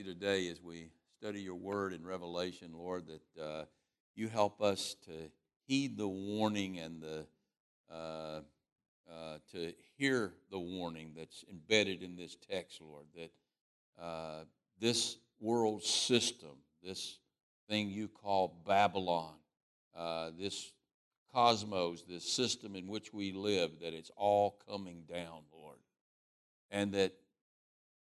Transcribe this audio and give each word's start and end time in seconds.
you 0.00 0.14
today 0.14 0.48
as 0.48 0.62
we 0.62 0.88
study 1.18 1.42
your 1.42 1.56
word 1.56 1.92
in 1.92 2.06
Revelation, 2.06 2.70
Lord, 2.72 3.04
that 3.06 3.42
uh, 3.42 3.64
you 4.14 4.28
help 4.28 4.62
us 4.62 4.96
to 5.04 5.12
heed 5.66 5.98
the 5.98 6.08
warning 6.08 6.78
and 6.78 7.02
the 7.02 7.26
uh, 7.94 8.40
uh, 9.12 9.36
to 9.52 9.74
hear 9.98 10.32
the 10.50 10.58
warning 10.58 11.12
that's 11.14 11.44
embedded 11.50 12.02
in 12.02 12.16
this 12.16 12.34
text, 12.50 12.80
Lord, 12.80 13.04
that 13.14 13.30
uh, 14.02 14.44
this 14.78 15.18
world 15.38 15.84
system, 15.84 16.56
this 16.82 17.18
thing 17.68 17.90
you 17.90 18.08
call 18.08 18.62
Babylon, 18.66 19.34
uh, 19.94 20.30
this 20.38 20.72
cosmos, 21.30 22.04
this 22.08 22.24
system 22.24 22.74
in 22.74 22.86
which 22.86 23.12
we 23.12 23.32
live, 23.34 23.72
that 23.82 23.92
it's 23.92 24.10
all 24.16 24.56
coming 24.66 25.02
down, 25.06 25.42
Lord. 25.52 25.76
And 26.70 26.94
that 26.94 27.12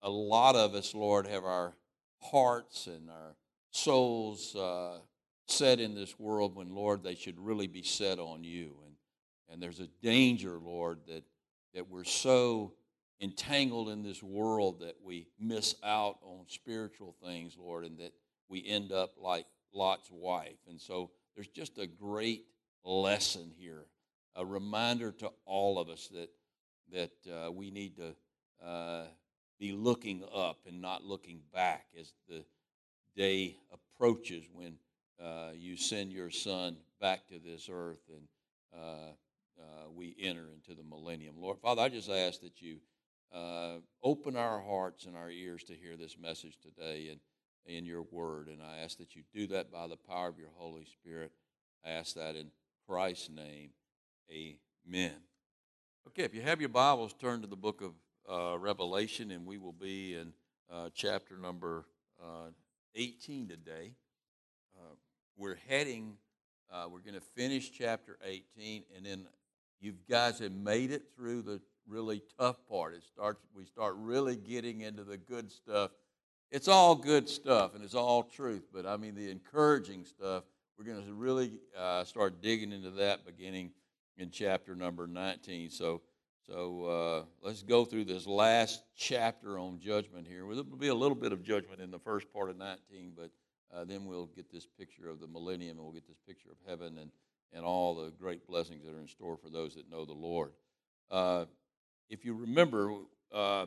a 0.03 0.11
lot 0.11 0.55
of 0.55 0.75
us, 0.77 0.95
Lord, 0.95 1.27
have 1.27 1.45
our 1.45 1.75
hearts 2.23 2.87
and 2.87 3.11
our 3.11 3.37
souls 3.71 4.55
uh, 4.57 4.99
set 5.47 5.81
in 5.81 5.95
this 5.95 6.19
world 6.19 6.55
when, 6.55 6.75
Lord, 6.75 7.03
they 7.03 7.15
should 7.15 7.39
really 7.39 7.67
be 7.67 7.83
set 7.83 8.19
on 8.19 8.45
you. 8.45 8.75
And, 8.85 8.95
and 9.49 9.63
there's 9.63 9.81
a 9.81 9.89
danger, 10.03 10.59
Lord, 10.63 11.01
that, 11.09 11.25
that 11.75 11.89
we're 11.89 12.05
so 12.05 12.75
entangled 13.21 13.89
in 13.91 14.03
this 14.03 14.23
world 14.23 14.81
that 14.81 14.97
we 15.03 15.27
miss 15.39 15.75
out 15.85 16.19
on 16.23 16.45
spiritual 16.49 17.15
things, 17.23 17.57
Lord, 17.59 17.85
and 17.85 17.99
that 17.99 18.13
we 18.49 18.67
end 18.67 18.93
up 18.93 19.11
like 19.21 19.47
Lot's 19.73 20.11
wife. 20.11 20.59
And 20.69 20.81
so 20.81 21.11
there's 21.35 21.49
just 21.49 21.79
a 21.79 21.87
great 21.87 22.45
lesson 22.85 23.53
here, 23.57 23.85
a 24.37 24.45
reminder 24.45 25.13
to 25.13 25.31
all 25.45 25.79
of 25.79 25.89
us 25.89 26.09
that, 26.09 26.31
that 26.93 27.33
uh, 27.33 27.53
we 27.53 27.71
need 27.71 27.97
to 27.97 28.15
uh, 28.67 29.05
be 29.61 29.73
looking 29.73 30.25
up 30.35 30.61
and 30.67 30.81
not 30.81 31.05
looking 31.05 31.43
back 31.53 31.85
as 31.99 32.13
the 32.29 32.43
day 33.15 33.57
approaches 33.73 34.45
when 34.53 34.75
uh, 35.23 35.51
you 35.55 35.77
send 35.77 36.11
your 36.11 36.31
son 36.31 36.79
back 37.01 37.29
to 37.29 37.39
this 37.39 37.69
earth 37.71 38.01
and 38.09 38.27
uh, 38.75 39.13
uh, 39.61 39.91
we 39.95 40.17
enter 40.19 40.47
into 40.55 40.75
the 40.75 40.89
millennium. 40.89 41.35
Lord, 41.39 41.59
Father, 41.59 41.83
I 41.83 41.91
just 41.91 42.09
ask 42.09 42.41
that 42.41 42.63
you 42.63 42.79
uh, 43.35 43.77
open 44.03 44.35
our 44.35 44.61
hearts 44.61 45.05
and 45.05 45.15
our 45.15 45.31
ears 45.31 45.63
to 45.65 45.75
hear 45.75 45.97
this 45.97 46.17
message 46.19 46.57
today 46.63 47.09
and 47.11 47.21
in 47.67 47.85
your 47.85 48.03
word. 48.11 48.49
And 48.49 48.63
I 48.63 48.79
ask 48.79 48.97
that 48.99 49.15
you 49.15 49.23
do 49.35 49.47
that 49.49 49.71
by 49.71 49.87
the 49.87 49.97
power 49.97 50.29
of 50.29 50.39
your 50.39 50.49
Holy 50.57 50.87
Spirit. 50.87 51.33
I 51.85 51.91
ask 51.91 52.15
that 52.15 52.35
in 52.35 52.51
Christ's 52.89 53.29
name. 53.29 53.71
Amen. 54.31 55.13
Okay, 56.09 56.23
if 56.23 56.35
you 56.35 56.41
have 56.41 56.61
your 56.61 56.71
Bibles, 56.71 57.13
turn 57.13 57.43
to 57.43 57.47
the 57.47 57.57
book 57.57 57.83
of 57.83 57.93
uh, 58.31 58.57
Revelation, 58.59 59.33
and 59.33 59.45
we 59.45 59.59
will 59.59 59.73
be 59.73 60.15
in 60.15 60.33
uh, 60.71 60.91
chapter 60.95 61.37
number 61.37 61.85
uh, 62.23 62.51
18 62.95 63.49
today. 63.49 63.93
Uh, 64.79 64.95
we're 65.37 65.59
heading, 65.69 66.15
we're 66.91 67.01
going 67.01 67.15
to 67.15 67.21
finish 67.21 67.73
chapter 67.73 68.19
18, 68.25 68.85
and 68.97 69.05
then 69.05 69.27
you 69.81 69.95
guys 70.09 70.39
have 70.39 70.53
made 70.53 70.93
it 70.93 71.03
through 71.17 71.43
the 71.43 71.61
really 71.89 72.23
tough 72.39 72.57
part. 72.69 72.95
It 72.95 73.03
starts, 73.03 73.41
we 73.55 73.65
start 73.65 73.97
really 73.97 74.37
getting 74.37 74.83
into 74.83 75.03
the 75.03 75.17
good 75.17 75.51
stuff. 75.51 75.91
It's 76.53 76.69
all 76.69 76.95
good 76.95 77.29
stuff, 77.29 77.75
and 77.75 77.83
it's 77.83 77.95
all 77.95 78.23
truth, 78.23 78.65
but 78.73 78.87
I 78.87 78.97
mean, 78.97 79.15
the 79.15 79.31
encouraging 79.31 80.05
stuff, 80.05 80.45
we're 80.79 80.85
going 80.85 81.05
to 81.05 81.13
really 81.13 81.59
uh, 81.77 82.05
start 82.05 82.41
digging 82.41 82.73
into 82.73 82.91
that 82.91 83.27
beginning 83.27 83.73
in 84.17 84.31
chapter 84.31 84.77
number 84.77 85.07
19. 85.07 85.71
So, 85.71 86.03
so 86.47 86.85
uh, 86.85 87.47
let's 87.47 87.63
go 87.63 87.85
through 87.85 88.07
this 88.07 88.27
last 88.27 88.83
chapter 88.97 89.59
on 89.59 89.79
judgment 89.79 90.27
here. 90.27 90.43
There'll 90.43 90.65
be 90.65 90.89
a 90.89 90.95
little 90.95 91.17
bit 91.17 91.33
of 91.33 91.43
judgment 91.43 91.81
in 91.81 91.91
the 91.91 91.99
first 91.99 92.33
part 92.33 92.51
of 92.51 92.57
19, 92.57 93.13
but 93.17 93.31
uh, 93.75 93.85
then 93.85 94.05
we'll 94.05 94.27
get 94.27 94.51
this 94.51 94.67
picture 94.67 95.09
of 95.09 95.21
the 95.21 95.27
millennium 95.27 95.77
and 95.77 95.81
we'll 95.81 95.93
get 95.93 96.09
this 96.09 96.19
picture 96.27 96.51
of 96.51 96.57
heaven 96.67 96.99
and, 96.99 97.11
and 97.53 97.65
all 97.65 97.95
the 97.95 98.11
great 98.11 98.47
blessings 98.47 98.85
that 98.85 98.95
are 98.95 99.01
in 99.01 99.07
store 99.07 99.37
for 99.37 99.49
those 99.49 99.75
that 99.75 99.91
know 99.91 100.05
the 100.05 100.13
Lord. 100.13 100.53
Uh, 101.11 101.45
if 102.09 102.25
you 102.25 102.35
remember, 102.35 102.95
uh, 103.33 103.67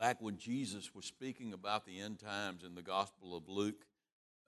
back 0.00 0.20
when 0.20 0.38
Jesus 0.38 0.94
was 0.94 1.04
speaking 1.04 1.52
about 1.52 1.84
the 1.84 2.00
end 2.00 2.18
times 2.18 2.64
in 2.64 2.74
the 2.74 2.82
Gospel 2.82 3.36
of 3.36 3.48
Luke, 3.48 3.84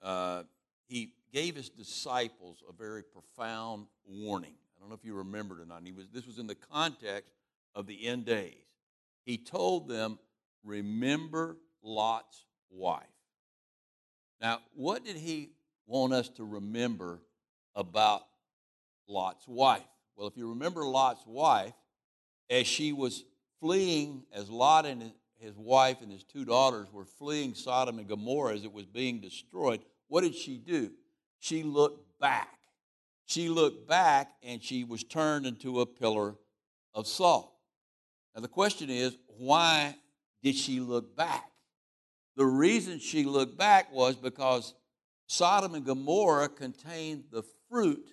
uh, 0.01 0.43
he 0.87 1.13
gave 1.31 1.55
his 1.55 1.69
disciples 1.69 2.63
a 2.67 2.73
very 2.73 3.03
profound 3.03 3.85
warning. 4.07 4.55
I 4.79 4.81
don't 4.81 4.89
know 4.89 4.95
if 4.95 5.05
you 5.05 5.15
remember 5.15 5.61
or 5.61 5.65
not. 5.65 5.81
He 5.83 5.91
was, 5.91 6.07
this 6.13 6.25
was 6.25 6.39
in 6.39 6.47
the 6.47 6.55
context 6.55 7.33
of 7.75 7.85
the 7.85 8.07
end 8.07 8.25
days. 8.25 8.55
He 9.25 9.37
told 9.37 9.89
them, 9.89 10.19
Remember 10.63 11.57
Lot's 11.83 12.45
wife. 12.69 13.03
Now, 14.41 14.59
what 14.73 15.03
did 15.03 15.17
he 15.17 15.51
want 15.85 16.13
us 16.13 16.29
to 16.29 16.45
remember 16.45 17.21
about 17.75 18.23
Lot's 19.07 19.47
wife? 19.47 19.83
Well, 20.15 20.27
if 20.27 20.37
you 20.37 20.49
remember 20.49 20.85
Lot's 20.85 21.25
wife, 21.25 21.73
as 22.49 22.67
she 22.67 22.93
was 22.93 23.25
fleeing, 23.59 24.23
as 24.33 24.49
Lot 24.49 24.85
and 24.85 25.11
his 25.37 25.57
wife 25.57 25.97
and 26.01 26.11
his 26.11 26.23
two 26.23 26.45
daughters 26.45 26.91
were 26.91 27.05
fleeing 27.05 27.53
Sodom 27.53 27.99
and 27.99 28.07
Gomorrah 28.07 28.53
as 28.53 28.63
it 28.63 28.71
was 28.71 28.85
being 28.85 29.19
destroyed, 29.19 29.81
what 30.07 30.21
did 30.21 30.35
she 30.35 30.57
do? 30.57 30.91
She 31.39 31.63
looked 31.63 32.19
back 32.19 32.58
she 33.29 33.47
looked 33.47 33.87
back 33.87 34.31
and 34.41 34.63
she 34.63 34.83
was 34.83 35.03
turned 35.03 35.45
into 35.45 35.81
a 35.81 35.85
pillar 35.85 36.33
of 36.95 37.05
salt. 37.05 37.53
Now, 38.33 38.41
the 38.41 38.47
question 38.47 38.89
is, 38.89 39.15
why 39.27 39.95
did 40.41 40.55
she 40.55 40.79
look 40.79 41.15
back? 41.15 41.51
The 42.37 42.45
reason 42.45 42.97
she 42.97 43.25
looked 43.25 43.55
back 43.55 43.93
was 43.93 44.15
because 44.15 44.73
Sodom 45.27 45.75
and 45.75 45.85
Gomorrah 45.85 46.49
contained 46.49 47.25
the 47.31 47.43
fruit 47.69 48.09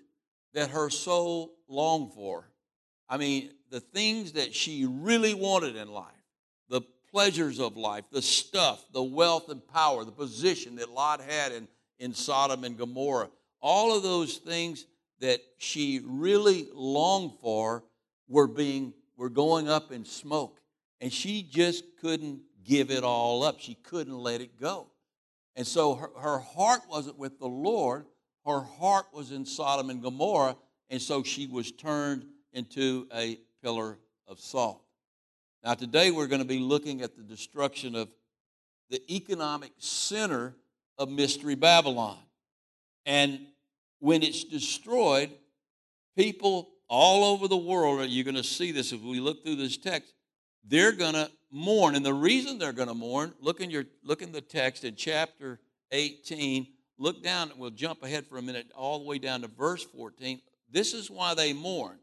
that 0.52 0.68
her 0.68 0.90
soul 0.90 1.54
longed 1.66 2.12
for. 2.12 2.50
I 3.08 3.16
mean, 3.16 3.52
the 3.70 3.80
things 3.80 4.32
that 4.32 4.54
she 4.54 4.84
really 4.84 5.32
wanted 5.32 5.76
in 5.76 5.88
life, 5.88 6.12
the 6.68 6.82
pleasures 7.10 7.58
of 7.58 7.78
life, 7.78 8.04
the 8.12 8.20
stuff, 8.20 8.84
the 8.92 9.02
wealth 9.02 9.48
and 9.48 9.66
power, 9.66 10.04
the 10.04 10.12
position 10.12 10.76
that 10.76 10.90
Lot 10.90 11.22
had 11.22 11.52
in, 11.52 11.68
in 11.98 12.12
Sodom 12.12 12.64
and 12.64 12.76
Gomorrah, 12.76 13.30
all 13.62 13.96
of 13.96 14.02
those 14.02 14.36
things 14.36 14.84
that 15.20 15.40
she 15.58 16.00
really 16.04 16.68
longed 16.72 17.32
for 17.40 17.84
were 18.28 18.46
being 18.46 18.92
were 19.16 19.30
going 19.30 19.68
up 19.68 19.92
in 19.92 20.04
smoke. 20.04 20.60
And 21.00 21.12
she 21.12 21.42
just 21.42 21.84
couldn't 22.00 22.40
give 22.64 22.90
it 22.90 23.04
all 23.04 23.42
up. 23.42 23.60
She 23.60 23.74
couldn't 23.74 24.16
let 24.18 24.40
it 24.40 24.60
go. 24.60 24.88
And 25.54 25.66
so 25.66 25.94
her, 25.94 26.10
her 26.20 26.38
heart 26.38 26.82
wasn't 26.88 27.18
with 27.18 27.38
the 27.38 27.48
lord. 27.48 28.06
Her 28.44 28.60
heart 28.60 29.06
was 29.12 29.32
in 29.32 29.46
sodom 29.46 29.90
and 29.90 30.02
gomorrah. 30.02 30.56
And 30.90 31.00
so 31.00 31.22
she 31.22 31.46
was 31.46 31.72
turned 31.72 32.26
into 32.52 33.08
a 33.14 33.38
pillar 33.62 33.98
of 34.28 34.38
salt. 34.38 34.82
Now 35.64 35.74
today 35.74 36.10
we're 36.10 36.26
going 36.26 36.42
to 36.42 36.48
be 36.48 36.58
looking 36.58 37.02
at 37.02 37.16
the 37.16 37.22
destruction 37.22 37.94
of 37.94 38.08
the 38.90 39.02
economic 39.14 39.72
center 39.78 40.54
of 40.98 41.08
mystery 41.08 41.54
babylon. 41.54 42.18
And 43.04 43.40
when 44.00 44.22
it's 44.22 44.44
destroyed, 44.44 45.30
people 46.16 46.70
all 46.88 47.24
over 47.24 47.48
the 47.48 47.56
world, 47.56 48.08
you're 48.08 48.24
going 48.24 48.36
to 48.36 48.44
see 48.44 48.72
this 48.72 48.92
if 48.92 49.00
we 49.00 49.20
look 49.20 49.44
through 49.44 49.56
this 49.56 49.76
text, 49.76 50.12
they're 50.64 50.92
going 50.92 51.14
to 51.14 51.30
mourn. 51.50 51.94
And 51.94 52.04
the 52.04 52.14
reason 52.14 52.58
they're 52.58 52.72
going 52.72 52.88
to 52.88 52.94
mourn, 52.94 53.34
look 53.40 53.60
in, 53.60 53.70
your, 53.70 53.84
look 54.02 54.22
in 54.22 54.32
the 54.32 54.40
text 54.40 54.84
in 54.84 54.94
chapter 54.96 55.60
18, 55.92 56.66
look 56.98 57.22
down, 57.22 57.52
we'll 57.56 57.70
jump 57.70 58.02
ahead 58.02 58.26
for 58.26 58.38
a 58.38 58.42
minute 58.42 58.70
all 58.74 58.98
the 58.98 59.04
way 59.04 59.18
down 59.18 59.42
to 59.42 59.48
verse 59.48 59.84
14. 59.84 60.40
This 60.70 60.94
is 60.94 61.10
why 61.10 61.34
they 61.34 61.52
mourn. 61.52 61.98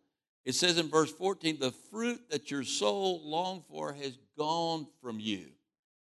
It 0.45 0.55
says 0.55 0.77
in 0.77 0.89
verse 0.89 1.11
14, 1.11 1.57
the 1.59 1.71
fruit 1.71 2.29
that 2.29 2.51
your 2.51 2.63
soul 2.63 3.21
longed 3.23 3.63
for 3.69 3.93
has 3.93 4.17
gone 4.37 4.87
from 5.01 5.19
you, 5.19 5.47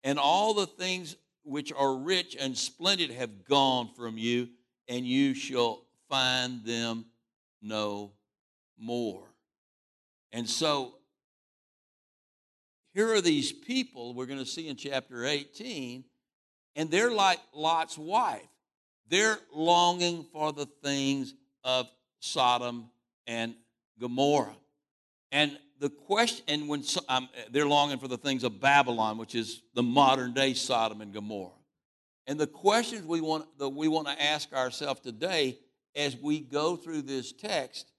and 0.04 0.18
all 0.18 0.54
the 0.56 0.66
things 0.66 1.16
which 1.44 1.72
are 1.72 1.96
rich 1.96 2.36
and 2.40 2.58
splendid 2.58 3.12
have 3.12 3.46
gone 3.46 3.92
from 3.96 4.18
you 4.18 4.50
and 4.88 5.06
you 5.06 5.34
shall 5.34 5.84
find 6.10 6.64
them 6.64 7.06
no 7.62 8.12
more. 8.78 9.24
And 10.32 10.50
so 10.50 10.96
here 12.94 13.14
are 13.14 13.22
these 13.22 13.52
people 13.52 14.14
we're 14.14 14.26
going 14.26 14.40
to 14.40 14.46
see 14.46 14.68
in 14.68 14.76
chapter 14.76 15.26
18, 15.26 16.04
and 16.76 16.92
they're 16.92 17.12
like 17.12 17.40
Lot's 17.54 17.98
wife. 17.98 18.42
They're 19.10 19.38
longing 19.54 20.26
for 20.32 20.52
the 20.52 20.66
things 20.66 21.34
of 21.64 21.88
Sodom 22.20 22.90
and 23.28 23.56
Gomorrah. 24.00 24.56
And 25.32 25.58
the 25.80 25.90
question, 25.90 26.46
and 26.48 26.70
when 26.70 26.84
um, 27.10 27.28
they're 27.52 27.68
longing 27.68 28.00
for 28.00 28.08
the 28.08 28.18
things 28.18 28.44
of 28.44 28.62
Babylon, 28.62 29.18
which 29.18 29.36
is 29.36 29.62
the 29.74 29.84
modern 29.84 30.34
day 30.34 30.54
Sodom 30.54 31.02
and 31.02 31.14
Gomorrah. 31.14 31.52
And 32.28 32.40
the 32.40 32.48
questions 32.48 33.06
we 33.06 33.22
want, 33.22 33.46
that 33.60 33.70
we 33.70 33.88
want 33.88 34.08
to 34.08 34.22
ask 34.22 34.52
ourselves 34.54 35.02
today 35.02 35.60
as 35.96 36.18
we 36.18 36.40
go 36.40 36.76
through 36.76 37.04
this 37.04 37.32
text 37.32 37.92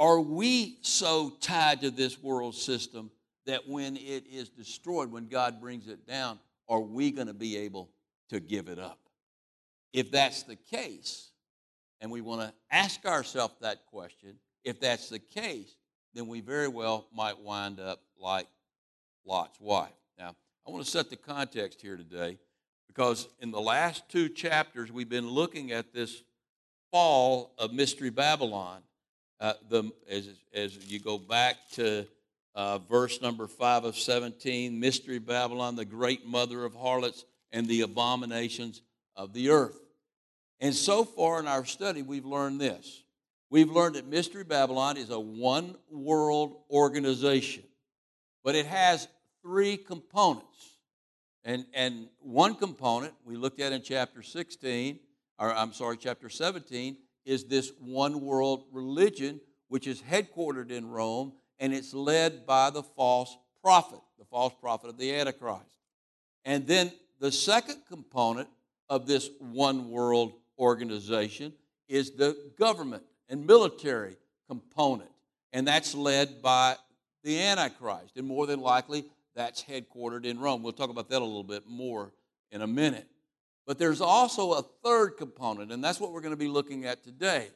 are 0.00 0.18
we 0.18 0.78
so 0.80 1.30
tied 1.42 1.82
to 1.82 1.90
this 1.90 2.22
world 2.22 2.54
system 2.54 3.10
that 3.44 3.68
when 3.68 3.98
it 3.98 4.24
is 4.26 4.48
destroyed, 4.48 5.12
when 5.12 5.28
God 5.28 5.60
brings 5.60 5.88
it 5.88 6.06
down, 6.06 6.38
are 6.70 6.80
we 6.80 7.10
going 7.10 7.26
to 7.26 7.34
be 7.34 7.58
able 7.58 7.90
to 8.30 8.40
give 8.40 8.68
it 8.68 8.78
up? 8.78 8.98
If 9.92 10.10
that's 10.10 10.44
the 10.44 10.56
case, 10.56 11.30
and 12.00 12.10
we 12.10 12.22
want 12.22 12.40
to 12.40 12.54
ask 12.70 13.04
ourselves 13.04 13.54
that 13.60 13.84
question, 13.86 14.36
if 14.64 14.80
that's 14.80 15.10
the 15.10 15.18
case, 15.18 15.76
then 16.14 16.28
we 16.28 16.40
very 16.40 16.68
well 16.68 17.06
might 17.14 17.38
wind 17.38 17.78
up 17.78 18.00
like 18.18 18.46
Lot's 19.26 19.60
wife. 19.60 19.92
Now, 20.18 20.34
I 20.66 20.70
want 20.70 20.82
to 20.82 20.90
set 20.90 21.10
the 21.10 21.16
context 21.16 21.82
here 21.82 21.98
today 21.98 22.38
because 22.92 23.28
in 23.38 23.52
the 23.52 23.60
last 23.60 24.02
two 24.08 24.28
chapters, 24.28 24.90
we've 24.90 25.08
been 25.08 25.30
looking 25.30 25.70
at 25.70 25.94
this 25.94 26.24
fall 26.90 27.54
of 27.56 27.72
Mystery 27.72 28.10
Babylon. 28.10 28.82
Uh, 29.38 29.52
the, 29.68 29.92
as, 30.10 30.28
as 30.52 30.90
you 30.90 30.98
go 30.98 31.16
back 31.16 31.54
to 31.74 32.04
uh, 32.56 32.78
verse 32.78 33.22
number 33.22 33.46
5 33.46 33.84
of 33.84 33.96
17, 33.96 34.80
Mystery 34.80 35.20
Babylon, 35.20 35.76
the 35.76 35.84
great 35.84 36.26
mother 36.26 36.64
of 36.64 36.74
harlots 36.74 37.24
and 37.52 37.68
the 37.68 37.82
abominations 37.82 38.82
of 39.14 39.32
the 39.34 39.50
earth. 39.50 39.78
And 40.58 40.74
so 40.74 41.04
far 41.04 41.38
in 41.38 41.46
our 41.46 41.64
study, 41.64 42.02
we've 42.02 42.26
learned 42.26 42.60
this. 42.60 43.04
We've 43.50 43.70
learned 43.70 43.94
that 43.94 44.08
Mystery 44.08 44.42
Babylon 44.44 44.96
is 44.96 45.10
a 45.10 45.20
one 45.20 45.76
world 45.92 46.56
organization, 46.68 47.62
but 48.42 48.56
it 48.56 48.66
has 48.66 49.06
three 49.42 49.76
components. 49.76 50.69
And, 51.44 51.64
and 51.72 52.08
one 52.18 52.54
component 52.54 53.14
we 53.24 53.36
looked 53.36 53.60
at 53.60 53.72
in 53.72 53.82
chapter 53.82 54.22
16, 54.22 54.98
or 55.38 55.54
I'm 55.54 55.72
sorry, 55.72 55.96
chapter 55.96 56.28
17, 56.28 56.96
is 57.24 57.44
this 57.44 57.72
one 57.80 58.20
world 58.20 58.64
religion, 58.72 59.40
which 59.68 59.86
is 59.86 60.02
headquartered 60.02 60.70
in 60.70 60.88
Rome, 60.88 61.32
and 61.58 61.72
it's 61.72 61.94
led 61.94 62.46
by 62.46 62.70
the 62.70 62.82
false 62.82 63.36
prophet, 63.62 64.00
the 64.18 64.24
false 64.24 64.54
prophet 64.60 64.88
of 64.90 64.98
the 64.98 65.14
Antichrist. 65.14 65.64
And 66.44 66.66
then 66.66 66.92
the 67.20 67.32
second 67.32 67.82
component 67.88 68.48
of 68.88 69.06
this 69.06 69.30
one 69.38 69.90
world 69.90 70.32
organization 70.58 71.52
is 71.88 72.12
the 72.12 72.36
government 72.58 73.02
and 73.28 73.46
military 73.46 74.16
component, 74.48 75.10
and 75.52 75.66
that's 75.66 75.94
led 75.94 76.42
by 76.42 76.76
the 77.22 77.40
Antichrist. 77.40 78.16
And 78.16 78.26
more 78.26 78.46
than 78.46 78.60
likely, 78.60 79.04
that's 79.40 79.64
headquartered 79.64 80.26
in 80.26 80.38
Rome. 80.38 80.62
We'll 80.62 80.74
talk 80.74 80.90
about 80.90 81.08
that 81.08 81.22
a 81.22 81.24
little 81.24 81.42
bit 81.42 81.66
more 81.66 82.12
in 82.52 82.60
a 82.60 82.66
minute. 82.66 83.08
But 83.66 83.78
there's 83.78 84.02
also 84.02 84.52
a 84.52 84.62
third 84.84 85.16
component, 85.16 85.72
and 85.72 85.82
that's 85.82 85.98
what 85.98 86.12
we're 86.12 86.20
going 86.20 86.34
to 86.34 86.36
be 86.36 86.48
looking 86.48 86.84
at 86.84 87.02
today. 87.02 87.48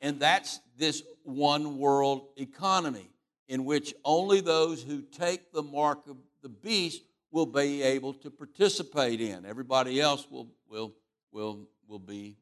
And 0.00 0.18
that's 0.18 0.60
this 0.78 1.02
one 1.24 1.76
world 1.76 2.28
economy 2.38 3.10
in 3.48 3.66
which 3.66 3.92
only 4.02 4.40
those 4.40 4.82
who 4.82 5.02
take 5.02 5.52
the 5.52 5.62
mark 5.62 6.06
of 6.08 6.16
the 6.42 6.48
beast 6.48 7.02
will 7.30 7.46
be 7.46 7.82
able 7.82 8.14
to 8.14 8.30
participate 8.30 9.20
in. 9.20 9.44
Everybody 9.44 10.00
else 10.00 10.26
will, 10.30 10.48
will, 10.70 10.94
will, 11.32 11.68
will 11.86 11.98
be 11.98 12.38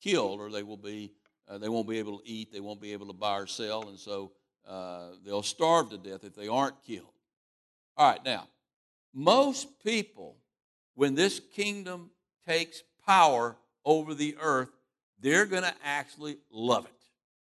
killed 0.00 0.40
or 0.40 0.50
they 0.50 0.62
will 0.62 0.76
be 0.76 1.10
uh, 1.48 1.58
they 1.58 1.68
won't 1.68 1.88
be 1.88 1.98
able 1.98 2.18
to 2.18 2.28
eat 2.28 2.52
they 2.52 2.60
won't 2.60 2.80
be 2.80 2.92
able 2.92 3.06
to 3.06 3.12
buy 3.12 3.38
or 3.38 3.46
sell 3.46 3.88
and 3.88 3.98
so 3.98 4.30
uh, 4.68 5.08
they'll 5.24 5.42
starve 5.42 5.90
to 5.90 5.96
death 5.96 6.22
if 6.22 6.34
they 6.34 6.48
aren't 6.48 6.80
killed 6.84 7.15
all 7.96 8.10
right, 8.10 8.24
now, 8.24 8.48
most 9.14 9.82
people, 9.82 10.36
when 10.94 11.14
this 11.14 11.40
kingdom 11.54 12.10
takes 12.46 12.82
power 13.06 13.56
over 13.84 14.14
the 14.14 14.36
earth, 14.40 14.68
they're 15.20 15.46
going 15.46 15.62
to 15.62 15.74
actually 15.84 16.36
love 16.50 16.84
it. 16.84 16.92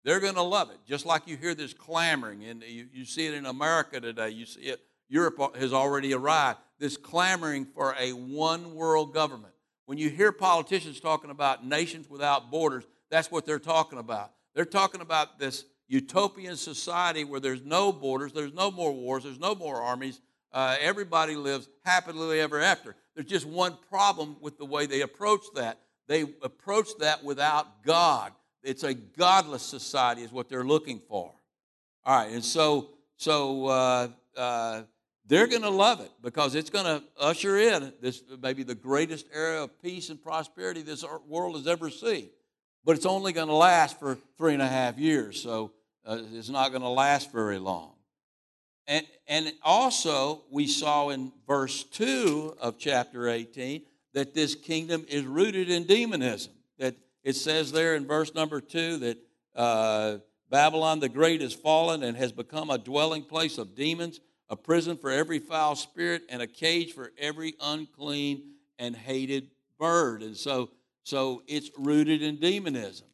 They're 0.05 0.21
going 0.21 0.35
to 0.35 0.43
love 0.43 0.71
it. 0.71 0.79
Just 0.87 1.05
like 1.05 1.27
you 1.27 1.37
hear 1.37 1.55
this 1.55 1.75
clamoring, 1.75 2.45
and 2.45 2.63
you, 2.63 2.87
you 2.93 3.05
see 3.05 3.27
it 3.27 3.35
in 3.35 3.45
America 3.45 4.01
today, 4.01 4.31
you 4.31 4.47
see 4.47 4.63
it, 4.63 4.81
Europe 5.09 5.57
has 5.57 5.73
already 5.73 6.15
arrived, 6.15 6.59
this 6.79 6.97
clamoring 6.97 7.67
for 7.67 7.95
a 7.99 8.13
one 8.13 8.75
world 8.75 9.13
government. 9.13 9.53
When 9.85 9.99
you 9.99 10.09
hear 10.09 10.33
politicians 10.33 11.01
talking 11.01 11.31
about 11.31 11.67
nations 11.67 12.09
without 12.09 12.51
borders, 12.51 12.85
that's 13.11 13.31
what 13.31 13.45
they're 13.45 13.59
talking 13.59 13.99
about. 13.99 14.33
They're 14.55 14.65
talking 14.65 15.01
about 15.01 15.39
this 15.39 15.65
utopian 15.89 16.57
society 16.57 17.25
where 17.25 17.41
there's 17.41 17.63
no 17.63 17.93
borders, 17.93 18.33
there's 18.33 18.55
no 18.55 18.71
more 18.71 18.93
wars, 18.93 19.25
there's 19.25 19.41
no 19.41 19.57
more 19.57 19.83
armies, 19.83 20.21
uh, 20.53 20.77
everybody 20.81 21.37
lives 21.37 21.69
happily 21.85 22.41
ever 22.41 22.61
after. 22.61 22.97
There's 23.15 23.27
just 23.27 23.47
one 23.47 23.77
problem 23.89 24.37
with 24.41 24.59
the 24.59 24.65
way 24.65 24.87
they 24.87 25.03
approach 25.03 25.43
that. 25.55 25.79
They 26.09 26.23
approach 26.43 26.89
that 26.99 27.23
without 27.23 27.85
God. 27.85 28.33
It's 28.63 28.83
a 28.83 28.95
godless 28.95 29.63
society, 29.63 30.23
is 30.23 30.33
what 30.33 30.49
they're 30.49 30.65
looking 30.65 31.01
for. 31.09 31.33
All 32.05 32.17
right, 32.17 32.33
and 32.33 32.45
so 32.45 32.91
so 33.17 33.67
uh, 33.67 34.09
uh, 34.37 34.83
they're 35.27 35.47
going 35.47 35.63
to 35.63 35.71
love 35.71 36.01
it 36.01 36.11
because 36.23 36.55
it's 36.55 36.71
going 36.71 36.87
to 36.87 37.03
usher 37.19 37.59
in 37.59 37.93
this 38.01 38.23
maybe 38.43 38.63
the 38.63 38.75
greatest 38.75 39.27
era 39.33 39.65
of 39.65 39.83
peace 39.83 40.11
and 40.11 40.23
prosperity 40.23 40.83
this 40.83 41.05
world 41.29 41.57
has 41.57 41.67
ever 41.67 41.91
seen. 41.91 42.31
But 42.85 42.97
it's 42.97 43.07
only 43.07 43.33
going 43.33 43.49
to 43.49 43.55
last 43.55 43.99
for 43.99 44.19
three 44.39 44.55
and 44.55 44.63
a 44.63 44.69
half 44.69 44.99
years, 44.99 45.41
so 45.43 45.73
uh, 46.07 46.19
it's 46.33 46.49
not 46.49 46.71
going 46.71 46.83
to 46.83 46.89
last 46.89 47.31
very 47.31 47.59
long. 47.59 47.93
And, 48.91 49.07
and 49.29 49.53
also, 49.63 50.43
we 50.51 50.67
saw 50.67 51.11
in 51.11 51.31
verse 51.47 51.85
2 51.85 52.57
of 52.61 52.77
chapter 52.77 53.29
18 53.29 53.83
that 54.15 54.35
this 54.35 54.57
kingdom 54.57 55.07
is 55.09 55.25
rooted 55.25 55.71
in 55.71 55.87
demonism. 55.87 56.53
That 56.81 56.97
it 57.23 57.37
says 57.37 57.71
there 57.71 57.95
in 57.95 58.09
verse 58.09 58.35
number 58.35 58.61
2 58.61 58.97
that 58.97 59.19
uh, 59.55 60.19
Babylon 60.51 60.99
the 60.99 61.09
Great 61.09 61.41
has 61.41 61.55
fallen 61.55 62.03
and 62.03 62.17
has 62.17 62.33
become 62.33 62.69
a 62.69 62.79
dwelling 62.79 63.23
place 63.23 63.59
of 63.59 63.77
demons, 63.77 64.19
a 64.49 64.57
prison 64.57 64.97
for 64.97 65.13
every 65.13 65.39
foul 65.39 65.77
spirit, 65.77 66.23
and 66.29 66.43
a 66.43 66.49
cage 66.49 66.93
for 66.93 67.13
every 67.17 67.55
unclean 67.61 68.43
and 68.81 68.97
hated 68.97 69.53
bird. 69.79 70.21
And 70.25 70.37
so, 70.37 70.69
so 71.05 71.45
it's 71.47 71.71
rooted 71.79 72.23
in 72.23 72.41
demonism. 72.41 73.07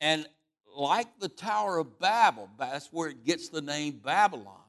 And 0.00 0.26
like 0.74 1.18
the 1.20 1.28
Tower 1.28 1.76
of 1.76 1.98
Babel, 1.98 2.48
that's 2.58 2.88
where 2.90 3.10
it 3.10 3.26
gets 3.26 3.50
the 3.50 3.60
name 3.60 4.00
Babylon 4.02 4.59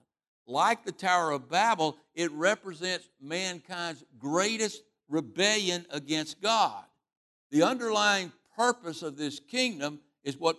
like 0.47 0.85
the 0.85 0.91
Tower 0.91 1.31
of 1.31 1.49
Babel, 1.49 1.97
it 2.13 2.31
represents 2.31 3.07
mankind's 3.21 4.03
greatest 4.17 4.83
rebellion 5.07 5.85
against 5.91 6.41
God. 6.41 6.83
The 7.51 7.63
underlying 7.63 8.31
purpose 8.55 9.01
of 9.01 9.17
this 9.17 9.39
kingdom 9.39 9.99
is 10.23 10.37
what 10.37 10.57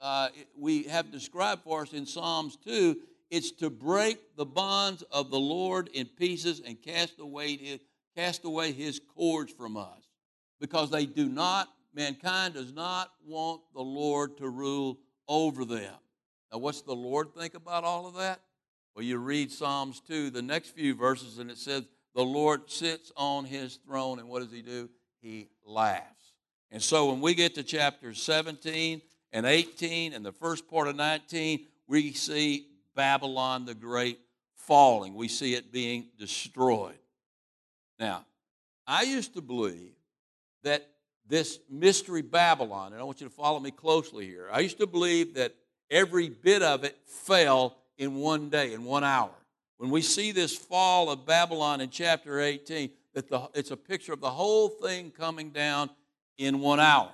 uh, 0.00 0.28
we 0.58 0.84
have 0.84 1.10
described 1.10 1.62
for 1.62 1.82
us 1.82 1.92
in 1.92 2.06
Psalms 2.06 2.56
2. 2.64 2.96
It's 3.30 3.50
to 3.52 3.70
break 3.70 4.36
the 4.36 4.44
bonds 4.44 5.02
of 5.10 5.30
the 5.30 5.38
Lord 5.38 5.88
in 5.94 6.06
pieces 6.06 6.60
and 6.64 6.80
cast 6.80 7.18
away 7.18 7.56
his, 7.56 7.80
cast 8.16 8.44
away 8.44 8.72
his 8.72 9.00
cords 9.14 9.52
from 9.52 9.76
us. 9.76 10.08
Because 10.60 10.90
they 10.90 11.06
do 11.06 11.28
not, 11.28 11.68
mankind 11.94 12.54
does 12.54 12.72
not 12.72 13.10
want 13.24 13.62
the 13.74 13.82
Lord 13.82 14.36
to 14.38 14.48
rule 14.48 14.98
over 15.28 15.64
them. 15.64 15.94
Now, 16.52 16.58
what's 16.58 16.82
the 16.82 16.94
Lord 16.94 17.34
think 17.34 17.54
about 17.54 17.84
all 17.84 18.06
of 18.06 18.14
that? 18.16 18.40
Well, 18.94 19.04
you 19.04 19.18
read 19.18 19.50
Psalms 19.50 20.00
2, 20.06 20.30
the 20.30 20.42
next 20.42 20.70
few 20.70 20.94
verses, 20.94 21.38
and 21.38 21.50
it 21.50 21.56
says, 21.56 21.84
The 22.14 22.22
Lord 22.22 22.70
sits 22.70 23.10
on 23.16 23.44
his 23.44 23.76
throne, 23.76 24.18
and 24.18 24.28
what 24.28 24.42
does 24.42 24.52
he 24.52 24.60
do? 24.60 24.90
He 25.20 25.48
laughs. 25.64 26.34
And 26.70 26.82
so 26.82 27.10
when 27.10 27.20
we 27.20 27.34
get 27.34 27.54
to 27.54 27.62
chapters 27.62 28.22
17 28.22 29.00
and 29.32 29.46
18 29.46 30.12
and 30.12 30.24
the 30.24 30.32
first 30.32 30.68
part 30.68 30.88
of 30.88 30.96
19, 30.96 31.66
we 31.86 32.12
see 32.12 32.66
Babylon 32.94 33.64
the 33.64 33.74
Great 33.74 34.18
falling. 34.54 35.14
We 35.14 35.28
see 35.28 35.54
it 35.54 35.72
being 35.72 36.08
destroyed. 36.18 36.98
Now, 37.98 38.26
I 38.86 39.02
used 39.02 39.34
to 39.34 39.40
believe 39.40 39.94
that 40.64 40.88
this 41.26 41.60
mystery 41.70 42.22
Babylon, 42.22 42.92
and 42.92 43.00
I 43.00 43.04
want 43.04 43.20
you 43.20 43.28
to 43.28 43.34
follow 43.34 43.58
me 43.58 43.70
closely 43.70 44.26
here. 44.26 44.48
I 44.52 44.60
used 44.60 44.78
to 44.78 44.86
believe 44.86 45.34
that 45.34 45.54
every 45.90 46.28
bit 46.28 46.62
of 46.62 46.84
it 46.84 46.96
fell 47.06 47.78
in 48.02 48.16
one 48.16 48.48
day, 48.48 48.72
in 48.72 48.82
one 48.82 49.04
hour. 49.04 49.30
When 49.78 49.90
we 49.90 50.02
see 50.02 50.32
this 50.32 50.56
fall 50.56 51.08
of 51.08 51.24
Babylon 51.24 51.80
in 51.80 51.88
chapter 51.88 52.40
18, 52.40 52.90
that 53.14 53.28
the, 53.28 53.48
it's 53.54 53.70
a 53.70 53.76
picture 53.76 54.12
of 54.12 54.20
the 54.20 54.30
whole 54.30 54.68
thing 54.68 55.12
coming 55.12 55.50
down 55.50 55.88
in 56.36 56.58
one 56.58 56.80
hour. 56.80 57.12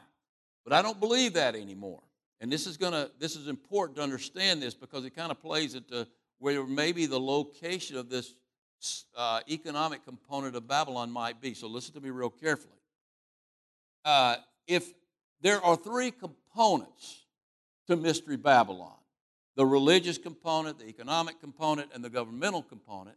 But 0.65 0.73
I 0.73 0.81
don't 0.81 0.99
believe 0.99 1.35
that 1.35 1.55
anymore. 1.55 2.01
And 2.41 2.51
this 2.51 2.67
is 2.67 2.77
gonna 2.77 3.11
this 3.19 3.37
is 3.37 3.49
important 3.49 3.97
to 3.97 4.03
understand 4.03 4.63
this 4.63 4.75
because 4.75 5.05
it 5.05 5.15
kind 5.15 5.31
of 5.31 5.41
plays 5.43 5.75
into 5.75 6.07
where 6.39 6.65
maybe 6.65 7.07
the 7.07 7.19
location 7.19 7.97
of 7.97 8.09
this 8.09 8.35
uh, 9.17 9.41
economic 9.51 10.05
component 10.05 10.55
of 10.57 10.69
Babylon 10.69 11.11
might 11.11 11.41
be. 11.41 11.53
So 11.53 11.67
listen 11.67 11.95
to 11.95 12.01
me 12.01 12.11
real 12.11 12.31
carefully. 12.31 12.79
Uh, 14.05 14.37
if 14.67 14.93
there 15.41 15.63
are 15.63 15.77
three 15.77 16.13
components 16.13 17.25
to 17.89 17.97
Mystery 17.97 18.37
Babylon, 18.37 18.98
the 19.59 19.67
religious 19.67 20.19
component, 20.19 20.79
the 20.79 20.87
economic 20.87 21.41
component, 21.41 21.91
and 21.93 22.03
the 22.03 22.09
governmental 22.09 22.63
component, 22.63 23.17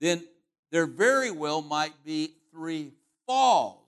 then 0.00 0.24
there 0.72 0.84
very 0.84 1.30
well 1.30 1.62
might 1.62 1.92
be 2.04 2.32
three 2.50 2.90
falls 3.24 3.78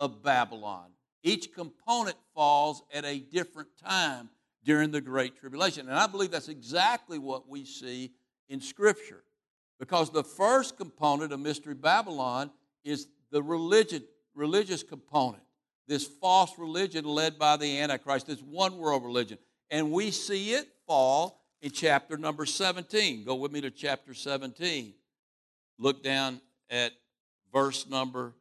of 0.00 0.20
Babylon. 0.24 0.86
Each 1.22 1.54
component 1.54 2.16
falls 2.34 2.82
at 2.92 3.04
a 3.04 3.20
different 3.20 3.68
time 3.80 4.30
during 4.64 4.90
the 4.90 5.00
Great 5.00 5.38
Tribulation. 5.38 5.88
And 5.88 5.96
I 5.96 6.08
believe 6.08 6.32
that's 6.32 6.48
exactly 6.48 7.20
what 7.20 7.48
we 7.48 7.64
see 7.64 8.10
in 8.48 8.60
Scripture. 8.60 9.22
Because 9.78 10.10
the 10.10 10.24
first 10.24 10.76
component 10.76 11.32
of 11.32 11.38
Mystery 11.38 11.74
Babylon 11.74 12.50
is 12.82 13.06
the 13.30 13.44
religion, 13.44 14.02
religious 14.34 14.82
component, 14.82 15.44
this 15.86 16.04
false 16.04 16.58
religion 16.58 17.04
led 17.04 17.38
by 17.38 17.56
the 17.56 17.78
Antichrist, 17.78 18.26
this 18.26 18.42
one 18.42 18.76
world 18.78 19.04
religion. 19.04 19.38
And 19.70 19.92
we 19.92 20.10
see 20.10 20.54
it 20.54 20.66
in 20.92 21.70
chapter 21.70 22.18
number 22.18 22.44
17. 22.44 23.24
Go 23.24 23.36
with 23.36 23.50
me 23.50 23.62
to 23.62 23.70
chapter 23.70 24.12
17. 24.12 24.92
Look 25.78 26.02
down 26.02 26.40
at 26.68 26.92
verse 27.50 27.88
number 27.88 28.34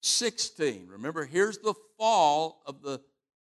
16. 0.00 0.88
Remember, 0.88 1.24
here's 1.24 1.58
the 1.58 1.74
fall 1.96 2.60
of 2.66 2.82
the 2.82 3.00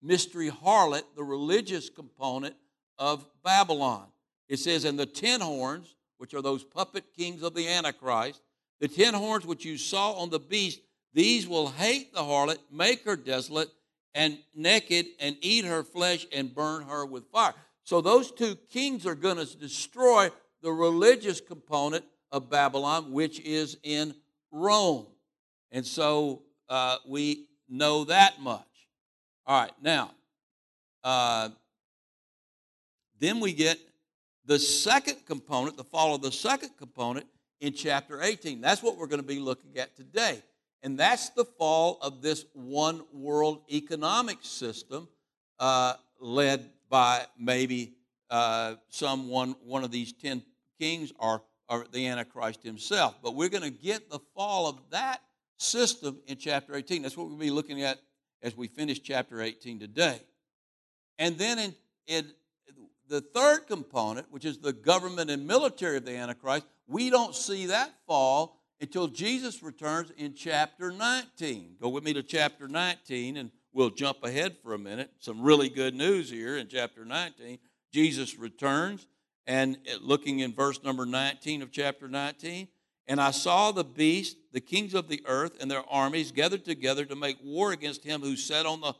mystery 0.01 0.49
harlot, 0.49 1.03
the 1.15 1.23
religious 1.23 1.89
component 1.89 2.55
of 2.99 3.25
Babylon. 3.41 4.07
It 4.49 4.59
says, 4.59 4.83
And 4.83 4.99
the 4.99 5.05
ten 5.05 5.39
horns, 5.39 5.95
which 6.17 6.33
are 6.33 6.41
those 6.41 6.65
puppet 6.65 7.05
kings 7.17 7.43
of 7.43 7.53
the 7.53 7.69
Antichrist, 7.69 8.41
the 8.81 8.89
ten 8.89 9.13
horns 9.13 9.45
which 9.45 9.63
you 9.63 9.77
saw 9.77 10.11
on 10.13 10.29
the 10.29 10.39
beast, 10.39 10.81
these 11.13 11.47
will 11.47 11.69
hate 11.69 12.13
the 12.13 12.19
harlot, 12.19 12.57
make 12.69 13.05
her 13.05 13.15
desolate 13.15 13.69
and 14.13 14.37
naked, 14.53 15.05
and 15.21 15.37
eat 15.39 15.63
her 15.63 15.83
flesh 15.83 16.27
and 16.33 16.53
burn 16.53 16.83
her 16.83 17.05
with 17.05 17.31
fire. 17.31 17.53
So 17.83 18.01
those 18.01 18.31
two 18.31 18.55
kings 18.69 19.05
are 19.05 19.15
going 19.15 19.37
to 19.37 19.57
destroy 19.57 20.29
the 20.61 20.71
religious 20.71 21.41
component 21.41 22.05
of 22.31 22.49
Babylon, 22.49 23.11
which 23.11 23.39
is 23.39 23.77
in 23.83 24.13
Rome. 24.51 25.07
And 25.71 25.85
so 25.85 26.43
uh, 26.69 26.97
we 27.07 27.47
know 27.67 28.05
that 28.05 28.41
much. 28.41 28.65
All 29.45 29.59
right, 29.59 29.71
now, 29.81 30.11
uh, 31.03 31.49
then 33.19 33.39
we 33.39 33.53
get 33.53 33.79
the 34.45 34.59
second 34.59 35.25
component, 35.25 35.77
the 35.77 35.83
fall 35.83 36.15
of 36.15 36.21
the 36.21 36.31
second 36.31 36.71
component 36.77 37.25
in 37.59 37.73
chapter 37.73 38.21
18. 38.21 38.61
That's 38.61 38.83
what 38.83 38.97
we're 38.97 39.07
going 39.07 39.21
to 39.21 39.27
be 39.27 39.39
looking 39.39 39.77
at 39.77 39.95
today. 39.95 40.41
And 40.83 40.97
that's 40.97 41.29
the 41.29 41.45
fall 41.45 41.99
of 42.01 42.21
this 42.21 42.45
one 42.53 43.03
world 43.13 43.61
economic 43.71 44.39
system 44.41 45.07
uh, 45.59 45.93
led 46.19 46.69
by 46.91 47.25
maybe 47.39 47.93
uh, 48.29 48.75
one, 48.99 49.55
one 49.63 49.83
of 49.83 49.89
these 49.89 50.13
10 50.13 50.43
kings 50.79 51.11
or, 51.17 51.41
or 51.69 51.87
the 51.91 52.05
Antichrist 52.05 52.61
himself. 52.61 53.15
But 53.23 53.33
we're 53.33 53.49
going 53.49 53.63
to 53.63 53.71
get 53.71 54.11
the 54.11 54.19
fall 54.35 54.67
of 54.67 54.77
that 54.91 55.21
system 55.57 56.19
in 56.27 56.37
chapter 56.37 56.75
18. 56.75 57.01
That's 57.01 57.17
what 57.17 57.27
we'll 57.27 57.37
be 57.37 57.49
looking 57.49 57.81
at 57.81 57.97
as 58.43 58.55
we 58.55 58.67
finish 58.67 59.01
chapter 59.01 59.41
18 59.41 59.79
today. 59.79 60.19
And 61.17 61.37
then 61.37 61.59
in, 61.59 61.75
in 62.07 62.31
the 63.07 63.21
third 63.21 63.67
component, 63.67 64.31
which 64.31 64.43
is 64.43 64.57
the 64.57 64.73
government 64.73 65.29
and 65.31 65.47
military 65.47 65.97
of 65.97 66.05
the 66.05 66.15
Antichrist, 66.15 66.65
we 66.87 67.09
don't 67.09 67.35
see 67.35 67.67
that 67.67 67.93
fall 68.05 68.59
until 68.81 69.07
Jesus 69.07 69.63
returns 69.63 70.11
in 70.17 70.33
chapter 70.33 70.91
19. 70.91 71.75
Go 71.79 71.89
with 71.89 72.03
me 72.03 72.13
to 72.13 72.23
chapter 72.23 72.67
19 72.67 73.37
and 73.37 73.51
we'll 73.73 73.89
jump 73.89 74.23
ahead 74.23 74.57
for 74.63 74.73
a 74.73 74.79
minute. 74.79 75.11
Some 75.19 75.41
really 75.41 75.69
good 75.69 75.95
news 75.95 76.29
here 76.29 76.57
in 76.57 76.67
chapter 76.67 77.05
19. 77.05 77.59
Jesus 77.93 78.37
returns, 78.37 79.07
and 79.47 79.77
uh, 79.89 79.97
looking 80.01 80.39
in 80.39 80.53
verse 80.53 80.81
number 80.83 81.05
19 81.05 81.61
of 81.61 81.71
chapter 81.71 82.07
19, 82.07 82.67
and 83.07 83.19
I 83.19 83.31
saw 83.31 83.71
the 83.71 83.83
beast, 83.83 84.37
the 84.53 84.61
kings 84.61 84.93
of 84.93 85.09
the 85.09 85.21
earth, 85.25 85.57
and 85.59 85.69
their 85.69 85.83
armies 85.89 86.31
gathered 86.31 86.63
together 86.63 87.03
to 87.05 87.15
make 87.15 87.37
war 87.43 87.71
against 87.71 88.03
him 88.03 88.21
who 88.21 88.35
sat 88.35 88.65
on 88.65 88.81
the, 88.81 88.93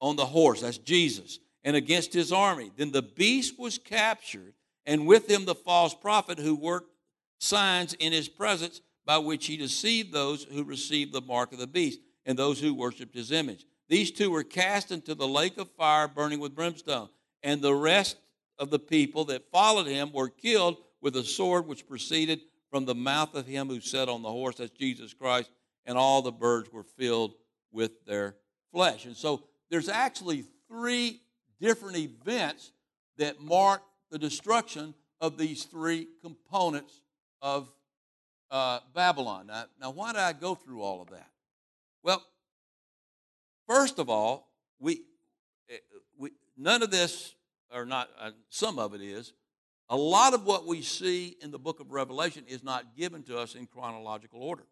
on 0.00 0.16
the 0.16 0.26
horse. 0.26 0.60
That's 0.60 0.78
Jesus. 0.78 1.40
And 1.64 1.74
against 1.74 2.12
his 2.12 2.32
army. 2.32 2.70
Then 2.76 2.92
the 2.92 3.02
beast 3.02 3.58
was 3.58 3.78
captured, 3.78 4.54
and 4.86 5.06
with 5.06 5.28
him 5.28 5.44
the 5.44 5.54
false 5.54 5.94
prophet 5.94 6.38
who 6.38 6.54
worked 6.54 6.92
signs 7.40 7.94
in 7.94 8.12
his 8.12 8.28
presence 8.28 8.80
by 9.04 9.18
which 9.18 9.46
he 9.46 9.56
deceived 9.56 10.12
those 10.12 10.44
who 10.44 10.62
received 10.62 11.12
the 11.12 11.20
mark 11.20 11.52
of 11.52 11.58
the 11.58 11.66
beast 11.66 12.00
and 12.26 12.38
those 12.38 12.60
who 12.60 12.74
worshiped 12.74 13.14
his 13.14 13.32
image. 13.32 13.64
These 13.88 14.10
two 14.10 14.30
were 14.30 14.42
cast 14.42 14.92
into 14.92 15.14
the 15.14 15.28
lake 15.28 15.58
of 15.58 15.70
fire 15.72 16.08
burning 16.08 16.40
with 16.40 16.54
brimstone, 16.54 17.08
and 17.42 17.62
the 17.62 17.74
rest 17.74 18.18
of 18.58 18.70
the 18.70 18.78
people 18.78 19.24
that 19.26 19.50
followed 19.50 19.86
him 19.86 20.12
were 20.12 20.28
killed 20.28 20.76
with 21.00 21.16
a 21.16 21.24
sword 21.24 21.66
which 21.66 21.86
proceeded 21.86 22.40
from 22.70 22.84
the 22.84 22.94
mouth 22.94 23.34
of 23.34 23.46
him 23.46 23.68
who 23.68 23.80
sat 23.80 24.08
on 24.08 24.22
the 24.22 24.30
horse, 24.30 24.56
that's 24.56 24.70
Jesus 24.70 25.14
Christ, 25.14 25.50
and 25.86 25.96
all 25.96 26.20
the 26.20 26.32
birds 26.32 26.70
were 26.72 26.84
filled 26.84 27.34
with 27.72 28.04
their 28.04 28.36
flesh. 28.72 29.06
And 29.06 29.16
so 29.16 29.44
there's 29.70 29.88
actually 29.88 30.44
three 30.68 31.20
different 31.60 31.96
events 31.96 32.72
that 33.16 33.40
mark 33.40 33.82
the 34.10 34.18
destruction 34.18 34.94
of 35.20 35.36
these 35.38 35.64
three 35.64 36.08
components 36.22 37.00
of 37.42 37.70
uh, 38.50 38.80
Babylon. 38.94 39.46
Now, 39.48 39.64
now, 39.80 39.90
why 39.90 40.12
did 40.12 40.20
I 40.20 40.32
go 40.32 40.54
through 40.54 40.82
all 40.82 41.02
of 41.02 41.10
that? 41.10 41.28
Well, 42.02 42.24
first 43.68 44.00
of 44.00 44.10
all, 44.10 44.50
we, 44.80 45.02
eh, 45.70 45.76
we 46.18 46.30
none 46.56 46.82
of 46.82 46.90
this, 46.90 47.34
or 47.72 47.86
not, 47.86 48.08
uh, 48.18 48.30
some 48.48 48.78
of 48.78 48.94
it 48.94 49.00
is, 49.00 49.32
a 49.88 49.96
lot 49.96 50.34
of 50.34 50.44
what 50.44 50.66
we 50.66 50.82
see 50.82 51.36
in 51.40 51.50
the 51.50 51.58
book 51.58 51.80
of 51.80 51.92
Revelation 51.92 52.44
is 52.48 52.64
not 52.64 52.96
given 52.96 53.22
to 53.24 53.38
us 53.38 53.54
in 53.54 53.66
chronological 53.66 54.42
order. 54.42 54.64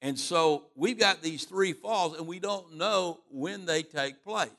And 0.00 0.18
so 0.18 0.64
we've 0.74 0.98
got 0.98 1.22
these 1.22 1.44
three 1.44 1.72
falls, 1.72 2.18
and 2.18 2.26
we 2.26 2.40
don't 2.40 2.76
know 2.76 3.20
when 3.30 3.66
they 3.66 3.84
take 3.84 4.24
place. 4.24 4.50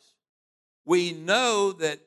We 0.86 1.12
know 1.12 1.74
that 1.74 2.00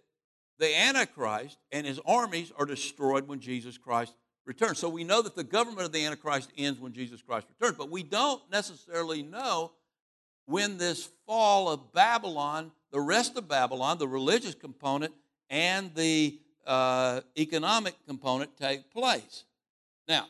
the 0.58 0.74
Antichrist 0.74 1.58
and 1.70 1.86
his 1.86 2.00
armies 2.06 2.50
are 2.58 2.64
destroyed 2.64 3.28
when 3.28 3.40
Jesus 3.40 3.76
Christ 3.76 4.14
returns. 4.46 4.78
So 4.78 4.88
we 4.88 5.04
know 5.04 5.20
that 5.20 5.36
the 5.36 5.44
government 5.44 5.84
of 5.84 5.92
the 5.92 6.04
Antichrist 6.06 6.50
ends 6.56 6.80
when 6.80 6.92
Jesus 6.92 7.20
Christ 7.20 7.46
returns, 7.48 7.76
but 7.76 7.90
we 7.90 8.02
don't 8.02 8.40
necessarily 8.50 9.22
know 9.22 9.72
when 10.46 10.78
this 10.78 11.08
fall 11.26 11.68
of 11.68 11.92
Babylon, 11.92 12.72
the 12.90 13.00
rest 13.00 13.36
of 13.36 13.48
Babylon, 13.48 13.98
the 13.98 14.08
religious 14.08 14.54
component, 14.54 15.12
and 15.50 15.94
the 15.94 16.38
uh, 16.66 17.20
economic 17.38 17.94
component 18.06 18.56
take 18.56 18.90
place. 18.90 19.44
Now, 20.08 20.26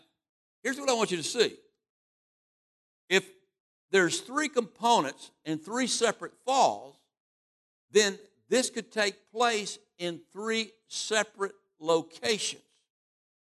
here's 0.63 0.79
what 0.79 0.91
I 0.91 0.95
want 0.95 1.11
you 1.11 1.17
to 1.17 1.23
see. 1.23 1.57
If 3.09 3.31
there's 3.91 4.21
three 4.21 4.49
components 4.49 5.31
and 5.45 5.63
three 5.63 5.87
separate 5.87 6.33
falls, 6.45 6.97
then 7.93 8.19
this 8.49 8.71
could 8.71 8.91
take 8.91 9.31
place 9.33 9.79
in 9.99 10.21
three 10.33 10.73
separate 10.89 11.55
locations. 11.79 12.63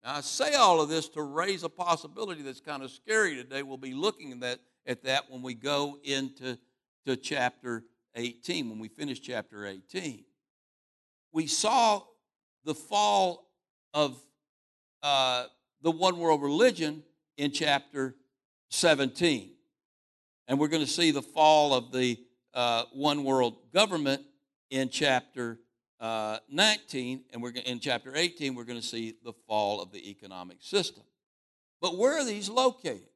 Now, 0.04 0.16
I 0.16 0.21
say 0.21 0.54
all 0.54 0.80
of 0.80 0.88
this 0.88 1.09
to 1.11 1.23
raise 1.23 1.62
a 1.62 1.68
possibility 1.68 2.42
that's 2.42 2.61
kind 2.61 2.83
of 2.83 2.90
scary 2.90 3.37
today. 3.37 3.62
We'll 3.62 3.78
be 3.78 3.94
looking 3.94 4.33
at 4.33 4.40
that, 4.40 4.61
at 4.87 5.05
that 5.05 5.31
when 5.31 5.43
we 5.43 5.55
go 5.55 5.99
into 6.03 6.59
to 7.07 7.17
chapter 7.17 7.85
18, 8.14 8.71
when 8.71 8.79
we 8.79 8.88
finish 8.88 9.21
chapter 9.21 9.67
18. 9.67 10.25
We 11.33 11.47
saw 11.47 12.03
the 12.64 12.75
fall 12.75 13.50
of 13.93 14.17
uh, 15.03 15.47
the 15.83 15.91
one 15.91 16.19
world 16.19 16.43
religion 16.43 17.03
in 17.37 17.50
chapter 17.50 18.14
17. 18.71 19.50
And 20.49 20.59
we're 20.59 20.69
going 20.69 20.85
to 20.85 20.91
see 20.91 21.11
the 21.11 21.23
fall 21.23 21.75
of 21.75 21.93
the 21.93 22.19
uh, 22.53 22.85
one 22.93 23.25
world 23.25 23.57
government 23.73 24.23
in 24.71 24.88
chapter 24.88 25.59
uh, 26.00 26.38
19. 26.50 27.25
And 27.33 27.43
we're 27.43 27.53
in 27.64 27.81
chapter 27.81 28.12
18, 28.14 28.55
we're 28.55 28.64
going 28.64 28.81
to 28.81 28.87
see 28.87 29.14
the 29.25 29.33
fall 29.47 29.81
of 29.81 29.91
the 29.91 30.11
economic 30.11 30.59
system. 30.61 31.05
But 31.81 31.99
where 31.99 32.19
are 32.19 32.25
these 32.25 32.49
located? 32.49 33.09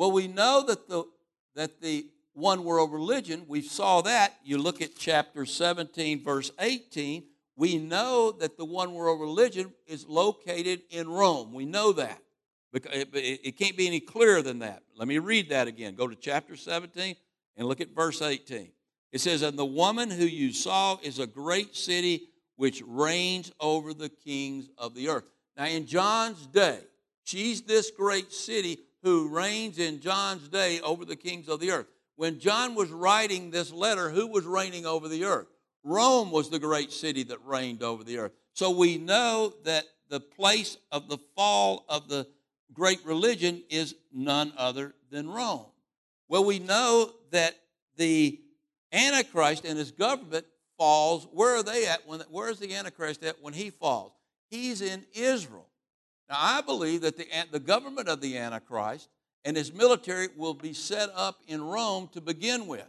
Well, 0.00 0.12
we 0.12 0.28
know 0.28 0.64
that 0.66 0.88
the, 0.88 1.04
that 1.56 1.82
the 1.82 2.06
one 2.32 2.64
world 2.64 2.90
religion, 2.90 3.44
we 3.46 3.60
saw 3.60 4.00
that. 4.00 4.34
You 4.42 4.56
look 4.56 4.80
at 4.80 4.96
chapter 4.96 5.44
17, 5.44 6.24
verse 6.24 6.50
18 6.58 7.24
we 7.54 7.76
know 7.76 8.32
that 8.32 8.56
the 8.56 8.64
one 8.64 8.94
world 8.94 9.20
religion 9.20 9.74
is 9.86 10.06
located 10.08 10.80
in 10.88 11.06
Rome. 11.06 11.52
We 11.52 11.66
know 11.66 11.92
that. 11.92 12.18
It 12.72 13.58
can't 13.58 13.76
be 13.76 13.86
any 13.86 14.00
clearer 14.00 14.40
than 14.40 14.60
that. 14.60 14.82
Let 14.96 15.06
me 15.06 15.18
read 15.18 15.50
that 15.50 15.68
again. 15.68 15.94
Go 15.94 16.08
to 16.08 16.16
chapter 16.16 16.56
17 16.56 17.14
and 17.58 17.68
look 17.68 17.82
at 17.82 17.94
verse 17.94 18.22
18. 18.22 18.72
It 19.12 19.20
says, 19.20 19.42
And 19.42 19.58
the 19.58 19.66
woman 19.66 20.10
who 20.10 20.24
you 20.24 20.54
saw 20.54 20.96
is 21.02 21.18
a 21.18 21.26
great 21.26 21.76
city 21.76 22.30
which 22.56 22.82
reigns 22.86 23.52
over 23.60 23.92
the 23.92 24.08
kings 24.08 24.70
of 24.78 24.94
the 24.94 25.10
earth. 25.10 25.28
Now, 25.58 25.66
in 25.66 25.84
John's 25.84 26.46
day, 26.46 26.78
she's 27.24 27.60
this 27.60 27.90
great 27.90 28.32
city 28.32 28.78
who 29.02 29.28
reigns 29.28 29.78
in 29.78 30.00
John's 30.00 30.48
day 30.48 30.80
over 30.80 31.04
the 31.04 31.16
kings 31.16 31.48
of 31.48 31.60
the 31.60 31.70
earth. 31.70 31.86
When 32.16 32.38
John 32.38 32.74
was 32.74 32.90
writing 32.90 33.50
this 33.50 33.72
letter, 33.72 34.10
who 34.10 34.26
was 34.26 34.44
reigning 34.44 34.84
over 34.84 35.08
the 35.08 35.24
earth? 35.24 35.46
Rome 35.82 36.30
was 36.30 36.50
the 36.50 36.58
great 36.58 36.92
city 36.92 37.22
that 37.24 37.38
reigned 37.44 37.82
over 37.82 38.04
the 38.04 38.18
earth. 38.18 38.32
So 38.52 38.70
we 38.70 38.98
know 38.98 39.54
that 39.64 39.84
the 40.10 40.20
place 40.20 40.76
of 40.92 41.08
the 41.08 41.18
fall 41.34 41.86
of 41.88 42.08
the 42.08 42.26
great 42.72 43.04
religion 43.06 43.62
is 43.70 43.94
none 44.12 44.52
other 44.56 44.94
than 45.10 45.30
Rome. 45.30 45.66
Well, 46.28 46.44
we 46.44 46.58
know 46.58 47.10
that 47.30 47.56
the 47.96 48.38
Antichrist 48.92 49.64
and 49.64 49.78
his 49.78 49.92
government 49.92 50.44
falls. 50.76 51.26
Where 51.32 51.56
are 51.56 51.62
they 51.62 51.86
at? 51.86 52.06
When, 52.06 52.20
where 52.30 52.50
is 52.50 52.58
the 52.58 52.74
Antichrist 52.74 53.22
at 53.24 53.42
when 53.42 53.54
he 53.54 53.70
falls? 53.70 54.12
He's 54.50 54.82
in 54.82 55.06
Israel. 55.14 55.69
Now, 56.30 56.36
I 56.38 56.60
believe 56.60 57.00
that 57.00 57.16
the, 57.16 57.26
the 57.50 57.58
government 57.58 58.08
of 58.08 58.20
the 58.20 58.38
Antichrist 58.38 59.08
and 59.44 59.56
his 59.56 59.72
military 59.72 60.28
will 60.36 60.54
be 60.54 60.72
set 60.72 61.10
up 61.14 61.40
in 61.48 61.60
Rome 61.60 62.08
to 62.12 62.20
begin 62.20 62.68
with. 62.68 62.88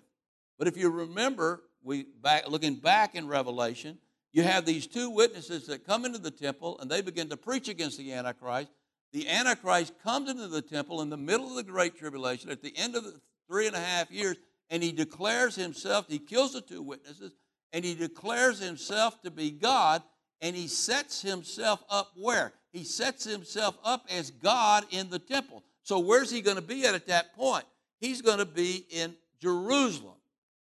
But 0.60 0.68
if 0.68 0.78
you 0.78 0.92
remember, 0.92 1.64
we 1.84 2.04
back, 2.04 2.48
looking 2.48 2.76
back 2.76 3.16
in 3.16 3.28
Revelation, 3.28 3.98
you 4.32 4.44
have 4.44 4.66
these 4.66 4.86
two 4.86 5.10
witnesses 5.10 5.66
that 5.68 5.88
come 5.88 6.06
into 6.06 6.20
the 6.20 6.30
temple 6.30 6.78
and 6.80 6.90
they 6.90 7.02
begin 7.02 7.30
to 7.30 7.38
preach 7.38 7.68
against 7.68 7.98
the 7.98 8.14
Antichrist. 8.14 8.70
The 9.12 9.28
Antichrist 9.28 9.94
comes 10.04 10.30
into 10.30 10.48
the 10.48 10.62
temple 10.62 11.02
in 11.02 11.10
the 11.10 11.18
middle 11.18 11.50
of 11.50 11.56
the 11.56 11.72
Great 11.72 11.98
Tribulation 11.98 12.52
at 12.52 12.62
the 12.62 12.78
end 12.78 12.96
of 12.96 13.04
the 13.04 13.20
three 13.50 13.66
and 13.66 13.76
a 13.76 13.80
half 13.80 14.12
years, 14.12 14.38
and 14.70 14.84
he 14.84 14.92
declares 14.92 15.56
himself, 15.56 16.06
he 16.08 16.20
kills 16.20 16.54
the 16.54 16.62
two 16.62 16.82
witnesses, 16.82 17.34
and 17.74 17.84
he 17.84 17.96
declares 17.96 18.60
himself 18.60 19.20
to 19.24 19.32
be 19.32 19.50
God, 19.52 20.04
and 20.40 20.56
he 20.56 20.68
sets 20.68 21.22
himself 21.22 21.84
up 21.90 22.12
where? 22.16 22.54
He 22.72 22.84
sets 22.84 23.24
himself 23.24 23.78
up 23.84 24.06
as 24.10 24.32
God 24.32 24.86
in 24.92 25.10
the 25.10 25.20
temple. 25.20 25.64
So 25.84 26.00
where's 26.00 26.32
he 26.32 26.42
going 26.42 26.56
to 26.56 26.62
be 26.62 26.86
at 26.86 26.96
at 26.96 27.08
that 27.08 27.36
point? 27.36 27.66
He's 28.00 28.22
going 28.22 28.38
to 28.38 28.46
be 28.46 28.86
in 28.90 29.16
Jerusalem. 29.42 30.16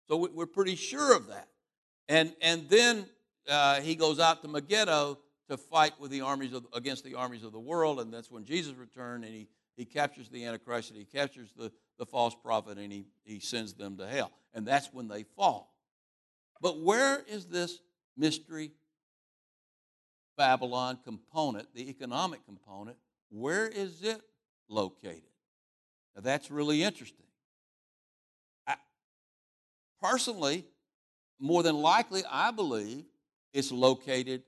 So 0.08 0.30
we're 0.34 0.46
pretty 0.46 0.76
sure 0.76 1.16
of 1.16 1.28
that. 1.28 1.48
And, 2.08 2.34
and 2.42 2.70
then 2.70 3.08
uh, 3.50 3.82
he 3.82 3.96
goes 3.96 4.20
out 4.20 4.42
to 4.44 4.48
Megiddo 4.48 5.18
to 5.50 5.58
fight 5.58 5.94
with 6.00 6.12
the 6.12 6.22
armies 6.22 6.54
of, 6.54 6.66
against 6.74 7.04
the 7.04 7.16
armies 7.16 7.44
of 7.44 7.52
the 7.52 7.60
world, 7.60 8.00
and 8.00 8.14
that's 8.14 8.32
when 8.32 8.46
Jesus 8.46 8.74
returned 8.74 9.24
and 9.24 9.34
he, 9.34 9.48
he 9.76 9.86
captures 9.86 10.30
the 10.30 10.46
Antichrist 10.46 10.90
and 10.90 11.00
he 11.00 11.06
captures 11.06 11.50
the, 11.58 11.72
the 11.98 12.06
false 12.06 12.36
prophet 12.36 12.78
and 12.78 12.92
he, 12.92 13.06
he 13.24 13.40
sends 13.40 13.74
them 13.74 13.98
to 13.98 14.08
hell. 14.08 14.32
And 14.54 14.66
that's 14.66 14.94
when 14.94 15.08
they 15.08 15.24
fall. 15.24 15.74
But 16.62 16.80
where 16.82 17.24
is 17.28 17.48
this 17.48 17.80
mystery 18.18 18.72
Babylon 20.38 21.00
component, 21.04 21.74
the 21.74 21.90
economic 21.90 22.46
component, 22.46 22.98
where 23.30 23.68
is 23.68 24.04
it 24.04 24.22
located? 24.70 25.22
Now 26.16 26.22
that's 26.22 26.52
really 26.52 26.84
interesting. 26.84 27.26
I, 28.68 28.76
personally, 30.02 30.66
more 31.40 31.64
than 31.64 31.76
likely, 31.76 32.24
I 32.30 32.52
believe 32.52 33.06
it's 33.54 33.72
located 33.72 34.44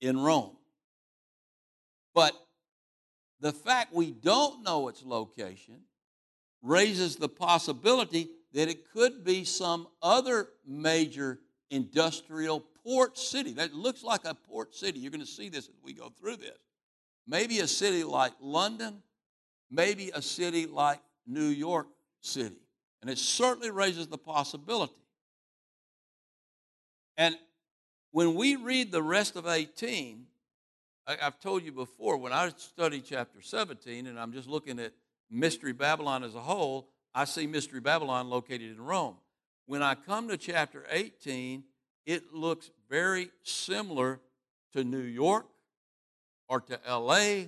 in 0.00 0.18
Rome. 0.18 0.56
But 2.14 2.34
the 3.40 3.52
fact 3.52 3.92
we 3.92 4.12
don't 4.12 4.62
know 4.62 4.88
its 4.88 5.02
location 5.04 5.80
raises 6.62 7.16
the 7.16 7.28
possibility 7.28 8.30
that 8.52 8.68
it 8.68 8.90
could 8.92 9.24
be 9.24 9.44
some 9.44 9.88
other 10.00 10.48
major 10.66 11.40
industrial 11.74 12.64
port 12.84 13.18
city. 13.18 13.52
That 13.54 13.74
looks 13.74 14.02
like 14.02 14.24
a 14.24 14.34
port 14.34 14.74
city. 14.74 15.00
You're 15.00 15.10
going 15.10 15.20
to 15.20 15.26
see 15.26 15.48
this 15.48 15.68
as 15.68 15.74
we 15.82 15.92
go 15.92 16.10
through 16.20 16.36
this. 16.36 16.58
Maybe 17.26 17.60
a 17.60 17.66
city 17.66 18.04
like 18.04 18.32
London, 18.40 19.02
maybe 19.70 20.10
a 20.14 20.22
city 20.22 20.66
like 20.66 21.00
New 21.26 21.48
York 21.48 21.88
City. 22.20 22.60
And 23.02 23.10
it 23.10 23.18
certainly 23.18 23.70
raises 23.70 24.06
the 24.06 24.18
possibility. 24.18 24.94
And 27.16 27.36
when 28.12 28.34
we 28.34 28.56
read 28.56 28.92
the 28.92 29.02
rest 29.02 29.36
of 29.36 29.46
18, 29.46 30.26
I, 31.06 31.16
have 31.20 31.40
told 31.40 31.64
you 31.64 31.72
before, 31.72 32.16
when 32.16 32.32
I 32.32 32.50
study 32.56 33.00
chapter 33.00 33.42
17 33.42 34.06
and 34.06 34.18
I'm 34.18 34.32
just 34.32 34.48
looking 34.48 34.78
at 34.78 34.92
Mystery 35.30 35.72
Babylon 35.72 36.24
as 36.24 36.34
a 36.34 36.40
whole, 36.40 36.88
I 37.14 37.24
see 37.24 37.46
Mystery 37.46 37.80
Babylon 37.80 38.30
located 38.30 38.70
in 38.70 38.80
Rome. 38.80 39.16
When 39.66 39.82
I 39.82 39.94
come 39.94 40.28
to 40.28 40.36
chapter 40.36 40.84
18, 40.90 41.64
it 42.04 42.34
looks 42.34 42.70
very 42.90 43.30
similar 43.42 44.20
to 44.74 44.84
New 44.84 44.98
York 44.98 45.46
or 46.48 46.60
to 46.60 46.78
LA 46.88 47.44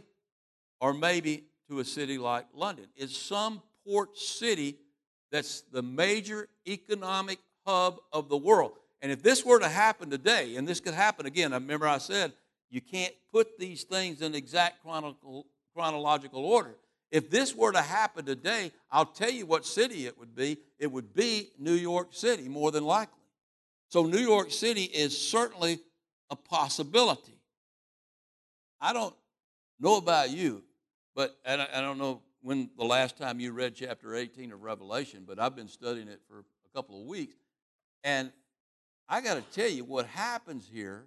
or 0.80 0.94
maybe 0.94 1.44
to 1.68 1.80
a 1.80 1.84
city 1.84 2.16
like 2.16 2.46
London. 2.54 2.86
It's 2.96 3.16
some 3.16 3.60
port 3.86 4.16
city 4.16 4.78
that's 5.30 5.60
the 5.72 5.82
major 5.82 6.48
economic 6.66 7.38
hub 7.66 7.98
of 8.12 8.28
the 8.28 8.36
world. 8.36 8.72
And 9.02 9.12
if 9.12 9.22
this 9.22 9.44
were 9.44 9.58
to 9.58 9.68
happen 9.68 10.08
today, 10.08 10.56
and 10.56 10.66
this 10.66 10.80
could 10.80 10.94
happen 10.94 11.26
again, 11.26 11.52
I 11.52 11.56
remember 11.56 11.86
I 11.86 11.98
said 11.98 12.32
you 12.70 12.80
can't 12.80 13.14
put 13.30 13.58
these 13.58 13.82
things 13.84 14.22
in 14.22 14.34
exact 14.34 14.82
chronological 15.74 16.44
order. 16.46 16.76
If 17.10 17.30
this 17.30 17.54
were 17.54 17.72
to 17.72 17.82
happen 17.82 18.24
today, 18.24 18.72
I'll 18.90 19.06
tell 19.06 19.30
you 19.30 19.46
what 19.46 19.64
city 19.64 20.06
it 20.06 20.18
would 20.18 20.34
be. 20.34 20.58
It 20.78 20.90
would 20.90 21.14
be 21.14 21.50
New 21.58 21.74
York 21.74 22.08
City, 22.10 22.48
more 22.48 22.70
than 22.70 22.84
likely. 22.84 23.14
So, 23.88 24.04
New 24.04 24.18
York 24.18 24.50
City 24.50 24.82
is 24.82 25.16
certainly 25.16 25.78
a 26.30 26.36
possibility. 26.36 27.38
I 28.80 28.92
don't 28.92 29.14
know 29.78 29.96
about 29.96 30.30
you, 30.30 30.64
but 31.14 31.36
I 31.46 31.56
don't 31.56 31.98
know 31.98 32.22
when 32.42 32.70
the 32.76 32.84
last 32.84 33.16
time 33.16 33.40
you 33.40 33.52
read 33.52 33.74
chapter 33.74 34.14
18 34.14 34.52
of 34.52 34.62
Revelation, 34.62 35.24
but 35.26 35.38
I've 35.38 35.56
been 35.56 35.68
studying 35.68 36.08
it 36.08 36.20
for 36.28 36.40
a 36.40 36.74
couple 36.74 37.00
of 37.00 37.06
weeks. 37.06 37.36
And 38.04 38.30
I 39.08 39.20
got 39.20 39.34
to 39.34 39.42
tell 39.58 39.70
you, 39.70 39.84
what 39.84 40.06
happens 40.06 40.68
here 40.72 41.06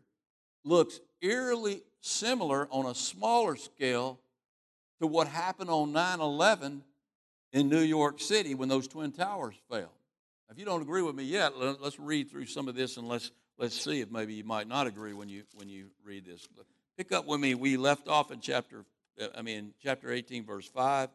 looks 0.63 0.99
eerily 1.21 1.81
similar 2.01 2.67
on 2.71 2.85
a 2.85 2.95
smaller 2.95 3.55
scale 3.55 4.19
to 4.99 5.07
what 5.07 5.27
happened 5.27 5.69
on 5.69 5.91
9 5.91 6.19
11 6.19 6.83
in 7.53 7.69
New 7.69 7.81
York 7.81 8.19
City 8.19 8.53
when 8.55 8.69
those 8.69 8.87
Twin 8.87 9.11
Towers 9.11 9.55
fell. 9.69 9.91
If 10.51 10.57
you 10.57 10.65
don't 10.65 10.81
agree 10.81 11.01
with 11.01 11.15
me 11.15 11.23
yet, 11.23 11.57
let's 11.57 11.99
read 11.99 12.29
through 12.31 12.47
some 12.47 12.67
of 12.67 12.75
this 12.75 12.97
and 12.97 13.07
let's, 13.07 13.31
let's 13.57 13.79
see 13.79 14.01
if 14.01 14.09
maybe 14.09 14.33
you 14.33 14.43
might 14.43 14.67
not 14.67 14.87
agree 14.87 15.13
when 15.13 15.29
you, 15.29 15.43
when 15.53 15.69
you 15.69 15.87
read 16.03 16.25
this. 16.25 16.47
Pick 16.97 17.11
up 17.11 17.27
with 17.27 17.39
me. 17.39 17.53
We 17.53 17.77
left 17.77 18.07
off 18.07 18.31
in 18.31 18.39
chapter, 18.39 18.83
uh, 19.21 19.27
I 19.37 19.43
mean, 19.43 19.73
chapter 19.81 20.11
18, 20.11 20.45
verse 20.45 20.67
5. 20.67 21.09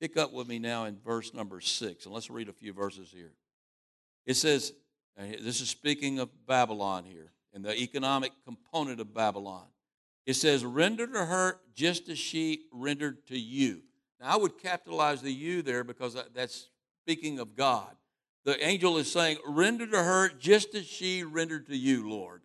Pick 0.00 0.16
up 0.16 0.32
with 0.32 0.48
me 0.48 0.58
now 0.58 0.86
in 0.86 0.96
verse 1.04 1.34
number 1.34 1.60
6, 1.60 2.06
and 2.06 2.14
let's 2.14 2.30
read 2.30 2.48
a 2.48 2.54
few 2.54 2.72
verses 2.72 3.12
here. 3.14 3.32
It 4.24 4.34
says, 4.34 4.72
this 5.18 5.60
is 5.60 5.68
speaking 5.68 6.18
of 6.18 6.30
Babylon 6.46 7.04
here 7.04 7.32
and 7.52 7.62
the 7.64 7.76
economic 7.76 8.32
component 8.46 9.00
of 9.00 9.12
Babylon. 9.12 9.66
It 10.26 10.34
says, 10.34 10.64
render 10.64 11.06
to 11.06 11.24
her 11.24 11.60
just 11.74 12.08
as 12.08 12.18
she 12.18 12.66
rendered 12.72 13.26
to 13.28 13.38
you. 13.38 13.82
Now, 14.20 14.34
I 14.34 14.36
would 14.36 14.58
capitalize 14.58 15.22
the 15.22 15.32
you 15.32 15.62
there 15.62 15.82
because 15.82 16.16
that's 16.34 16.68
speaking 17.02 17.38
of 17.38 17.56
God. 17.56 17.94
The 18.44 18.62
angel 18.64 18.96
is 18.98 19.10
saying, 19.10 19.38
render 19.46 19.86
to 19.86 20.02
her 20.02 20.28
just 20.28 20.74
as 20.74 20.86
she 20.86 21.24
rendered 21.24 21.66
to 21.66 21.76
you, 21.76 22.08
Lord. 22.08 22.42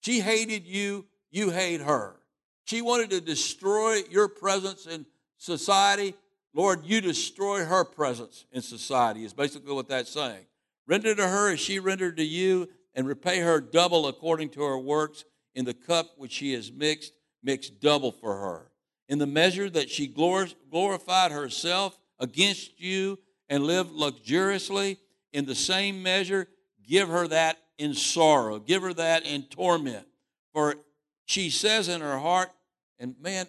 She 0.00 0.20
hated 0.20 0.66
you, 0.66 1.06
you 1.30 1.50
hate 1.50 1.80
her. 1.80 2.16
She 2.64 2.82
wanted 2.82 3.10
to 3.10 3.20
destroy 3.20 4.02
your 4.10 4.28
presence 4.28 4.86
in 4.86 5.06
society. 5.38 6.14
Lord, 6.54 6.84
you 6.84 7.00
destroy 7.00 7.64
her 7.64 7.84
presence 7.84 8.46
in 8.52 8.62
society, 8.62 9.24
is 9.24 9.32
basically 9.32 9.72
what 9.72 9.88
that's 9.88 10.10
saying. 10.10 10.46
Render 10.86 11.14
to 11.14 11.28
her 11.28 11.52
as 11.52 11.60
she 11.60 11.78
rendered 11.78 12.16
to 12.16 12.24
you, 12.24 12.68
and 12.94 13.06
repay 13.06 13.40
her 13.40 13.60
double 13.60 14.06
according 14.06 14.48
to 14.50 14.62
her 14.62 14.78
works. 14.78 15.24
In 15.56 15.64
the 15.64 15.74
cup 15.74 16.10
which 16.16 16.30
she 16.30 16.52
has 16.52 16.70
mixed, 16.70 17.12
mix 17.42 17.68
double 17.68 18.12
for 18.12 18.36
her. 18.36 18.70
In 19.08 19.18
the 19.18 19.26
measure 19.26 19.68
that 19.70 19.90
she 19.90 20.06
glorified 20.06 21.32
herself 21.32 21.98
against 22.20 22.78
you 22.78 23.18
and 23.48 23.64
lived 23.64 23.90
luxuriously, 23.90 24.98
in 25.32 25.46
the 25.46 25.54
same 25.54 26.02
measure, 26.02 26.46
give 26.86 27.08
her 27.08 27.26
that 27.28 27.58
in 27.78 27.94
sorrow, 27.94 28.58
give 28.58 28.82
her 28.82 28.92
that 28.94 29.26
in 29.26 29.42
torment. 29.44 30.06
For 30.52 30.76
she 31.24 31.50
says 31.50 31.88
in 31.88 32.00
her 32.00 32.18
heart, 32.18 32.50
and 32.98 33.14
man, 33.20 33.46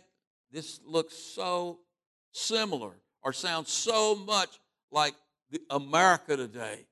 this 0.52 0.80
looks 0.86 1.16
so 1.16 1.80
similar 2.32 2.94
or 3.22 3.34
sounds 3.34 3.72
so 3.72 4.16
much 4.16 4.60
like 4.92 5.14
America 5.70 6.36
today. 6.36 6.86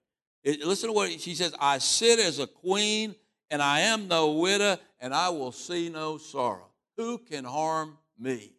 It, 0.43 0.65
listen 0.65 0.89
to 0.89 0.93
what 0.93 1.11
she 1.19 1.35
says 1.35 1.53
I 1.59 1.79
sit 1.79 2.19
as 2.19 2.39
a 2.39 2.47
queen, 2.47 3.15
and 3.49 3.61
I 3.61 3.81
am 3.81 4.07
no 4.07 4.31
widow, 4.31 4.77
and 4.99 5.13
I 5.13 5.29
will 5.29 5.51
see 5.51 5.89
no 5.89 6.17
sorrow. 6.17 6.69
Who 6.97 7.17
can 7.17 7.43
harm 7.43 7.97
me? 8.19 8.53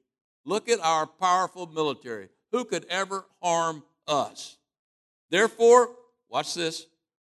Look 0.44 0.68
at 0.68 0.80
our 0.80 1.06
powerful 1.06 1.66
military. 1.66 2.28
Who 2.52 2.64
could 2.64 2.86
ever 2.88 3.26
harm 3.42 3.82
us? 4.06 4.56
Therefore, 5.30 5.90
watch 6.28 6.54
this 6.54 6.86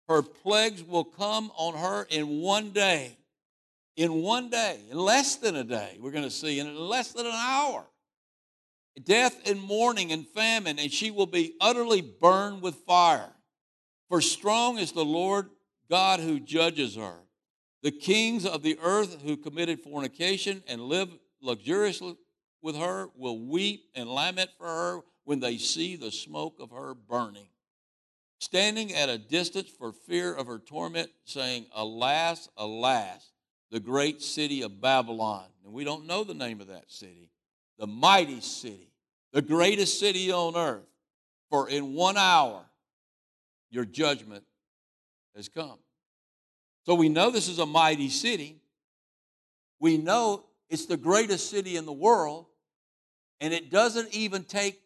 her 0.07 0.21
plagues 0.21 0.83
will 0.83 1.03
come 1.03 1.51
on 1.55 1.75
her 1.75 2.05
in 2.09 2.41
one 2.41 2.71
day. 2.71 3.17
In 3.95 4.21
one 4.21 4.49
day, 4.49 4.79
in 4.91 4.97
less 4.97 5.37
than 5.37 5.55
a 5.55 5.63
day, 5.63 5.97
we're 6.01 6.11
going 6.11 6.25
to 6.25 6.29
see, 6.29 6.59
in 6.59 6.75
less 6.75 7.13
than 7.13 7.25
an 7.25 7.31
hour. 7.33 7.85
Death 9.01 9.49
and 9.49 9.61
mourning 9.61 10.11
and 10.11 10.27
famine, 10.27 10.79
and 10.79 10.91
she 10.91 11.11
will 11.11 11.25
be 11.25 11.53
utterly 11.61 12.01
burned 12.01 12.61
with 12.61 12.75
fire. 12.75 13.31
For 14.09 14.21
strong 14.21 14.77
is 14.79 14.91
the 14.91 15.05
Lord 15.05 15.49
God 15.89 16.19
who 16.19 16.39
judges 16.39 16.95
her. 16.95 17.15
The 17.85 17.91
kings 17.91 18.47
of 18.47 18.63
the 18.63 18.79
earth 18.81 19.21
who 19.21 19.37
committed 19.37 19.79
fornication 19.79 20.63
and 20.67 20.81
live 20.81 21.07
luxuriously 21.39 22.17
with 22.63 22.75
her 22.75 23.09
will 23.15 23.37
weep 23.37 23.91
and 23.93 24.09
lament 24.09 24.49
for 24.57 24.65
her 24.65 25.01
when 25.23 25.39
they 25.39 25.59
see 25.59 25.95
the 25.95 26.09
smoke 26.09 26.55
of 26.59 26.71
her 26.71 26.95
burning. 26.95 27.45
Standing 28.39 28.91
at 28.95 29.09
a 29.09 29.19
distance 29.19 29.69
for 29.69 29.93
fear 29.93 30.33
of 30.33 30.47
her 30.47 30.57
torment, 30.57 31.11
saying, 31.25 31.67
Alas, 31.75 32.49
alas, 32.57 33.29
the 33.69 33.79
great 33.79 34.19
city 34.19 34.63
of 34.63 34.81
Babylon. 34.81 35.45
And 35.63 35.71
we 35.71 35.83
don't 35.83 36.07
know 36.07 36.23
the 36.23 36.33
name 36.33 36.61
of 36.61 36.67
that 36.69 36.91
city. 36.91 37.29
The 37.77 37.85
mighty 37.85 38.41
city, 38.41 38.93
the 39.31 39.43
greatest 39.43 39.99
city 39.99 40.31
on 40.31 40.55
earth, 40.55 40.89
for 41.51 41.69
in 41.69 41.93
one 41.93 42.17
hour 42.17 42.65
your 43.69 43.85
judgment 43.85 44.43
has 45.35 45.49
come. 45.49 45.77
So 46.85 46.93
we 46.93 47.09
know 47.09 47.31
this 47.31 47.47
is 47.47 47.59
a 47.59 47.65
mighty 47.65 48.09
city. 48.09 48.61
We 49.79 49.97
know 49.97 50.45
it's 50.69 50.85
the 50.85 50.97
greatest 50.97 51.49
city 51.49 51.77
in 51.77 51.85
the 51.85 51.93
world, 51.93 52.45
and 53.41 53.53
it 53.53 53.71
doesn't 53.71 54.13
even 54.13 54.43
take 54.43 54.79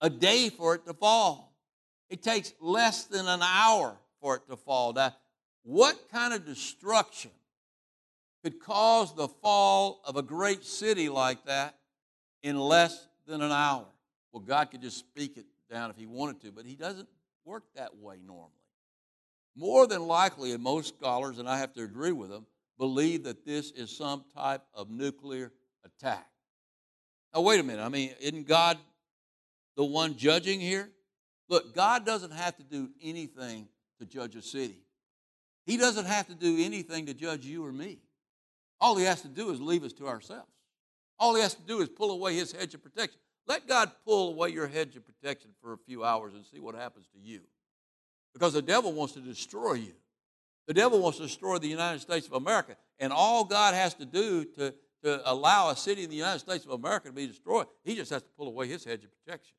a 0.00 0.08
day 0.08 0.48
for 0.48 0.74
it 0.76 0.86
to 0.86 0.94
fall. 0.94 1.56
It 2.08 2.22
takes 2.22 2.54
less 2.60 3.04
than 3.04 3.26
an 3.26 3.40
hour 3.42 3.96
for 4.20 4.36
it 4.36 4.48
to 4.48 4.56
fall. 4.56 4.92
Now, 4.92 5.14
what 5.62 5.96
kind 6.10 6.32
of 6.32 6.46
destruction 6.46 7.32
could 8.42 8.60
cause 8.60 9.14
the 9.14 9.28
fall 9.28 10.00
of 10.04 10.16
a 10.16 10.22
great 10.22 10.64
city 10.64 11.08
like 11.08 11.44
that 11.46 11.74
in 12.42 12.58
less 12.58 13.08
than 13.26 13.42
an 13.42 13.50
hour? 13.50 13.84
Well, 14.32 14.42
God 14.42 14.70
could 14.70 14.82
just 14.82 14.98
speak 14.98 15.36
it 15.36 15.46
down 15.70 15.90
if 15.90 15.96
He 15.96 16.06
wanted 16.06 16.40
to, 16.42 16.52
but 16.52 16.64
He 16.64 16.76
doesn't 16.76 17.08
work 17.44 17.64
that 17.74 17.96
way 17.96 18.18
normally. 18.24 18.52
More 19.58 19.88
than 19.88 20.06
likely, 20.06 20.52
and 20.52 20.62
most 20.62 20.96
scholars, 20.96 21.38
and 21.38 21.48
I 21.48 21.58
have 21.58 21.72
to 21.72 21.82
agree 21.82 22.12
with 22.12 22.30
them, 22.30 22.46
believe 22.78 23.24
that 23.24 23.44
this 23.44 23.72
is 23.72 23.90
some 23.90 24.24
type 24.32 24.62
of 24.72 24.88
nuclear 24.88 25.50
attack. 25.84 26.28
Now, 27.34 27.40
wait 27.40 27.58
a 27.58 27.64
minute. 27.64 27.82
I 27.82 27.88
mean, 27.88 28.14
isn't 28.20 28.46
God 28.46 28.78
the 29.76 29.84
one 29.84 30.16
judging 30.16 30.60
here? 30.60 30.88
Look, 31.48 31.74
God 31.74 32.06
doesn't 32.06 32.32
have 32.32 32.56
to 32.58 32.62
do 32.62 32.90
anything 33.02 33.66
to 33.98 34.06
judge 34.06 34.36
a 34.36 34.42
city. 34.42 34.84
He 35.66 35.76
doesn't 35.76 36.06
have 36.06 36.28
to 36.28 36.36
do 36.36 36.64
anything 36.64 37.06
to 37.06 37.14
judge 37.14 37.44
you 37.44 37.66
or 37.66 37.72
me. 37.72 37.98
All 38.80 38.96
he 38.96 39.06
has 39.06 39.22
to 39.22 39.28
do 39.28 39.50
is 39.50 39.60
leave 39.60 39.82
us 39.82 39.92
to 39.94 40.06
ourselves. 40.06 40.52
All 41.18 41.34
he 41.34 41.42
has 41.42 41.54
to 41.54 41.62
do 41.62 41.80
is 41.80 41.88
pull 41.88 42.12
away 42.12 42.36
his 42.36 42.52
hedge 42.52 42.74
of 42.74 42.82
protection. 42.84 43.18
Let 43.48 43.66
God 43.66 43.90
pull 44.04 44.28
away 44.28 44.50
your 44.50 44.68
hedge 44.68 44.94
of 44.94 45.02
protection 45.04 45.50
for 45.60 45.72
a 45.72 45.78
few 45.78 46.04
hours 46.04 46.34
and 46.34 46.46
see 46.46 46.60
what 46.60 46.76
happens 46.76 47.08
to 47.12 47.18
you. 47.18 47.40
Because 48.32 48.52
the 48.52 48.62
devil 48.62 48.92
wants 48.92 49.14
to 49.14 49.20
destroy 49.20 49.74
you. 49.74 49.92
The 50.66 50.74
devil 50.74 51.00
wants 51.00 51.18
to 51.18 51.24
destroy 51.24 51.58
the 51.58 51.68
United 51.68 52.00
States 52.00 52.26
of 52.26 52.34
America. 52.34 52.76
And 52.98 53.12
all 53.12 53.44
God 53.44 53.74
has 53.74 53.94
to 53.94 54.04
do 54.04 54.44
to, 54.56 54.74
to 55.02 55.30
allow 55.30 55.70
a 55.70 55.76
city 55.76 56.04
in 56.04 56.10
the 56.10 56.16
United 56.16 56.40
States 56.40 56.64
of 56.64 56.72
America 56.72 57.08
to 57.08 57.14
be 57.14 57.26
destroyed, 57.26 57.66
he 57.84 57.94
just 57.94 58.10
has 58.10 58.22
to 58.22 58.28
pull 58.36 58.48
away 58.48 58.68
his 58.68 58.84
hedge 58.84 59.04
of 59.04 59.10
protection 59.24 59.54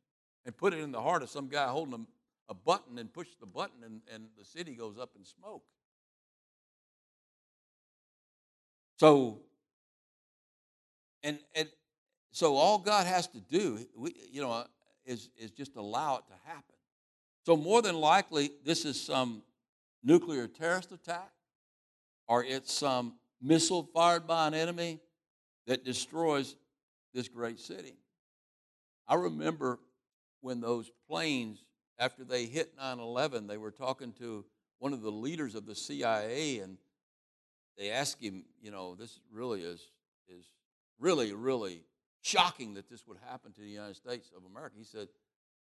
and 0.46 0.56
put 0.56 0.74
it 0.74 0.80
in 0.80 0.92
the 0.92 1.02
heart 1.02 1.24
of 1.24 1.30
some 1.30 1.48
guy 1.48 1.68
holding 1.68 1.94
a, 1.96 2.52
a 2.52 2.54
button 2.54 3.00
and 3.00 3.12
push 3.12 3.28
the 3.40 3.46
button 3.46 3.84
and, 3.84 4.02
and 4.14 4.26
the 4.38 4.46
city 4.46 4.76
goes 4.76 4.98
up 4.98 5.12
in 5.18 5.26
smoke. 5.26 5.64
So, 9.00 9.40
and, 11.24 11.40
and 11.56 11.70
so 12.32 12.56
all 12.56 12.78
God 12.78 13.08
has 13.08 13.28
to 13.28 13.40
do, 13.40 13.80
we, 13.96 14.14
you 14.32 14.42
know, 14.42 14.66
is, 15.06 15.30
is 15.38 15.52
just 15.52 15.76
allow 15.76 16.18
it 16.18 16.24
to 16.28 16.34
happen. 16.46 16.76
So 17.50 17.58
more 17.58 17.82
than 17.82 17.96
likely, 17.96 18.52
this 18.64 18.86
is 18.86 19.02
some 19.02 19.42
nuclear 20.04 20.48
terrorist 20.48 20.92
attack, 20.92 21.32
or 22.28 22.44
it's 22.44 22.72
some 22.72 23.16
missile 23.42 23.90
fired 23.92 24.28
by 24.28 24.46
an 24.46 24.54
enemy 24.54 25.00
that 25.66 25.84
destroys 25.84 26.56
this 27.12 27.28
great 27.28 27.60
city. 27.60 27.96
I 29.08 29.16
remember 29.16 29.80
when 30.42 30.62
those 30.62 30.92
planes, 31.10 31.66
after 31.98 32.24
they 32.24 32.46
hit 32.46 32.74
9 32.78 33.00
11, 33.00 33.48
they 33.48 33.58
were 33.58 33.72
talking 33.72 34.14
to 34.20 34.46
one 34.78 34.94
of 34.94 35.02
the 35.02 35.12
leaders 35.12 35.56
of 35.56 35.66
the 35.66 35.74
CIA, 35.74 36.60
and 36.60 36.78
they 37.80 37.90
asked 37.90 38.22
him, 38.22 38.46
you 38.62 38.70
know, 38.70 38.94
this 38.94 39.22
really 39.34 39.64
is, 39.64 39.82
is 40.28 40.46
really, 41.00 41.34
really 41.34 41.82
shocking 42.22 42.76
that 42.76 42.92
this 42.92 43.08
would 43.08 43.18
happen 43.28 43.54
to 43.54 43.62
the 43.62 43.68
United 43.68 43.96
States 43.96 44.30
of 44.38 44.44
America. 44.46 44.76
He 44.78 44.84
said, 44.84 45.08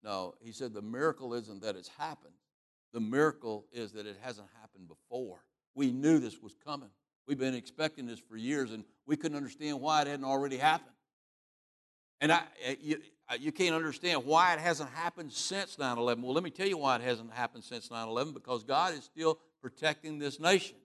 no, 0.03 0.35
he 0.39 0.51
said 0.51 0.73
the 0.73 0.81
miracle 0.81 1.33
isn't 1.33 1.61
that 1.61 1.75
it's 1.75 1.89
happened. 1.89 2.33
The 2.93 2.99
miracle 2.99 3.65
is 3.71 3.91
that 3.93 4.05
it 4.05 4.17
hasn't 4.21 4.47
happened 4.61 4.87
before. 4.87 5.39
We 5.73 5.91
knew 5.91 6.19
this 6.19 6.41
was 6.41 6.55
coming. 6.63 6.89
We've 7.27 7.39
been 7.39 7.55
expecting 7.55 8.05
this 8.05 8.19
for 8.19 8.37
years, 8.37 8.71
and 8.71 8.83
we 9.07 9.17
couldn't 9.17 9.35
understand 9.35 9.81
why 9.81 10.01
it 10.01 10.07
hadn't 10.07 10.25
already 10.25 10.57
happened. 10.57 10.95
And 12.21 12.31
I, 12.31 12.43
eh, 12.63 12.75
you, 12.79 13.01
you 13.39 13.51
can't 13.51 13.75
understand 13.75 14.25
why 14.25 14.53
it 14.53 14.59
hasn't 14.59 14.89
happened 14.91 15.33
since 15.33 15.77
9 15.77 15.97
11. 15.97 16.23
Well, 16.23 16.33
let 16.33 16.43
me 16.43 16.49
tell 16.49 16.67
you 16.67 16.77
why 16.77 16.95
it 16.95 17.01
hasn't 17.01 17.33
happened 17.33 17.63
since 17.63 17.91
9 17.91 18.07
11 18.07 18.33
because 18.33 18.63
God 18.63 18.93
is 18.93 19.03
still 19.03 19.39
protecting 19.61 20.19
this 20.19 20.39
nation. 20.39 20.77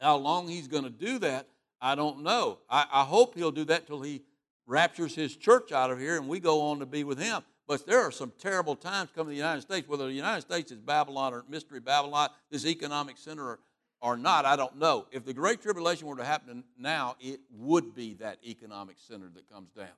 How 0.00 0.16
long 0.16 0.48
He's 0.48 0.68
going 0.68 0.84
to 0.84 0.90
do 0.90 1.18
that, 1.18 1.48
I 1.80 1.94
don't 1.94 2.22
know. 2.22 2.58
I, 2.70 2.86
I 2.90 3.04
hope 3.04 3.34
He'll 3.34 3.50
do 3.50 3.64
that 3.64 3.86
till 3.86 4.00
He 4.00 4.22
raptures 4.66 5.14
His 5.14 5.36
church 5.36 5.72
out 5.72 5.90
of 5.90 5.98
here 5.98 6.16
and 6.16 6.28
we 6.28 6.40
go 6.40 6.62
on 6.62 6.78
to 6.78 6.86
be 6.86 7.04
with 7.04 7.18
Him. 7.18 7.42
But 7.68 7.86
there 7.86 8.00
are 8.00 8.10
some 8.10 8.32
terrible 8.38 8.74
times 8.74 9.10
coming 9.14 9.28
to 9.28 9.30
the 9.32 9.36
United 9.36 9.60
States, 9.60 9.86
whether 9.86 10.06
the 10.06 10.12
United 10.12 10.40
States 10.40 10.72
is 10.72 10.78
Babylon 10.78 11.34
or 11.34 11.44
Mystery 11.50 11.80
Babylon, 11.80 12.30
this 12.50 12.64
economic 12.64 13.18
center 13.18 13.58
or, 14.00 14.16
not, 14.16 14.46
I 14.46 14.56
don't 14.56 14.78
know. 14.78 15.06
If 15.12 15.26
the 15.26 15.34
Great 15.34 15.60
Tribulation 15.60 16.06
were 16.06 16.16
to 16.16 16.24
happen 16.24 16.64
now, 16.78 17.16
it 17.20 17.40
would 17.50 17.94
be 17.94 18.14
that 18.14 18.38
economic 18.46 18.96
center 18.96 19.28
that 19.34 19.50
comes 19.50 19.70
down. 19.72 19.88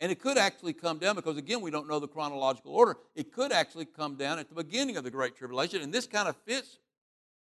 And 0.00 0.10
it 0.10 0.20
could 0.20 0.38
actually 0.38 0.72
come 0.72 0.98
down 0.98 1.16
because, 1.16 1.36
again, 1.36 1.60
we 1.60 1.70
don't 1.70 1.88
know 1.88 1.98
the 1.98 2.08
chronological 2.08 2.72
order. 2.72 2.96
It 3.14 3.32
could 3.32 3.52
actually 3.52 3.84
come 3.84 4.14
down 4.14 4.38
at 4.38 4.48
the 4.48 4.54
beginning 4.54 4.96
of 4.96 5.04
the 5.04 5.10
Great 5.10 5.36
Tribulation. 5.36 5.82
And 5.82 5.92
this 5.92 6.06
kind 6.06 6.28
of 6.28 6.36
fits 6.46 6.78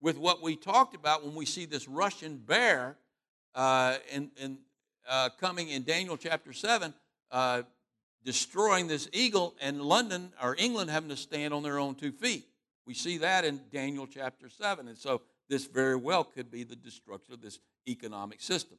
with 0.01 0.19
what 0.19 0.43
we 0.43 0.57
talked 0.57 0.97
about 0.97 1.25
when 1.25 1.35
we 1.35 1.45
see 1.45 1.67
this 1.67 1.87
Russian 1.87 2.39
bear 2.39 2.97
uh, 3.55 3.99
in, 4.11 4.31
in, 4.37 4.59
uh, 5.09 5.29
coming 5.39 5.69
in 5.69 5.83
Daniel 5.85 6.17
chapter 6.17 6.53
7. 6.53 6.95
Uh, 7.31 7.63
destroying 8.29 8.87
this 8.87 9.09
eagle 9.15 9.55
and 9.59 9.81
London 9.81 10.31
or 10.43 10.55
England 10.59 10.91
having 10.91 11.09
to 11.09 11.17
stand 11.17 11.55
on 11.55 11.63
their 11.63 11.79
own 11.79 11.95
two 11.95 12.13
feet. 12.13 12.47
We 12.87 12.93
see 12.93 13.17
that 13.17 13.47
in 13.47 13.59
Daniel 13.73 14.07
chapter 14.07 14.51
7. 14.51 14.87
And 14.87 14.99
so 14.99 15.23
this 15.49 15.65
very 15.65 15.97
well 15.97 16.25
could 16.25 16.51
be 16.51 16.63
the 16.63 16.77
destruction 16.77 17.33
of 17.33 17.41
this 17.41 17.59
economic 17.89 18.43
system. 18.43 18.77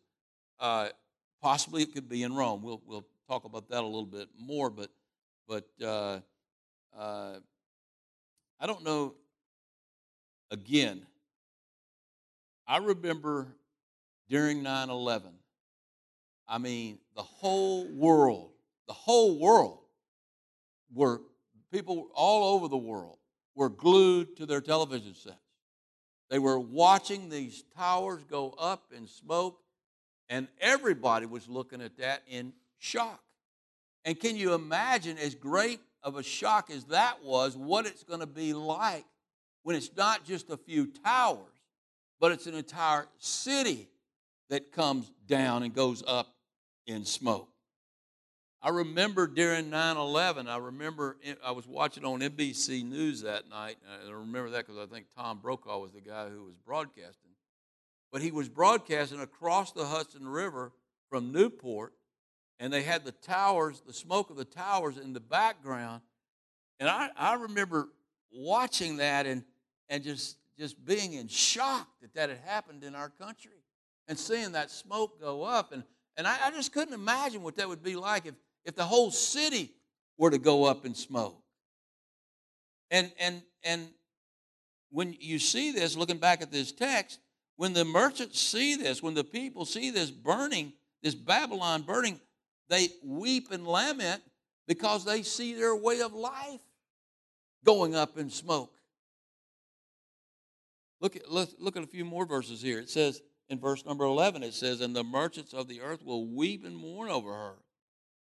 Uh, 0.60 0.90
possibly 1.42 1.82
it 1.82 1.96
could 1.96 2.08
be 2.08 2.22
in 2.22 2.36
Rome. 2.36 2.62
We'll, 2.62 2.80
we'll 2.86 3.08
talk 3.28 3.46
about 3.46 3.68
that 3.70 3.82
a 3.82 3.88
little 3.88 4.06
bit 4.06 4.30
more, 4.40 4.70
but, 4.70 4.92
but 5.48 5.68
uh, 5.84 6.20
uh, 6.96 7.40
I 8.60 8.68
don't 8.68 8.84
know. 8.84 9.16
Again, 10.52 11.08
I 12.68 12.78
remember 12.78 13.48
during 14.30 14.62
9 14.62 14.92
11, 14.92 15.32
I 16.48 16.60
mean, 16.60 17.00
the 17.16 17.24
whole 17.24 17.88
world 17.88 18.52
the 18.90 18.94
whole 18.94 19.38
world 19.38 19.78
were 20.92 21.22
people 21.72 22.10
all 22.16 22.56
over 22.56 22.68
the 22.68 22.76
world 22.76 23.20
were 23.54 23.70
glued 23.70 24.36
to 24.38 24.48
their 24.48 24.62
television 24.62 25.14
sets. 25.14 25.38
They 26.32 26.40
were 26.40 26.60
watching 26.60 27.30
these 27.30 27.64
towers 27.78 28.24
go 28.24 28.56
up 28.58 28.86
in 28.92 29.08
smoke, 29.08 29.60
and 30.28 30.48
everybody 30.60 31.28
was 31.28 31.48
looking 31.48 31.84
at 31.84 31.98
that 31.98 32.24
in 32.28 32.52
shock. 32.80 33.22
And 34.06 34.20
can 34.20 34.36
you 34.36 34.56
imagine, 34.56 35.20
as 35.20 35.36
great 35.36 35.80
of 36.02 36.16
a 36.16 36.24
shock 36.24 36.72
as 36.72 36.86
that 36.86 37.24
was, 37.24 37.56
what 37.56 37.86
it's 37.86 38.04
going 38.04 38.22
to 38.22 38.26
be 38.26 38.54
like 38.54 39.06
when 39.62 39.76
it's 39.76 39.92
not 39.96 40.26
just 40.26 40.50
a 40.50 40.58
few 40.58 40.88
towers, 40.88 41.62
but 42.20 42.32
it's 42.32 42.48
an 42.48 42.56
entire 42.56 43.06
city 43.20 43.88
that 44.50 44.72
comes 44.72 45.12
down 45.28 45.62
and 45.62 45.76
goes 45.76 46.04
up 46.08 46.34
in 46.88 47.06
smoke? 47.06 47.50
I 48.62 48.70
remember 48.70 49.26
during 49.26 49.70
9 49.70 49.98
11, 49.98 50.50
I 50.50 50.58
remember 50.58 51.18
I 51.46 51.52
was 51.52 51.66
watching 51.66 52.04
on 52.04 52.20
NBC 52.20 52.84
News 52.84 53.22
that 53.22 53.48
night. 53.50 53.78
I 53.90 54.12
remember 54.12 54.50
that 54.50 54.68
because 54.68 54.82
I 54.82 54.86
think 54.86 55.06
Tom 55.16 55.40
Brokaw 55.40 55.80
was 55.80 55.94
the 55.94 56.02
guy 56.02 56.28
who 56.28 56.44
was 56.44 56.56
broadcasting. 56.66 57.32
But 58.12 58.22
he 58.22 58.32
was 58.32 58.50
broadcasting 58.50 59.22
across 59.22 59.72
the 59.72 59.86
Hudson 59.86 60.28
River 60.28 60.74
from 61.10 61.32
Newport, 61.32 61.94
and 62.60 62.74
they 62.74 62.84
had 62.84 63.06
the 63.06 63.14
towers, 63.14 63.82
the 63.86 63.94
smoke 63.94 64.30
of 64.30 64.36
the 64.36 64.46
towers 64.46 64.98
in 64.98 65.14
the 65.14 65.22
background. 65.22 66.02
And 66.82 66.90
I, 66.90 67.10
I 67.16 67.36
remember 67.36 67.90
watching 68.30 68.98
that 68.98 69.26
and, 69.26 69.44
and 69.88 70.04
just, 70.04 70.38
just 70.58 70.84
being 70.84 71.14
in 71.14 71.30
shock 71.30 71.88
that 72.02 72.14
that 72.16 72.28
had 72.30 72.40
happened 72.40 72.84
in 72.84 72.94
our 72.94 73.10
country 73.10 73.64
and 74.10 74.20
seeing 74.20 74.52
that 74.52 74.70
smoke 74.70 75.22
go 75.22 75.44
up. 75.44 75.72
And, 75.72 75.84
and 76.18 76.28
I, 76.28 76.38
I 76.48 76.52
just 76.52 76.74
couldn't 76.74 76.94
imagine 76.94 77.42
what 77.42 77.56
that 77.56 77.70
would 77.70 77.84
be 77.84 77.96
like 77.96 78.26
if 78.26 78.34
if 78.66 78.76
the 78.76 78.84
whole 78.84 79.12
city 79.12 79.74
were 80.18 80.30
to 80.30 80.38
go 80.38 80.66
up 80.66 80.86
in 80.86 80.94
smoke. 80.94 81.42
And 82.92 83.12
and 83.20 83.42
and 83.64 83.90
when 84.92 85.16
you 85.20 85.40
see 85.40 85.72
this, 85.72 85.96
looking 85.96 86.18
back 86.18 86.42
at 86.42 86.52
this 86.52 86.72
text, 86.72 87.20
when 87.56 87.74
the 87.74 87.86
merchants 87.86 88.40
see 88.40 88.76
this, 88.76 89.04
when 89.04 89.14
the 89.14 89.24
people 89.24 89.66
see 89.66 89.92
this 89.92 90.12
burning, 90.12 90.74
this 91.04 91.16
Babylon 91.16 91.84
burning, 91.84 92.20
they 92.70 92.90
weep 93.04 93.52
and 93.52 93.68
lament 93.68 94.22
because 94.68 95.06
they 95.06 95.24
see 95.24 95.54
their 95.54 95.76
way 95.76 96.02
of 96.02 96.14
life 96.14 96.62
going 97.66 97.96
up 97.96 98.18
in 98.18 98.30
smoke. 98.30 98.74
Look 101.02 101.16
at, 101.16 101.32
look, 101.32 101.50
look 101.60 101.78
at 101.78 101.84
a 101.84 101.88
few 101.88 102.04
more 102.04 102.26
verses 102.26 102.62
here. 102.62 102.80
It 102.80 102.90
says 102.90 103.22
in 103.48 103.60
verse 103.60 103.86
number 103.86 104.06
11, 104.06 104.44
it 104.44 104.54
says, 104.54 104.82
And 104.82 104.96
the 104.96 105.04
merchants 105.04 105.54
of 105.54 105.68
the 105.68 105.82
earth 105.82 106.04
will 106.04 106.28
weep 106.28 106.66
and 106.66 106.76
mourn 106.76 107.10
over 107.10 107.32
her 107.32 107.56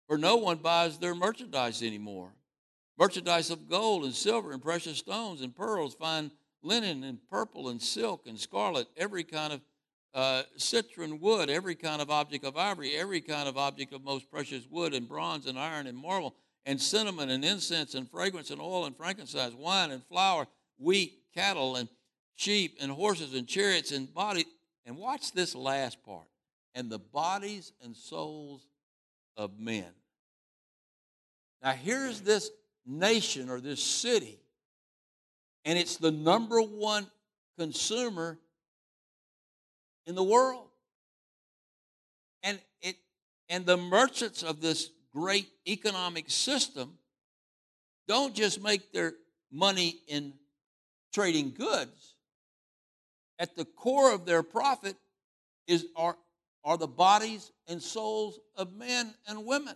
for 0.08 0.18
no 0.18 0.36
one 0.36 0.58
buys 0.58 0.98
their 0.98 1.16
merchandise 1.16 1.82
anymore. 1.82 2.34
Merchandise 2.98 3.50
of 3.50 3.70
gold 3.70 4.04
and 4.04 4.14
silver 4.14 4.52
and 4.52 4.62
precious 4.62 4.98
stones 4.98 5.42
and 5.42 5.56
pearls, 5.56 5.96
fine 5.96 6.32
linen 6.62 7.04
and 7.04 7.20
purple 7.30 7.70
and 7.70 7.82
silk 7.82 8.28
and 8.28 8.40
scarlet, 8.40 8.88
every 8.96 9.24
kind 9.24 9.54
of 9.54 9.62
uh, 10.14 10.44
citron 10.58 11.20
wood, 11.20 11.50
every 11.50 11.76
kind 11.76 12.02
of 12.02 12.10
object 12.10 12.46
of 12.46 12.56
ivory, 12.56 12.96
every 12.96 13.20
kind 13.20 13.50
of 13.50 13.58
object 13.58 13.94
of 13.94 14.04
most 14.04 14.30
precious 14.30 14.66
wood, 14.70 14.94
and 14.94 15.08
bronze 15.08 15.48
and 15.48 15.58
iron 15.58 15.88
and 15.88 15.98
marble, 15.98 16.36
and 16.66 16.80
cinnamon 16.80 17.30
and 17.30 17.44
incense 17.44 17.96
and 17.96 18.10
fragrance 18.10 18.52
and 18.52 18.62
oil 18.62 18.86
and 18.86 18.96
frankincense, 18.96 19.56
wine 19.56 19.92
and 19.92 20.06
flour, 20.06 20.48
wheat, 20.78 21.20
cattle 21.34 21.76
and 21.76 21.90
sheep 22.36 22.78
and 22.80 22.92
horses 22.92 23.34
and 23.34 23.48
chariots 23.48 23.92
and 23.92 24.14
body. 24.14 24.46
And 24.86 24.98
watch 24.98 25.32
this 25.32 25.56
last 25.56 26.04
part. 26.04 26.28
And 26.76 26.90
the 26.90 27.00
bodies 27.00 27.72
and 27.84 27.96
souls 27.96 28.68
of 29.38 29.60
men. 29.60 29.92
Now, 31.62 31.72
here's 31.72 32.22
this 32.22 32.50
nation 32.86 33.50
or 33.50 33.60
this 33.62 33.84
city, 33.84 34.40
and 35.66 35.80
it's 35.80 35.98
the 35.98 36.12
number 36.12 36.62
one 36.62 37.08
consumer 37.58 38.40
in 40.06 40.16
the 40.16 40.24
world. 40.24 40.68
And 42.44 42.60
it 42.82 42.98
and 43.50 43.66
the 43.66 43.78
merchants 43.78 44.44
of 44.44 44.60
this 44.60 44.90
great 45.14 45.48
economic 45.68 46.30
system 46.30 46.98
don't 48.08 48.36
just 48.36 48.62
make 48.62 48.92
their 48.92 49.14
money 49.52 50.02
in 50.08 50.34
trading 51.14 51.54
goods. 51.58 52.16
At 53.40 53.56
the 53.56 53.66
core 53.66 54.14
of 54.14 54.26
their 54.26 54.44
profit 54.44 54.96
is 55.68 55.86
are, 55.96 56.18
are 56.64 56.78
the 56.78 56.88
bodies 56.88 57.52
and 57.68 57.82
souls 57.82 58.40
of 58.56 58.74
men 58.74 59.14
and 59.28 59.46
women. 59.46 59.76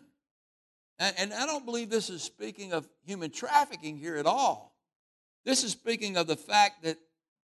And, 0.99 1.15
and 1.17 1.33
I 1.33 1.45
don't 1.45 1.65
believe 1.65 1.89
this 1.89 2.09
is 2.09 2.21
speaking 2.23 2.73
of 2.73 2.87
human 3.05 3.29
trafficking 3.29 3.97
here 3.97 4.15
at 4.15 4.25
all. 4.25 4.75
This 5.45 5.63
is 5.63 5.71
speaking 5.71 6.17
of 6.17 6.27
the 6.27 6.35
fact 6.35 6.83
that 6.83 6.97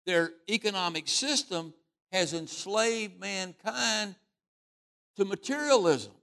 their 0.06 0.32
economic 0.50 1.08
system 1.08 1.74
has 2.12 2.34
enslaved 2.34 3.20
mankind 3.20 4.16
to 5.18 5.26
materialism. 5.26 6.14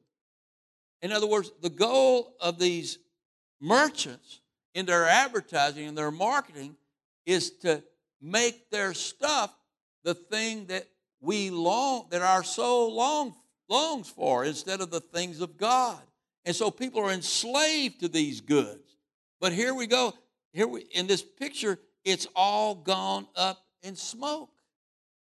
In 1.02 1.12
other 1.12 1.26
words, 1.26 1.52
the 1.60 1.70
goal 1.70 2.34
of 2.40 2.58
these 2.58 2.98
merchants 3.60 4.40
in 4.74 4.86
their 4.86 5.06
advertising 5.06 5.86
and 5.86 5.96
their 5.96 6.10
marketing 6.10 6.76
is 7.26 7.50
to 7.50 7.82
make 8.20 8.70
their 8.70 8.94
stuff 8.94 9.54
the 10.02 10.14
thing 10.14 10.66
that 10.66 10.86
we 11.24 11.50
long 11.50 12.06
that 12.10 12.22
our 12.22 12.44
soul 12.44 12.94
long, 12.94 13.34
longs 13.68 14.08
for 14.08 14.44
instead 14.44 14.80
of 14.80 14.90
the 14.90 15.00
things 15.00 15.40
of 15.40 15.56
God. 15.56 16.00
And 16.44 16.54
so 16.54 16.70
people 16.70 17.00
are 17.00 17.12
enslaved 17.12 18.00
to 18.00 18.08
these 18.08 18.40
goods. 18.40 18.96
But 19.40 19.52
here 19.52 19.74
we 19.74 19.86
go. 19.86 20.12
Here 20.52 20.68
we 20.68 20.82
in 20.92 21.06
this 21.06 21.22
picture, 21.22 21.78
it's 22.04 22.26
all 22.36 22.74
gone 22.74 23.26
up 23.34 23.64
in 23.82 23.96
smoke. 23.96 24.50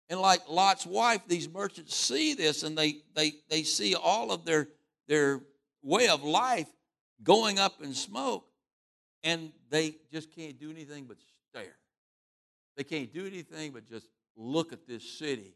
And 0.09 0.19
like 0.19 0.47
Lot's 0.49 0.85
wife, 0.85 1.21
these 1.27 1.49
merchants 1.49 1.95
see 1.95 2.33
this 2.33 2.63
and 2.63 2.77
they, 2.77 3.01
they, 3.15 3.33
they 3.49 3.63
see 3.63 3.95
all 3.95 4.31
of 4.31 4.45
their, 4.45 4.67
their 5.07 5.41
way 5.83 6.07
of 6.07 6.23
life 6.23 6.67
going 7.23 7.59
up 7.59 7.81
in 7.81 7.93
smoke, 7.93 8.45
and 9.23 9.51
they 9.69 9.95
just 10.11 10.33
can't 10.33 10.57
do 10.57 10.71
anything 10.71 11.05
but 11.05 11.17
stare. 11.49 11.75
They 12.77 12.83
can't 12.83 13.13
do 13.13 13.25
anything 13.25 13.71
but 13.71 13.85
just 13.87 14.07
look 14.37 14.71
at 14.71 14.87
this 14.87 15.03
city 15.03 15.53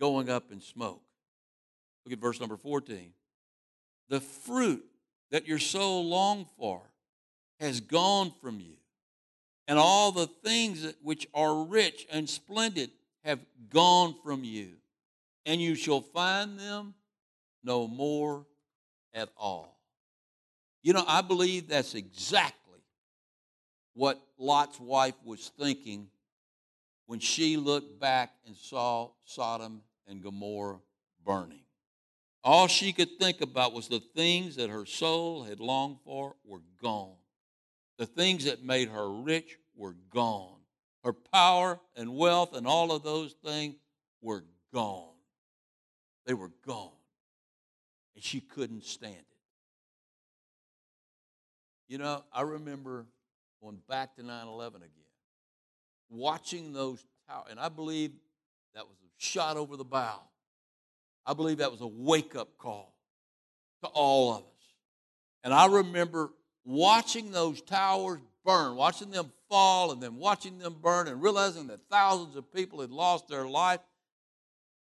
going 0.00 0.28
up 0.30 0.50
in 0.50 0.60
smoke. 0.60 1.02
Look 2.04 2.12
at 2.12 2.18
verse 2.18 2.40
number 2.40 2.56
14. 2.56 3.12
The 4.08 4.20
fruit 4.20 4.84
that 5.30 5.46
your 5.46 5.58
soul 5.58 6.08
longed 6.08 6.46
for 6.58 6.82
has 7.60 7.80
gone 7.80 8.32
from 8.42 8.60
you, 8.60 8.74
and 9.66 9.78
all 9.78 10.12
the 10.12 10.26
things 10.26 10.92
which 11.02 11.26
are 11.32 11.64
rich 11.64 12.06
and 12.10 12.28
splendid 12.28 12.90
have 13.24 13.40
gone 13.70 14.14
from 14.22 14.44
you, 14.44 14.72
and 15.46 15.60
you 15.60 15.74
shall 15.74 16.00
find 16.00 16.58
them 16.58 16.94
no 17.62 17.88
more 17.88 18.44
at 19.14 19.30
all. 19.36 19.78
You 20.82 20.92
know, 20.92 21.04
I 21.06 21.22
believe 21.22 21.68
that's 21.68 21.94
exactly 21.94 22.80
what 23.94 24.20
Lot's 24.36 24.78
wife 24.78 25.14
was 25.24 25.50
thinking 25.58 26.08
when 27.06 27.20
she 27.20 27.56
looked 27.56 28.00
back 28.00 28.32
and 28.46 28.56
saw 28.56 29.10
Sodom 29.24 29.82
and 30.06 30.22
Gomorrah 30.22 30.80
burning. 31.24 31.60
All 32.42 32.66
she 32.66 32.92
could 32.92 33.18
think 33.18 33.40
about 33.40 33.72
was 33.72 33.88
the 33.88 34.02
things 34.14 34.56
that 34.56 34.68
her 34.68 34.84
soul 34.84 35.44
had 35.44 35.60
longed 35.60 35.96
for 36.04 36.36
were 36.44 36.62
gone. 36.82 37.16
The 37.96 38.06
things 38.06 38.44
that 38.44 38.62
made 38.62 38.88
her 38.88 39.10
rich 39.10 39.58
were 39.74 39.96
gone. 40.10 40.58
Her 41.04 41.12
power 41.12 41.80
and 41.96 42.14
wealth 42.14 42.54
and 42.54 42.66
all 42.66 42.92
of 42.92 43.02
those 43.02 43.34
things 43.44 43.76
were 44.20 44.44
gone. 44.72 45.14
They 46.26 46.34
were 46.34 46.50
gone. 46.66 46.90
And 48.14 48.24
she 48.24 48.40
couldn't 48.40 48.84
stand 48.84 49.14
it. 49.14 49.26
You 51.88 51.98
know, 51.98 52.24
I 52.32 52.42
remember 52.42 53.06
going 53.62 53.78
back 53.88 54.16
to 54.16 54.22
9 54.22 54.46
11 54.46 54.82
again, 54.82 55.03
watching 56.10 56.72
those 56.72 57.04
towers, 57.28 57.48
and 57.50 57.58
I 57.58 57.68
believe 57.68 58.12
that 58.74 58.86
was 58.86 58.96
a 59.02 59.10
shot 59.18 59.56
over 59.56 59.76
the 59.76 59.84
bow. 59.84 60.20
I 61.26 61.34
believe 61.34 61.58
that 61.58 61.70
was 61.70 61.80
a 61.80 61.86
wake 61.86 62.36
up 62.36 62.58
call 62.58 62.94
to 63.82 63.88
all 63.88 64.32
of 64.32 64.40
us. 64.40 64.44
And 65.42 65.54
I 65.54 65.66
remember 65.66 66.30
watching 66.64 67.30
those 67.30 67.60
towers 67.60 68.20
burn, 68.44 68.76
watching 68.76 69.10
them 69.10 69.32
fall, 69.48 69.92
and 69.92 70.02
then 70.02 70.16
watching 70.16 70.58
them 70.58 70.76
burn, 70.82 71.08
and 71.08 71.22
realizing 71.22 71.68
that 71.68 71.80
thousands 71.90 72.36
of 72.36 72.52
people 72.52 72.80
had 72.80 72.90
lost 72.90 73.28
their 73.28 73.46
life. 73.46 73.80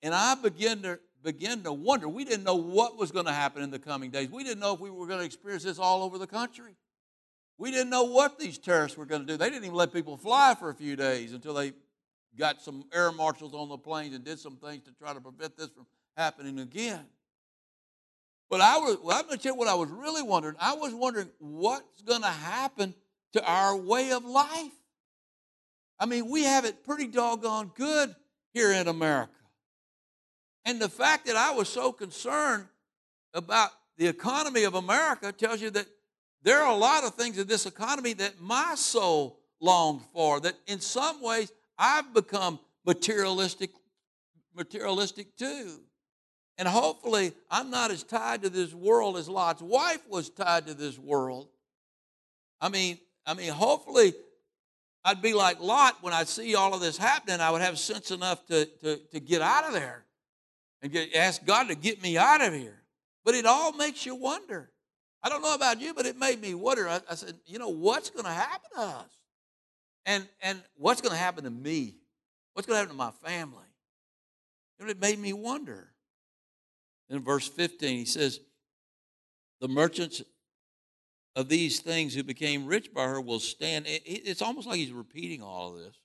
And 0.03 0.14
I 0.14 0.35
began 0.35 0.83
to 0.83 0.99
begin 1.23 1.62
to 1.64 1.73
wonder. 1.73 2.09
We 2.09 2.25
didn't 2.25 2.45
know 2.45 2.57
what 2.57 2.99
was 2.99 3.11
going 3.11 3.25
to 3.27 3.33
happen 3.33 3.62
in 3.62 3.71
the 3.71 3.79
coming 3.79 4.11
days. 4.11 4.31
We 4.31 4.45
didn't 4.45 4.61
know 4.61 4.75
if 4.75 4.81
we 4.81 4.90
were 4.90 5.07
going 5.07 5.21
to 5.21 5.27
experience 5.27 5.64
this 5.64 5.79
all 5.79 6.03
over 6.03 6.19
the 6.19 6.27
country. 6.27 6.77
We 7.57 7.71
didn't 7.71 7.90
know 7.90 8.05
what 8.05 8.38
these 8.38 8.59
terrorists 8.59 8.97
were 8.99 9.07
going 9.07 9.23
to 9.23 9.27
do. 9.27 9.37
They 9.37 9.49
didn't 9.49 9.64
even 9.64 9.77
let 9.77 9.93
people 9.93 10.17
fly 10.17 10.55
for 10.59 10.71
a 10.71 10.75
few 10.75 10.97
days 10.97 11.33
until 11.33 11.55
they 11.55 11.73
got 12.37 12.61
some 12.61 12.85
air 12.93 13.12
marshals 13.12 13.55
on 13.55 13.69
the 13.69 13.79
planes 13.79 14.14
and 14.14 14.25
did 14.25 14.38
some 14.40 14.57
things 14.57 14.83
to 14.85 14.93
try 14.93 15.14
to 15.14 15.21
prevent 15.21 15.57
this 15.57 15.69
from 15.69 15.87
happening 16.17 16.59
again. 16.59 17.07
But 18.51 18.61
I 18.61 18.79
was, 18.79 18.99
well, 19.03 19.17
I'm 19.17 19.27
going 19.27 19.38
to 19.38 19.43
tell 19.43 19.53
you 19.53 19.59
what 19.59 19.69
I 19.69 19.75
was 19.75 19.88
really 19.88 20.23
wondering. 20.23 20.57
I 20.61 20.75
was 20.75 20.93
wondering 20.95 21.31
what's 21.38 22.03
going 22.03 22.23
to 22.23 22.29
happen 22.29 22.95
to 23.33 23.45
our 23.45 23.77
way 23.77 24.12
of 24.12 24.25
life. 24.25 24.73
I 25.99 26.07
mean, 26.07 26.29
we 26.29 26.45
have 26.45 26.64
it 26.64 26.85
pretty 26.85 27.07
doggone 27.07 27.73
good 27.75 28.14
here 28.53 28.73
in 28.73 28.88
America. 28.88 29.33
And 30.64 30.81
the 30.81 30.88
fact 30.88 31.27
that 31.27 31.37
I 31.37 31.53
was 31.53 31.69
so 31.69 31.93
concerned 31.93 32.67
about 33.33 33.71
the 33.97 34.07
economy 34.07 34.64
of 34.64 34.75
America 34.75 35.33
tells 35.33 35.61
you 35.61 35.71
that 35.71 35.87
there 36.44 36.62
are 36.62 36.70
a 36.70 36.76
lot 36.76 37.04
of 37.04 37.14
things 37.14 37.38
in 37.38 37.46
this 37.46 37.64
economy 37.64 38.12
that 38.12 38.40
my 38.40 38.74
soul 38.76 39.40
longed 39.61 40.02
for, 40.12 40.40
that 40.40 40.54
in 40.66 40.78
some 40.78 41.22
ways 41.22 41.50
I've 41.78 42.12
become 42.12 42.61
materialistic, 42.85 43.70
materialistic 44.54 45.37
too. 45.37 45.80
And 46.59 46.68
hopefully 46.68 47.33
I'm 47.50 47.70
not 47.70 47.90
as 47.90 48.02
tied 48.02 48.42
to 48.42 48.50
this 48.50 48.74
world 48.74 49.16
as 49.16 49.28
Lot's 49.28 49.62
wife 49.62 50.02
was 50.09 50.28
tied 50.28 50.66
to 50.66 50.74
this 50.74 50.98
world. 50.98 51.48
I 52.61 52.68
mean, 52.68 52.98
I 53.26 53.35
mean, 53.35 53.50
hopefully, 53.50 54.14
I'd 55.04 55.22
be 55.22 55.33
like 55.33 55.61
Lot 55.61 55.96
when 56.02 56.12
I 56.12 56.24
see 56.24 56.54
all 56.54 56.74
of 56.74 56.80
this 56.80 56.96
happening. 56.96 57.40
I 57.40 57.50
would 57.50 57.62
have 57.62 57.78
sense 57.78 58.11
enough 58.11 58.46
to, 58.46 58.66
to, 58.66 58.96
to 58.96 59.20
get 59.20 59.42
out 59.42 59.66
of 59.66 59.72
there 59.72 60.04
and 60.83 60.92
get, 60.92 61.14
ask 61.14 61.44
God 61.44 61.68
to 61.68 61.74
get 61.74 62.02
me 62.02 62.16
out 62.16 62.42
of 62.42 62.52
here. 62.52 62.83
But 63.24 63.35
it 63.35 63.46
all 63.46 63.72
makes 63.72 64.04
you 64.04 64.14
wonder. 64.14 64.70
I 65.24 65.30
don't 65.30 65.40
know 65.40 65.54
about 65.54 65.80
you, 65.80 65.94
but 65.94 66.04
it 66.04 66.18
made 66.18 66.40
me 66.40 66.54
wonder. 66.54 66.87
I, 66.87 67.00
I 67.10 67.14
said, 67.14 67.34
you 67.46 67.58
know, 67.58 67.70
what's 67.70 68.10
going 68.10 68.26
to 68.26 68.30
happen 68.30 68.70
to 68.74 68.80
us? 68.80 69.10
And, 70.04 70.28
and 70.42 70.62
what's 70.76 71.00
going 71.00 71.12
to 71.12 71.18
happen 71.18 71.44
to 71.44 71.50
me? 71.50 71.94
What's 72.52 72.68
going 72.68 72.76
to 72.76 72.80
happen 72.80 72.94
to 72.94 72.98
my 72.98 73.10
family? 73.26 73.64
And 74.78 74.90
it 74.90 75.00
made 75.00 75.18
me 75.18 75.32
wonder. 75.32 75.88
In 77.08 77.22
verse 77.22 77.48
15, 77.48 77.96
he 77.96 78.04
says, 78.04 78.40
The 79.62 79.68
merchants 79.68 80.22
of 81.34 81.48
these 81.48 81.80
things 81.80 82.14
who 82.14 82.22
became 82.22 82.66
rich 82.66 82.92
by 82.92 83.04
her 83.04 83.20
will 83.20 83.40
stand. 83.40 83.87
It's 83.87 84.42
almost 84.42 84.66
like 84.66 84.76
he's 84.76 84.92
repeating 84.92 85.42
all 85.42 85.74
of 85.74 85.82
this. 85.82 85.96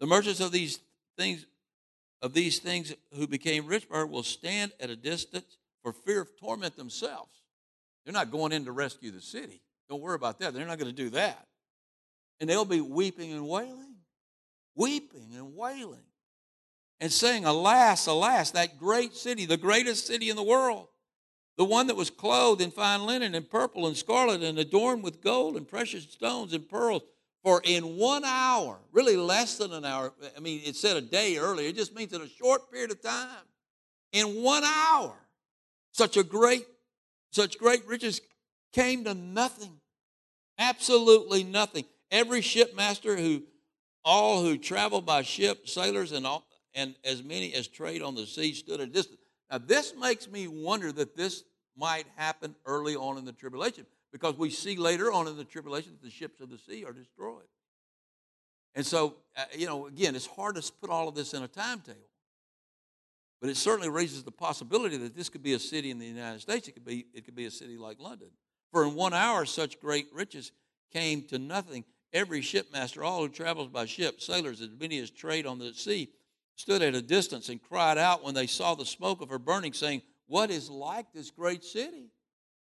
The 0.00 0.06
merchants 0.06 0.40
of 0.40 0.52
these 0.52 0.80
things 1.16 1.46
of 2.22 2.34
these 2.34 2.58
things 2.58 2.92
who 3.14 3.26
became 3.26 3.66
rich 3.66 3.88
by 3.88 3.98
her 3.98 4.06
will 4.06 4.22
stand 4.22 4.72
at 4.78 4.90
a 4.90 4.96
distance 4.96 5.56
for 5.82 5.92
fear 5.92 6.20
of 6.20 6.38
torment 6.38 6.76
themselves. 6.76 7.39
They're 8.04 8.12
not 8.12 8.30
going 8.30 8.52
in 8.52 8.64
to 8.64 8.72
rescue 8.72 9.10
the 9.10 9.20
city. 9.20 9.62
Don't 9.88 10.00
worry 10.00 10.14
about 10.14 10.38
that. 10.40 10.54
They're 10.54 10.66
not 10.66 10.78
going 10.78 10.94
to 10.94 10.96
do 10.96 11.10
that. 11.10 11.46
And 12.40 12.48
they'll 12.48 12.64
be 12.64 12.80
weeping 12.80 13.32
and 13.32 13.46
wailing, 13.48 13.96
weeping 14.74 15.34
and 15.34 15.54
wailing, 15.54 16.04
and 17.00 17.12
saying, 17.12 17.44
Alas, 17.44 18.06
alas, 18.06 18.52
that 18.52 18.78
great 18.78 19.14
city, 19.14 19.46
the 19.46 19.56
greatest 19.56 20.06
city 20.06 20.30
in 20.30 20.36
the 20.36 20.42
world, 20.42 20.88
the 21.56 21.64
one 21.64 21.88
that 21.88 21.96
was 21.96 22.08
clothed 22.08 22.62
in 22.62 22.70
fine 22.70 23.04
linen 23.04 23.34
and 23.34 23.50
purple 23.50 23.86
and 23.86 23.96
scarlet 23.96 24.42
and 24.42 24.58
adorned 24.58 25.02
with 25.02 25.20
gold 25.20 25.56
and 25.56 25.68
precious 25.68 26.04
stones 26.04 26.54
and 26.54 26.68
pearls. 26.68 27.02
For 27.42 27.62
in 27.64 27.96
one 27.96 28.24
hour, 28.24 28.78
really 28.92 29.16
less 29.16 29.56
than 29.56 29.72
an 29.72 29.84
hour, 29.84 30.12
I 30.36 30.40
mean, 30.40 30.60
it 30.64 30.76
said 30.76 30.96
a 30.96 31.00
day 31.00 31.38
earlier, 31.38 31.68
it 31.68 31.76
just 31.76 31.94
means 31.94 32.12
in 32.12 32.20
a 32.20 32.28
short 32.28 32.70
period 32.70 32.90
of 32.90 33.02
time, 33.02 33.44
in 34.12 34.42
one 34.42 34.62
hour, 34.64 35.14
such 35.92 36.16
a 36.18 36.22
great, 36.22 36.66
such 37.30 37.58
great 37.58 37.86
riches 37.86 38.20
came 38.72 39.04
to 39.04 39.14
nothing. 39.14 39.80
Absolutely 40.58 41.44
nothing. 41.44 41.84
Every 42.10 42.40
shipmaster 42.40 43.16
who, 43.16 43.42
all 44.04 44.42
who 44.42 44.58
traveled 44.58 45.06
by 45.06 45.22
ship, 45.22 45.68
sailors 45.68 46.12
and 46.12 46.26
all, 46.26 46.46
and 46.74 46.94
as 47.04 47.22
many 47.22 47.54
as 47.54 47.66
trade 47.66 48.02
on 48.02 48.14
the 48.14 48.26
sea 48.26 48.52
stood 48.52 48.80
at 48.80 48.92
distance. 48.92 49.20
Now, 49.50 49.58
this 49.58 49.94
makes 49.98 50.30
me 50.30 50.46
wonder 50.46 50.92
that 50.92 51.16
this 51.16 51.44
might 51.76 52.06
happen 52.16 52.54
early 52.66 52.94
on 52.94 53.18
in 53.18 53.24
the 53.24 53.32
tribulation 53.32 53.86
because 54.12 54.36
we 54.36 54.50
see 54.50 54.76
later 54.76 55.12
on 55.12 55.26
in 55.26 55.36
the 55.36 55.44
tribulation 55.44 55.92
that 55.92 56.02
the 56.02 56.10
ships 56.10 56.40
of 56.40 56.50
the 56.50 56.58
sea 56.58 56.84
are 56.84 56.92
destroyed. 56.92 57.46
And 58.74 58.86
so, 58.86 59.16
uh, 59.36 59.44
you 59.56 59.66
know, 59.66 59.86
again, 59.86 60.14
it's 60.14 60.26
hard 60.26 60.56
to 60.56 60.72
put 60.80 60.90
all 60.90 61.08
of 61.08 61.14
this 61.14 61.34
in 61.34 61.42
a 61.42 61.48
timetable. 61.48 62.09
But 63.40 63.50
it 63.50 63.56
certainly 63.56 63.88
raises 63.88 64.22
the 64.22 64.30
possibility 64.30 64.96
that 64.98 65.16
this 65.16 65.28
could 65.28 65.42
be 65.42 65.54
a 65.54 65.58
city 65.58 65.90
in 65.90 65.98
the 65.98 66.06
United 66.06 66.40
States. 66.40 66.68
It 66.68 66.72
could 66.72 66.84
be, 66.84 67.06
it 67.14 67.24
could 67.24 67.34
be 67.34 67.46
a 67.46 67.50
city 67.50 67.78
like 67.78 67.98
London. 67.98 68.28
For 68.70 68.84
in 68.84 68.94
one 68.94 69.14
hour, 69.14 69.46
such 69.46 69.80
great 69.80 70.08
riches 70.12 70.52
came 70.92 71.22
to 71.28 71.38
nothing. 71.38 71.84
Every 72.12 72.42
shipmaster, 72.42 73.02
all 73.02 73.22
who 73.22 73.28
travels 73.28 73.68
by 73.68 73.86
ship, 73.86 74.20
sailors, 74.20 74.60
as 74.60 74.70
many 74.78 74.98
as 74.98 75.10
trade 75.10 75.46
on 75.46 75.58
the 75.58 75.72
sea, 75.72 76.10
stood 76.56 76.82
at 76.82 76.94
a 76.94 77.00
distance 77.00 77.48
and 77.48 77.62
cried 77.62 77.96
out 77.96 78.22
when 78.22 78.34
they 78.34 78.46
saw 78.46 78.74
the 78.74 78.84
smoke 78.84 79.22
of 79.22 79.30
her 79.30 79.38
burning, 79.38 79.72
saying, 79.72 80.02
What 80.26 80.50
is 80.50 80.68
like 80.68 81.06
this 81.14 81.30
great 81.30 81.64
city? 81.64 82.10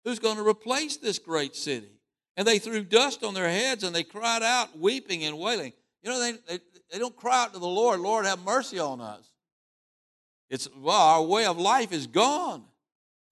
Who's 0.04 0.20
going 0.20 0.38
to 0.38 0.48
replace 0.48 0.98
this 0.98 1.20
great 1.20 1.56
city? 1.56 1.92
And 2.36 2.48
they 2.48 2.58
threw 2.58 2.84
dust 2.84 3.24
on 3.24 3.34
their 3.34 3.50
heads 3.50 3.84
and 3.84 3.96
they 3.96 4.04
cried 4.04 4.42
out, 4.42 4.78
weeping 4.78 5.24
and 5.24 5.38
wailing. 5.38 5.74
You 6.02 6.10
know, 6.10 6.20
they, 6.20 6.32
they, 6.48 6.60
they 6.92 7.00
don't 7.00 7.16
cry 7.16 7.44
out 7.44 7.54
to 7.54 7.60
the 7.60 7.68
Lord, 7.68 8.00
Lord, 8.00 8.26
have 8.26 8.44
mercy 8.44 8.80
on 8.80 9.00
us. 9.00 9.30
It's, 10.54 10.70
well, 10.78 11.02
our 11.02 11.24
way 11.24 11.48
of 11.48 11.58
life 11.58 11.92
is 11.92 12.06
gone. 12.06 12.64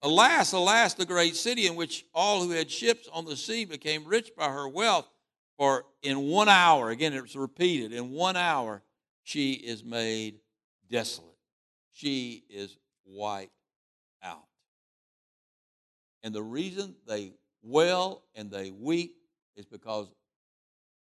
Alas, 0.02 0.50
alas, 0.50 0.94
the 0.94 1.06
great 1.06 1.36
city 1.36 1.68
in 1.68 1.76
which 1.76 2.04
all 2.12 2.42
who 2.42 2.50
had 2.50 2.68
ships 2.68 3.08
on 3.12 3.26
the 3.26 3.36
sea 3.36 3.64
became 3.64 4.04
rich 4.04 4.32
by 4.36 4.48
her 4.48 4.66
wealth. 4.66 5.08
For 5.56 5.84
in 6.02 6.22
one 6.22 6.48
hour, 6.48 6.90
again, 6.90 7.12
it's 7.12 7.36
repeated, 7.36 7.92
in 7.92 8.10
one 8.10 8.36
hour, 8.36 8.82
she 9.22 9.52
is 9.52 9.84
made 9.84 10.40
desolate. 10.90 11.36
She 11.92 12.42
is 12.50 12.76
wiped 13.04 13.52
out. 14.20 14.48
And 16.24 16.34
the 16.34 16.42
reason 16.42 16.96
they 17.06 17.34
wail 17.62 18.24
and 18.34 18.50
they 18.50 18.72
weep 18.72 19.14
is 19.54 19.64
because 19.64 20.12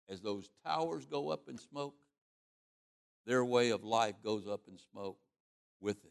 as 0.07 0.21
those 0.21 0.51
towers 0.63 1.07
go 1.07 1.29
up 1.29 1.49
in 1.49 1.57
smoke, 1.57 1.95
their 3.25 3.43
way 3.43 3.71
of 3.71 3.83
life 3.83 4.21
goes 4.23 4.47
up 4.47 4.61
in 4.67 4.77
smoke 4.77 5.17
with 5.81 6.05
it. 6.05 6.10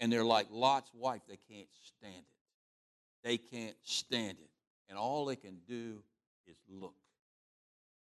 And 0.00 0.12
they're 0.12 0.24
like 0.24 0.46
Lot's 0.50 0.90
wife, 0.94 1.22
they 1.28 1.38
can't 1.50 1.68
stand 1.82 2.14
it. 2.14 3.26
They 3.26 3.38
can't 3.38 3.76
stand 3.82 4.38
it. 4.40 4.50
And 4.88 4.98
all 4.98 5.24
they 5.24 5.36
can 5.36 5.58
do 5.66 6.02
is 6.46 6.56
look. 6.68 6.94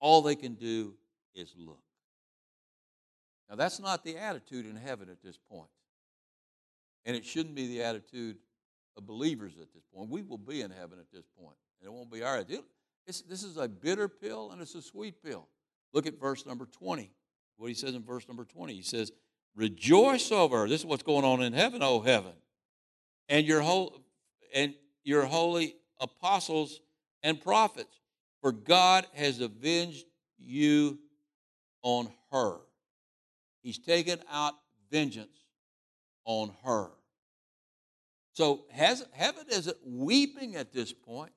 All 0.00 0.22
they 0.22 0.34
can 0.34 0.54
do 0.54 0.94
is 1.34 1.54
look. 1.56 1.80
Now, 3.48 3.56
that's 3.56 3.80
not 3.80 4.04
the 4.04 4.16
attitude 4.18 4.66
in 4.66 4.76
heaven 4.76 5.08
at 5.08 5.22
this 5.22 5.38
point. 5.50 5.70
And 7.06 7.14
it 7.14 7.24
shouldn't 7.24 7.54
be 7.54 7.68
the 7.68 7.82
attitude 7.82 8.38
of 8.96 9.06
believers 9.06 9.52
at 9.60 9.72
this 9.72 9.82
point. 9.94 10.10
We 10.10 10.22
will 10.22 10.38
be 10.38 10.62
in 10.62 10.70
heaven 10.70 10.98
at 10.98 11.10
this 11.12 11.26
point, 11.38 11.56
and 11.80 11.88
it 11.88 11.92
won't 11.92 12.10
be 12.10 12.22
our 12.22 12.38
attitude. 12.38 12.64
It's, 13.06 13.20
this 13.22 13.42
is 13.42 13.56
a 13.56 13.68
bitter 13.68 14.08
pill 14.08 14.50
and 14.52 14.62
it's 14.62 14.74
a 14.74 14.82
sweet 14.82 15.22
pill. 15.22 15.48
Look 15.92 16.06
at 16.06 16.18
verse 16.18 16.46
number 16.46 16.66
20. 16.66 17.10
What 17.56 17.68
he 17.68 17.74
says 17.74 17.94
in 17.94 18.02
verse 18.02 18.26
number 18.26 18.44
20. 18.44 18.74
He 18.74 18.82
says, 18.82 19.12
Rejoice 19.54 20.32
over 20.32 20.60
her. 20.60 20.68
This 20.68 20.80
is 20.80 20.86
what's 20.86 21.02
going 21.02 21.24
on 21.24 21.42
in 21.42 21.52
heaven, 21.52 21.82
oh 21.82 22.00
heaven. 22.00 22.32
And 23.28 23.46
your 23.46 23.60
whole 23.60 24.00
and 24.52 24.74
your 25.02 25.24
holy 25.24 25.76
apostles 26.00 26.80
and 27.22 27.40
prophets, 27.40 28.00
for 28.40 28.52
God 28.52 29.06
has 29.14 29.40
avenged 29.40 30.04
you 30.38 30.98
on 31.82 32.10
her. 32.30 32.58
He's 33.62 33.78
taken 33.78 34.20
out 34.30 34.54
vengeance 34.90 35.38
on 36.24 36.52
her. 36.64 36.90
So 38.32 38.64
has, 38.70 39.06
heaven 39.12 39.44
isn't 39.50 39.76
weeping 39.86 40.56
at 40.56 40.72
this 40.72 40.92
point. 40.92 41.32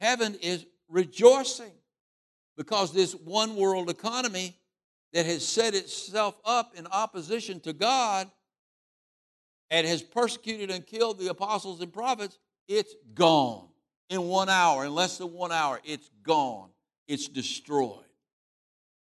Heaven 0.00 0.36
is 0.40 0.66
rejoicing 0.88 1.72
because 2.56 2.92
this 2.92 3.14
one 3.14 3.56
world 3.56 3.88
economy 3.88 4.56
that 5.14 5.26
has 5.26 5.46
set 5.46 5.74
itself 5.74 6.34
up 6.44 6.74
in 6.76 6.86
opposition 6.88 7.60
to 7.60 7.72
God 7.72 8.30
and 9.70 9.86
has 9.86 10.02
persecuted 10.02 10.70
and 10.70 10.84
killed 10.84 11.18
the 11.18 11.30
apostles 11.30 11.80
and 11.80 11.92
prophets, 11.92 12.38
it's 12.68 12.94
gone 13.14 13.68
in 14.10 14.22
one 14.22 14.48
hour, 14.48 14.84
in 14.84 14.94
less 14.94 15.18
than 15.18 15.32
one 15.32 15.52
hour, 15.52 15.80
it's 15.84 16.10
gone. 16.22 16.68
It's 17.06 17.28
destroyed. 17.28 18.04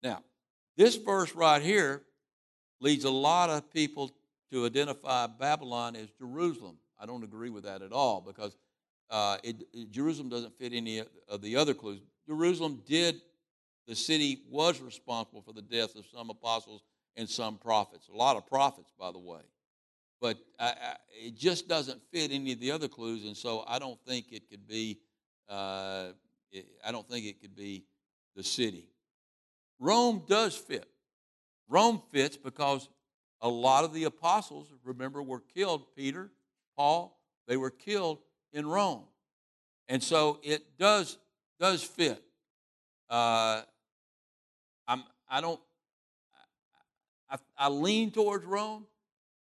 Now, 0.04 0.22
this 0.78 0.96
verse 0.96 1.34
right 1.34 1.62
here 1.62 2.04
leads 2.80 3.04
a 3.04 3.12
lot 3.12 3.50
of 3.50 3.72
people 3.74 4.14
to 4.52 4.66
identify 4.66 5.28
Babylon 5.28 5.96
as 5.96 6.10
Jerusalem. 6.20 6.78
I 7.00 7.06
don't 7.06 7.24
agree 7.24 7.50
with 7.50 7.64
that 7.64 7.82
at 7.82 7.92
all 7.92 8.22
because 8.22 8.56
uh, 9.10 9.38
it, 9.44 9.64
Jerusalem 9.92 10.30
doesn't 10.30 10.58
fit 10.58 10.74
any 10.74 11.02
of 11.28 11.42
the 11.42 11.56
other 11.56 11.74
clues. 11.74 12.02
Jerusalem 12.28 12.82
did, 12.86 13.22
the 13.88 13.96
city 13.96 14.42
was 14.50 14.82
responsible 14.82 15.42
for 15.42 15.54
the 15.54 15.62
death 15.62 15.96
of 15.96 16.06
some 16.14 16.30
apostles 16.30 16.84
and 17.16 17.28
some 17.30 17.58
prophets. 17.58 18.10
A 18.14 18.18
lot 18.18 18.36
of 18.36 18.46
prophets, 18.46 18.92
by 19.00 19.12
the 19.12 19.20
way. 19.20 19.42
But 20.20 20.38
I, 20.60 20.70
I, 20.70 20.96
it 21.10 21.38
just 21.38 21.68
doesn't 21.68 22.02
fit 22.12 22.32
any 22.32 22.54
of 22.54 22.60
the 22.60 22.72
other 22.72 22.88
clues, 22.88 23.26
and 23.26 23.38
so 23.38 23.64
I 23.68 23.80
don't 23.80 24.00
think 24.06 24.28
it 24.32 24.50
could 24.50 24.68
be. 24.68 25.00
Uh, 25.48 26.10
it, 26.52 26.66
I 26.86 26.92
don't 26.92 27.08
think 27.08 27.26
it 27.26 27.42
could 27.42 27.56
be 27.56 27.86
the 28.36 28.44
city. 28.44 28.90
Rome 29.80 30.24
does 30.28 30.56
fit. 30.56 30.88
Rome 31.70 32.02
fits 32.12 32.38
because 32.38 32.90
a 33.42 33.50
lot 33.50 33.84
of 33.84 33.94
the 33.94 34.06
apostles, 34.06 34.68
remember, 34.84 35.22
were 35.22 35.42
killed. 35.54 35.84
Peter, 35.96 36.32
Paul, 36.76 37.20
they 37.48 37.58
were 37.58 37.70
killed 37.70 38.20
in 38.54 38.66
Rome. 38.66 39.04
And 39.88 40.02
so 40.02 40.40
it 40.44 40.78
does, 40.78 41.18
does 41.60 41.84
fit. 41.84 42.22
Uh, 43.10 43.62
I 45.30 45.42
don't, 45.42 45.60
I, 47.30 47.38
I 47.58 47.70
lean 47.70 48.12
towards 48.12 48.46
Rome, 48.46 48.86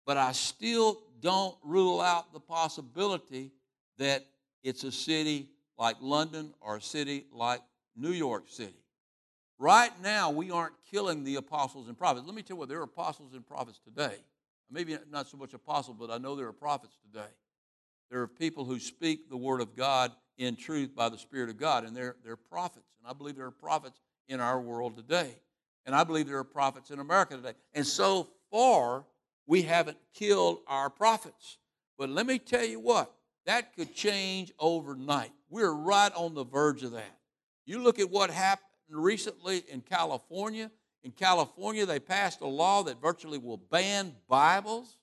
but 0.07 0.17
I 0.17 0.33
still 0.33 1.01
don't 1.21 1.57
rule 1.62 2.01
out 2.01 2.33
the 2.33 2.41
possibility 2.41 3.51
that 3.99 4.25
it's 4.62 4.85
a 4.85 4.93
city 4.93 5.49
like 5.79 5.97
London 6.01 6.55
or 6.61 6.77
a 6.77 6.83
city 6.83 7.27
like 7.33 7.61
New 7.97 8.12
York 8.12 8.45
City. 8.49 8.73
Right 9.59 9.91
now, 10.03 10.31
we 10.31 10.51
aren't 10.51 10.75
killing 10.91 11.25
the 11.25 11.37
apostles 11.37 11.89
and 11.89 11.97
prophets. 11.97 12.27
Let 12.27 12.35
me 12.35 12.43
tell 12.43 12.57
you 12.57 12.59
what, 12.61 12.69
there 12.69 12.81
are 12.81 12.85
apostles 12.85 13.33
and 13.33 13.47
prophets 13.47 13.81
today. 13.83 14.17
Maybe 14.71 14.97
not 15.11 15.29
so 15.29 15.37
much 15.37 15.55
apostles, 15.55 15.97
but 15.99 16.11
I 16.11 16.19
know 16.19 16.37
there 16.37 16.49
are 16.49 16.53
prophets 16.53 16.99
today. 17.11 17.29
There 18.11 18.21
are 18.21 18.29
people 18.29 18.65
who 18.65 18.79
speak 18.79 19.31
the 19.31 19.37
word 19.37 19.61
of 19.61 19.75
God 19.77 20.12
in 20.39 20.57
truth 20.57 20.95
by 20.95 21.09
the 21.09 21.19
Spirit 21.19 21.49
of 21.49 21.57
God, 21.57 21.85
and 21.85 21.97
they're, 21.97 22.17
they're 22.25 22.37
prophets. 22.37 22.87
And 23.01 23.11
I 23.11 23.15
believe 23.17 23.37
there 23.37 23.47
are 23.47 23.51
prophets 23.51 23.99
in 24.29 24.41
our 24.41 24.61
world 24.61 24.97
today. 24.97 25.35
And 25.87 25.94
I 25.94 26.05
believe 26.05 26.27
there 26.27 26.38
are 26.38 26.44
prophets 26.44 26.90
in 26.90 26.99
America 26.99 27.37
today. 27.37 27.55
And 27.72 27.87
so 27.87 28.29
far, 28.51 29.05
we 29.46 29.62
haven't 29.62 29.96
killed 30.12 30.59
our 30.66 30.90
prophets. 30.90 31.59
But 31.96 32.11
let 32.11 32.27
me 32.27 32.38
tell 32.38 32.64
you 32.64 32.81
what, 32.81 33.12
that 33.47 33.74
could 33.76 33.95
change 33.95 34.53
overnight. 34.59 35.30
We're 35.49 35.72
right 35.72 36.12
on 36.14 36.34
the 36.34 36.45
verge 36.45 36.82
of 36.82 36.93
that. 36.93 37.16
You 37.64 37.80
look 37.80 37.99
at 37.99 38.11
what 38.11 38.30
happened 38.30 38.66
recently 38.89 39.62
in 39.68 39.80
California. 39.80 40.70
In 41.05 41.12
California, 41.12 41.87
they 41.87 42.01
passed 42.01 42.41
a 42.41 42.47
law 42.47 42.82
that 42.82 43.01
virtually 43.01 43.39
will 43.39 43.57
ban 43.57 44.12
Bibles. 44.28 44.97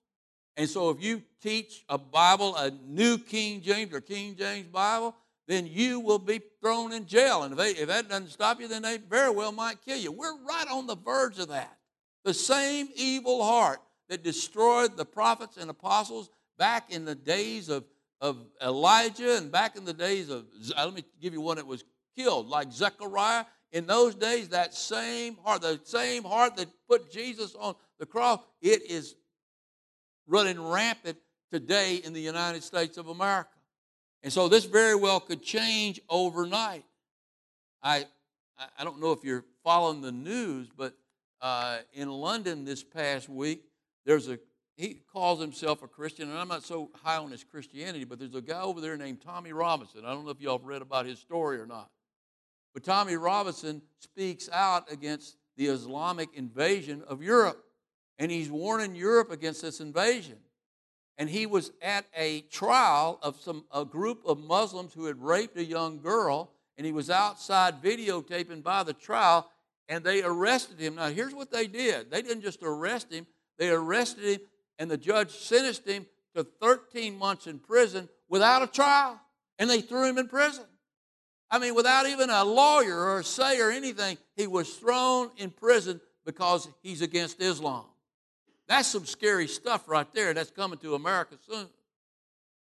And 0.58 0.70
so 0.70 0.90
if 0.90 1.02
you 1.02 1.24
teach 1.42 1.84
a 1.90 1.98
Bible, 1.98 2.56
a 2.58 2.72
new 2.72 3.18
King 3.18 3.62
James 3.62 3.94
or 3.94 4.02
King 4.02 4.36
James 4.36 4.68
Bible, 4.68 5.16
then 5.48 5.68
you 5.68 6.00
will 6.00 6.20
be 6.20 6.42
thrown 6.62 6.94
in 6.94 7.06
jail. 7.06 7.44
And 7.44 7.54
if, 7.54 7.58
they, 7.58 7.72
if 7.72 7.88
that 7.88 8.10
doesn't 8.10 8.30
stop 8.30 8.60
you, 8.60 8.68
then 8.68 8.82
they 8.82 8.98
very 8.98 9.30
well 9.30 9.52
might 9.52 9.82
kill 9.84 9.98
you. 9.98 10.12
We're 10.12 10.38
right 10.44 10.68
on 10.72 10.88
the 10.88 10.96
verge 10.96 11.40
of 11.40 11.50
that. 11.50 11.78
The 12.24 12.34
same 12.34 12.88
evil 12.96 13.44
heart 13.44 13.80
that 14.10 14.24
destroyed 14.24 14.96
the 14.96 15.06
prophets 15.06 15.58
and 15.58 15.70
apostles 15.70 16.30
back 16.58 16.94
in 16.94 17.04
the 17.04 17.16
days 17.16 17.70
of, 17.70 17.84
of 18.22 18.38
Elijah 18.62 19.38
and 19.38 19.52
back 19.52 19.76
in 19.76 19.84
the 19.84 19.94
days 19.94 20.30
of, 20.30 20.46
uh, 20.78 20.86
let 20.86 20.94
me 20.94 21.04
give 21.22 21.34
you 21.34 21.42
one 21.42 21.58
that 21.58 21.68
was 21.68 21.84
killed, 22.16 22.48
like 22.48 22.72
Zechariah 22.72 23.46
in 23.74 23.88
those 23.88 24.14
days, 24.14 24.50
that 24.50 24.74
same 24.74 25.36
heart, 25.44 25.64
the 25.64 25.80
same 25.84 26.24
heart 26.24 26.56
that 26.58 26.68
put 26.88 27.12
Jesus 27.12 27.56
on 27.56 27.74
the 28.00 28.06
cross, 28.06 28.40
it 28.62 28.90
is 28.90 29.16
running 30.28 30.62
rampant 30.64 31.18
today 31.52 31.96
in 31.96 32.14
the 32.14 32.22
United 32.22 32.64
States 32.64 32.98
of 32.98 33.08
America. 33.08 33.50
And 34.24 34.32
so 34.32 34.48
this 34.48 34.66
very 34.66 34.96
well 34.96 35.20
could 35.20 35.44
change 35.44 36.00
overnight. 36.10 36.86
I, 37.82 38.06
I 38.78 38.84
don't 38.84 39.02
know 39.02 39.12
if 39.12 39.24
you're 39.24 39.44
following 39.64 40.02
the 40.02 40.12
news, 40.12 40.70
but 40.76 40.96
uh, 41.42 41.80
in 41.92 42.10
London 42.10 42.64
this 42.64 42.84
past 42.84 43.28
week, 43.28 43.66
there's 44.06 44.30
a 44.30 44.40
he 44.76 45.02
calls 45.12 45.40
himself 45.40 45.84
a 45.84 45.88
Christian, 45.88 46.30
and 46.30 46.38
I'm 46.38 46.48
not 46.48 46.64
so 46.64 46.90
high 46.96 47.18
on 47.18 47.30
his 47.30 47.44
Christianity, 47.44 48.06
but 48.06 48.18
there's 48.18 48.34
a 48.34 48.42
guy 48.42 48.62
over 48.62 48.82
there 48.82 48.98
named 48.98 49.22
Tommy 49.22 49.54
Robinson. 49.54 50.04
I 50.04 50.14
don't 50.14 50.26
know 50.26 50.32
if 50.32 50.42
y'all 50.42 50.58
have 50.58 50.66
read 50.66 50.82
about 50.82 51.06
his 51.06 51.20
story 51.20 51.60
or 51.60 51.68
not. 51.68 51.92
But 52.74 52.84
Tommy 52.84 53.16
Robinson 53.16 53.84
speaks 54.00 54.50
out 54.52 54.92
against 54.92 55.38
the 55.58 55.68
Islamic 55.68 56.30
invasion 56.34 57.04
of 57.08 57.22
Europe, 57.22 57.64
and 58.18 58.32
he's 58.32 58.50
warning 58.50 58.96
Europe 58.96 59.30
against 59.30 59.62
this 59.62 59.80
invasion. 59.80 60.38
And 61.18 61.30
he 61.30 61.46
was 61.46 61.72
at 61.82 62.06
a 62.18 62.42
trial 62.42 63.20
of 63.22 63.40
some 63.40 63.66
a 63.74 63.86
group 63.86 64.22
of 64.26 64.40
Muslims 64.40 64.94
who 64.94 65.06
had 65.06 65.22
raped 65.22 65.58
a 65.58 65.64
young 65.64 66.00
girl, 66.00 66.52
and 66.78 66.86
he 66.86 66.92
was 66.92 67.10
outside 67.10 67.84
videotaping 67.84 68.64
by 68.64 68.84
the 68.84 68.94
trial, 68.94 69.50
and 69.88 70.04
they 70.04 70.24
arrested 70.24 70.80
him. 70.80 70.96
Now, 70.96 71.10
here's 71.10 71.36
what 71.36 71.52
they 71.52 71.68
did 71.68 72.10
they 72.10 72.22
didn't 72.22 72.42
just 72.42 72.64
arrest 72.64 73.12
him, 73.12 73.28
they 73.58 73.70
arrested 73.70 74.24
him, 74.24 74.40
and 74.80 74.90
the 74.90 74.98
judge 74.98 75.32
sentenced 75.32 75.88
him 75.88 76.08
to 76.36 76.44
13 76.44 77.16
months 77.16 77.46
in 77.46 77.60
prison 77.60 78.10
without 78.28 78.64
a 78.64 78.68
trial, 78.68 79.20
and 79.60 79.70
they 79.70 79.82
threw 79.82 80.06
him 80.06 80.18
in 80.18 80.28
prison. 80.28 80.66
I 81.52 81.60
mean, 81.60 81.76
without 81.76 82.08
even 82.08 82.32
a 82.32 82.44
lawyer 82.44 82.98
or 82.98 83.20
a 83.20 83.24
say 83.24 83.60
or 83.60 83.70
anything, 83.70 84.18
he 84.36 84.48
was 84.48 84.74
thrown 84.74 85.30
in 85.38 85.52
prison 85.52 86.02
because 86.26 86.68
he's 86.82 87.04
against 87.04 87.40
Islam. 87.40 87.86
That's 88.68 88.88
some 88.88 89.06
scary 89.06 89.48
stuff 89.48 89.88
right 89.88 90.12
there. 90.14 90.34
That's 90.34 90.52
coming 90.52 90.80
to 90.80 90.96
America 90.96 91.36
soon. 91.50 91.68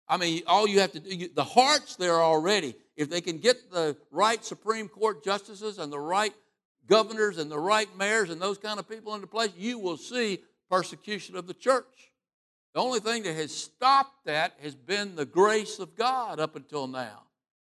I 0.08 0.16
mean, 0.16 0.42
all 0.46 0.68
you 0.68 0.80
have 0.80 0.92
to 0.92 1.00
do, 1.00 1.28
the 1.34 1.44
heart's 1.44 1.96
there 1.96 2.20
already. 2.20 2.74
If 2.96 3.08
they 3.08 3.20
can 3.20 3.38
get 3.38 3.70
the 3.70 3.96
right 4.10 4.44
Supreme 4.44 4.88
Court 4.88 5.24
justices 5.24 5.78
and 5.78 5.92
the 5.92 5.98
right 5.98 6.34
governors 6.86 7.38
and 7.38 7.50
the 7.50 7.58
right 7.58 7.88
mayors 7.96 8.30
and 8.30 8.40
those 8.40 8.58
kind 8.58 8.78
of 8.78 8.88
people 8.88 9.14
into 9.14 9.26
place, 9.26 9.50
you 9.56 9.78
will 9.78 9.96
see 9.96 10.40
persecution 10.70 11.36
of 11.36 11.46
the 11.46 11.54
church. 11.54 12.12
The 12.74 12.80
only 12.80 13.00
thing 13.00 13.22
that 13.22 13.34
has 13.34 13.54
stopped 13.54 14.24
that 14.26 14.54
has 14.62 14.74
been 14.74 15.14
the 15.14 15.24
grace 15.24 15.78
of 15.78 15.96
God 15.96 16.40
up 16.40 16.56
until 16.56 16.86
now. 16.86 17.22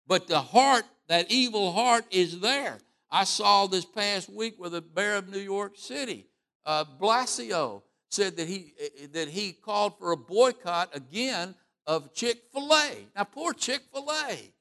But 0.06 0.26
the 0.26 0.40
heart, 0.40 0.84
that 1.08 1.30
evil 1.30 1.72
heart, 1.72 2.06
is 2.10 2.40
there. 2.40 2.78
I 3.10 3.24
saw 3.24 3.66
this 3.66 3.84
past 3.84 4.28
week 4.28 4.58
with 4.58 4.72
the 4.72 4.82
mayor 4.94 5.16
of 5.16 5.28
New 5.28 5.38
York 5.38 5.76
City, 5.76 6.26
uh, 6.64 6.84
Blasio, 7.00 7.82
said 8.16 8.36
that 8.38 8.48
he 8.48 8.72
that 9.12 9.28
he 9.28 9.52
called 9.52 9.98
for 9.98 10.12
a 10.12 10.16
boycott 10.16 10.96
again 10.96 11.54
of 11.86 12.14
Chick 12.14 12.42
Fil 12.52 12.72
A. 12.72 13.06
Now, 13.14 13.24
poor 13.24 13.52
Chick 13.52 13.82
Fil 13.92 14.10
A. 14.10 14.52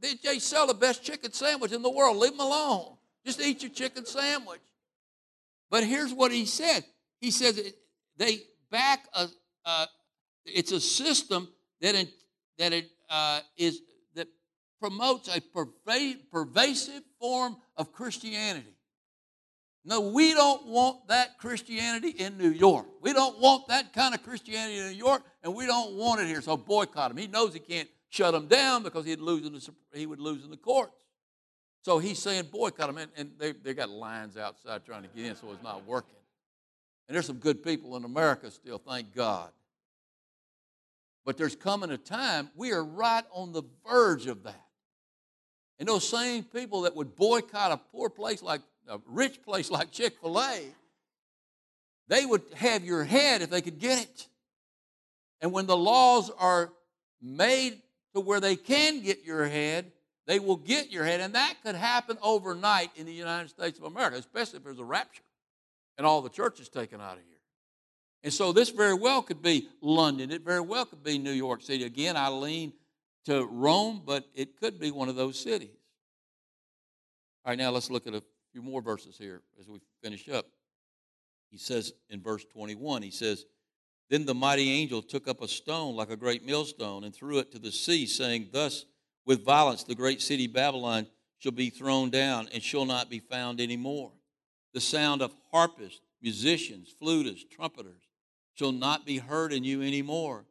They, 0.00 0.14
they 0.22 0.38
sell 0.38 0.66
the 0.66 0.74
best 0.74 1.02
chicken 1.02 1.32
sandwich 1.32 1.72
in 1.72 1.82
the 1.82 1.90
world. 1.90 2.18
Leave 2.18 2.32
them 2.32 2.40
alone. 2.40 2.96
Just 3.24 3.40
eat 3.40 3.62
your 3.62 3.72
chicken 3.72 4.04
sandwich. 4.04 4.60
But 5.70 5.84
here's 5.84 6.12
what 6.12 6.32
he 6.32 6.44
said 6.44 6.84
he 7.20 7.30
says 7.30 7.72
they 8.16 8.40
back 8.70 9.06
a, 9.14 9.28
it's 10.44 10.72
a 10.72 10.80
system 10.80 11.48
that 11.80 11.94
in, 11.94 12.08
that 12.58 12.72
it 12.72 12.90
uh, 13.08 13.40
is 13.56 13.80
that 14.14 14.28
promotes 14.80 15.34
a 15.34 15.40
pervasive 15.40 17.02
form 17.20 17.56
of 17.76 17.92
Christianity. 17.92 18.74
No, 19.88 20.00
we 20.00 20.34
don't 20.34 20.66
want 20.66 21.08
that 21.08 21.38
Christianity 21.38 22.10
in 22.10 22.36
New 22.36 22.50
York. 22.50 22.84
We 23.00 23.14
don't 23.14 23.40
want 23.40 23.68
that 23.68 23.94
kind 23.94 24.14
of 24.14 24.22
Christianity 24.22 24.76
in 24.76 24.90
New 24.90 24.98
York, 24.98 25.22
and 25.42 25.54
we 25.54 25.64
don't 25.64 25.94
want 25.94 26.20
it 26.20 26.26
here. 26.26 26.42
So 26.42 26.58
boycott 26.58 27.10
him. 27.10 27.16
He 27.16 27.26
knows 27.26 27.54
he 27.54 27.58
can't 27.58 27.88
shut 28.10 28.34
him 28.34 28.48
down 28.48 28.82
because 28.82 29.06
he'd 29.06 29.18
lose 29.18 29.46
in 29.46 29.54
the, 29.54 29.70
he 29.94 30.04
would 30.04 30.20
lose 30.20 30.44
in 30.44 30.50
the 30.50 30.58
courts. 30.58 31.06
So 31.80 31.98
he's 31.98 32.18
saying 32.18 32.48
boycott 32.52 32.90
him, 32.90 32.98
and, 32.98 33.10
and 33.16 33.30
they, 33.38 33.52
they 33.52 33.72
got 33.72 33.88
lines 33.88 34.36
outside 34.36 34.84
trying 34.84 35.04
to 35.04 35.08
get 35.08 35.24
in, 35.24 35.34
so 35.36 35.50
it's 35.52 35.62
not 35.62 35.86
working. 35.86 36.16
And 37.08 37.14
there's 37.14 37.24
some 37.24 37.38
good 37.38 37.62
people 37.64 37.96
in 37.96 38.04
America 38.04 38.50
still, 38.50 38.76
thank 38.76 39.14
God. 39.14 39.48
But 41.24 41.38
there's 41.38 41.56
coming 41.56 41.90
a 41.92 41.96
time, 41.96 42.50
we 42.54 42.72
are 42.72 42.84
right 42.84 43.24
on 43.32 43.52
the 43.52 43.62
verge 43.88 44.26
of 44.26 44.42
that. 44.42 44.66
And 45.78 45.88
those 45.88 46.06
same 46.06 46.44
people 46.44 46.82
that 46.82 46.94
would 46.94 47.16
boycott 47.16 47.72
a 47.72 47.78
poor 47.78 48.10
place 48.10 48.42
like 48.42 48.60
a 48.88 48.98
rich 49.06 49.42
place 49.42 49.70
like 49.70 49.90
Chick 49.90 50.16
fil 50.20 50.40
A, 50.40 50.60
they 52.08 52.24
would 52.24 52.42
have 52.54 52.84
your 52.84 53.04
head 53.04 53.42
if 53.42 53.50
they 53.50 53.60
could 53.60 53.78
get 53.78 54.02
it. 54.02 54.28
And 55.40 55.52
when 55.52 55.66
the 55.66 55.76
laws 55.76 56.30
are 56.38 56.72
made 57.20 57.80
to 58.14 58.20
where 58.20 58.40
they 58.40 58.56
can 58.56 59.02
get 59.02 59.24
your 59.24 59.46
head, 59.46 59.92
they 60.26 60.38
will 60.38 60.56
get 60.56 60.90
your 60.90 61.04
head. 61.04 61.20
And 61.20 61.34
that 61.34 61.54
could 61.62 61.74
happen 61.74 62.18
overnight 62.22 62.90
in 62.96 63.06
the 63.06 63.12
United 63.12 63.50
States 63.50 63.78
of 63.78 63.84
America, 63.84 64.16
especially 64.16 64.58
if 64.58 64.64
there's 64.64 64.78
a 64.78 64.84
rapture 64.84 65.22
and 65.96 66.06
all 66.06 66.22
the 66.22 66.28
churches 66.28 66.68
taken 66.68 67.00
out 67.00 67.18
of 67.18 67.22
here. 67.28 67.38
And 68.24 68.32
so 68.32 68.52
this 68.52 68.70
very 68.70 68.94
well 68.94 69.22
could 69.22 69.42
be 69.42 69.68
London. 69.80 70.30
It 70.30 70.42
very 70.42 70.60
well 70.60 70.84
could 70.86 71.04
be 71.04 71.18
New 71.18 71.32
York 71.32 71.62
City. 71.62 71.84
Again, 71.84 72.16
I 72.16 72.28
lean 72.28 72.72
to 73.26 73.44
Rome, 73.46 74.02
but 74.04 74.26
it 74.34 74.58
could 74.58 74.80
be 74.80 74.90
one 74.90 75.08
of 75.08 75.16
those 75.16 75.38
cities. 75.38 75.76
All 77.44 77.52
right, 77.52 77.58
now 77.58 77.70
let's 77.70 77.90
look 77.90 78.06
at 78.06 78.14
a 78.14 78.22
few 78.58 78.70
more 78.70 78.82
verses 78.82 79.16
here 79.16 79.42
as 79.60 79.68
we 79.68 79.80
finish 80.02 80.28
up. 80.28 80.46
He 81.50 81.58
says 81.58 81.92
in 82.10 82.20
verse 82.20 82.44
21, 82.44 83.02
he 83.02 83.10
says, 83.10 83.44
Then 84.10 84.26
the 84.26 84.34
mighty 84.34 84.70
angel 84.70 85.00
took 85.00 85.28
up 85.28 85.40
a 85.40 85.48
stone 85.48 85.94
like 85.94 86.10
a 86.10 86.16
great 86.16 86.44
millstone 86.44 87.04
and 87.04 87.14
threw 87.14 87.38
it 87.38 87.52
to 87.52 87.58
the 87.58 87.70
sea, 87.70 88.04
saying, 88.06 88.48
Thus 88.52 88.84
with 89.24 89.44
violence 89.44 89.84
the 89.84 89.94
great 89.94 90.20
city 90.20 90.48
Babylon 90.48 91.06
shall 91.38 91.52
be 91.52 91.70
thrown 91.70 92.10
down 92.10 92.48
and 92.52 92.62
shall 92.62 92.84
not 92.84 93.08
be 93.08 93.20
found 93.20 93.60
any 93.60 93.76
more 93.76 94.10
the 94.74 94.80
sound 94.80 95.22
of 95.22 95.32
harpists, 95.52 96.00
musicians, 96.20 96.92
flutists, 97.00 97.48
trumpeters 97.48 98.02
shall 98.54 98.72
not 98.72 99.06
be 99.06 99.18
heard 99.18 99.52
in 99.52 99.62
you 99.62 99.82
anymore. 99.82 100.44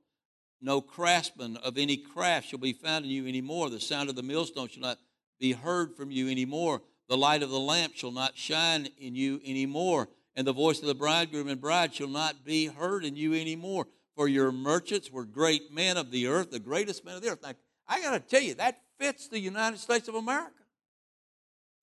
No 0.61 0.79
craftsman 0.79 1.57
of 1.57 1.77
any 1.77 1.97
craft 1.97 2.47
shall 2.47 2.59
be 2.59 2.73
found 2.73 3.03
in 3.03 3.11
you 3.11 3.27
anymore. 3.27 3.69
The 3.69 3.81
sound 3.81 4.09
of 4.09 4.15
the 4.15 4.23
millstone 4.23 4.69
shall 4.69 4.81
not 4.81 4.97
be 5.39 5.51
heard 5.51 5.93
from 5.93 6.09
you 6.09 6.29
anymore. 6.29 6.81
The 7.09 7.17
light 7.17 7.43
of 7.43 7.49
the 7.49 7.59
lamp 7.59 7.93
shall 7.95 8.11
not 8.11 8.37
shine 8.37 8.89
in 8.97 9.15
you 9.15 9.39
anymore. 9.45 10.09
And 10.35 10.45
the 10.45 10.53
voice 10.53 10.79
of 10.79 10.87
the 10.87 10.95
bridegroom 10.95 11.47
and 11.47 11.59
bride 11.59 11.93
shall 11.93 12.07
not 12.07 12.45
be 12.45 12.67
heard 12.67 13.03
in 13.03 13.15
you 13.15 13.33
anymore. 13.33 13.87
For 14.15 14.27
your 14.27 14.51
merchants 14.51 15.11
were 15.11 15.25
great 15.25 15.71
men 15.71 15.97
of 15.97 16.11
the 16.11 16.27
earth, 16.27 16.51
the 16.51 16.59
greatest 16.59 17.05
men 17.05 17.15
of 17.15 17.21
the 17.21 17.29
earth. 17.29 17.41
Now, 17.41 17.53
I 17.87 18.01
got 18.01 18.11
to 18.11 18.19
tell 18.19 18.41
you, 18.41 18.55
that 18.55 18.81
fits 18.99 19.27
the 19.27 19.39
United 19.39 19.79
States 19.79 20.07
of 20.07 20.15
America. 20.15 20.51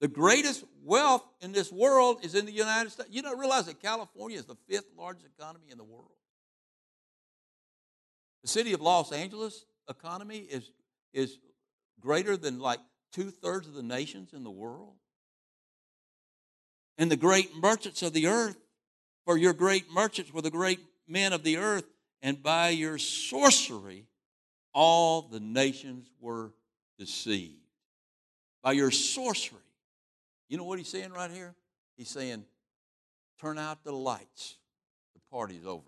The 0.01 0.09
greatest 0.09 0.65
wealth 0.83 1.25
in 1.41 1.53
this 1.53 1.73
world 1.73 2.25
is 2.25 2.35
in 2.35 2.45
the 2.45 2.53
United 2.53 2.91
States. 2.91 3.09
You 3.11 3.23
don't 3.23 3.39
realize 3.39 3.67
that 3.67 3.81
California 3.81 4.39
is 4.39 4.45
the 4.45 4.57
fifth 4.69 4.91
largest 4.99 5.27
economy 5.27 5.67
in 5.71 5.79
the 5.79 5.85
world. 5.85 6.11
The 8.43 8.49
city 8.49 8.73
of 8.73 8.81
Los 8.81 9.13
Angeles 9.13 9.65
economy 9.89 10.39
is, 10.39 10.71
is 11.13 11.39
greater 12.01 12.37
than 12.37 12.59
like 12.59 12.81
two 13.13 13.31
thirds 13.31 13.67
of 13.67 13.75
the 13.75 13.83
nations 13.83 14.33
in 14.35 14.45
the 14.45 14.51
world. 14.51 14.95
And 16.99 17.11
the 17.11 17.17
great 17.17 17.57
merchants 17.57 18.03
of 18.03 18.13
the 18.13 18.29
earth, 18.29 18.57
for 19.25 19.37
your 19.37 19.53
great 19.53 19.91
merchants 19.93 20.33
were 20.33 20.43
the 20.43 20.51
great 20.51 20.81
men 21.09 21.33
of 21.33 21.43
the 21.43 21.57
earth, 21.57 21.85
and 22.23 22.43
by 22.43 22.71
your 22.71 22.99
sorcery 22.99 24.07
all 24.73 25.23
the 25.23 25.41
nations 25.41 26.11
were 26.21 26.53
deceived. 26.99 27.61
By 28.63 28.73
your 28.73 28.91
sorcery. 28.91 29.61
You 30.49 30.59
know 30.59 30.65
what 30.65 30.79
he's 30.79 30.89
saying 30.89 31.13
right 31.13 31.31
here? 31.31 31.55
He's 31.97 32.09
saying, 32.09 32.45
turn 33.41 33.59
out 33.59 33.85
the 33.85 33.93
lights. 33.93 34.57
The 35.15 35.21
party's 35.31 35.65
over. 35.65 35.85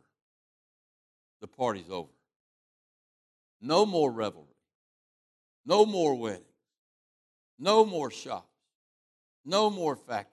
The 1.41 1.49
party's 1.49 1.91
over. 1.91 2.09
No 3.61 3.85
more 3.85 4.11
revelry. 4.11 4.45
No 5.65 5.85
more 5.85 6.15
weddings. 6.15 6.45
No 7.59 7.85
more 7.85 8.11
shops. 8.11 8.47
No 9.45 9.71
more 9.71 9.97
factories. 9.97 10.33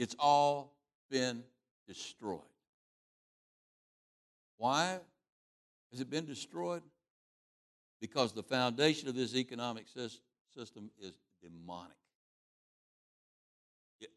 It's 0.00 0.16
all 0.18 0.72
been 1.10 1.42
destroyed. 1.86 2.40
Why 4.56 4.98
has 5.90 6.00
it 6.00 6.08
been 6.08 6.24
destroyed? 6.24 6.80
Because 8.00 8.32
the 8.32 8.42
foundation 8.42 9.10
of 9.10 9.14
this 9.14 9.36
economic 9.36 9.84
system 10.54 10.90
is 10.98 11.12
demonic. 11.42 11.92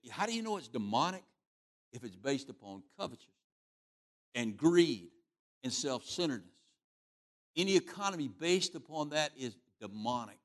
How 0.09 0.25
do 0.25 0.33
you 0.33 0.41
know 0.41 0.55
it's 0.55 0.69
demonic? 0.69 1.25
If 1.91 2.05
it's 2.05 2.15
based 2.15 2.47
upon 2.49 2.83
covetousness 2.97 3.27
and 4.35 4.55
greed 4.55 5.09
and 5.65 5.73
self 5.73 6.05
centeredness. 6.05 6.47
Any 7.57 7.75
economy 7.75 8.29
based 8.29 8.75
upon 8.75 9.09
that 9.09 9.33
is 9.37 9.57
demonic. 9.81 10.39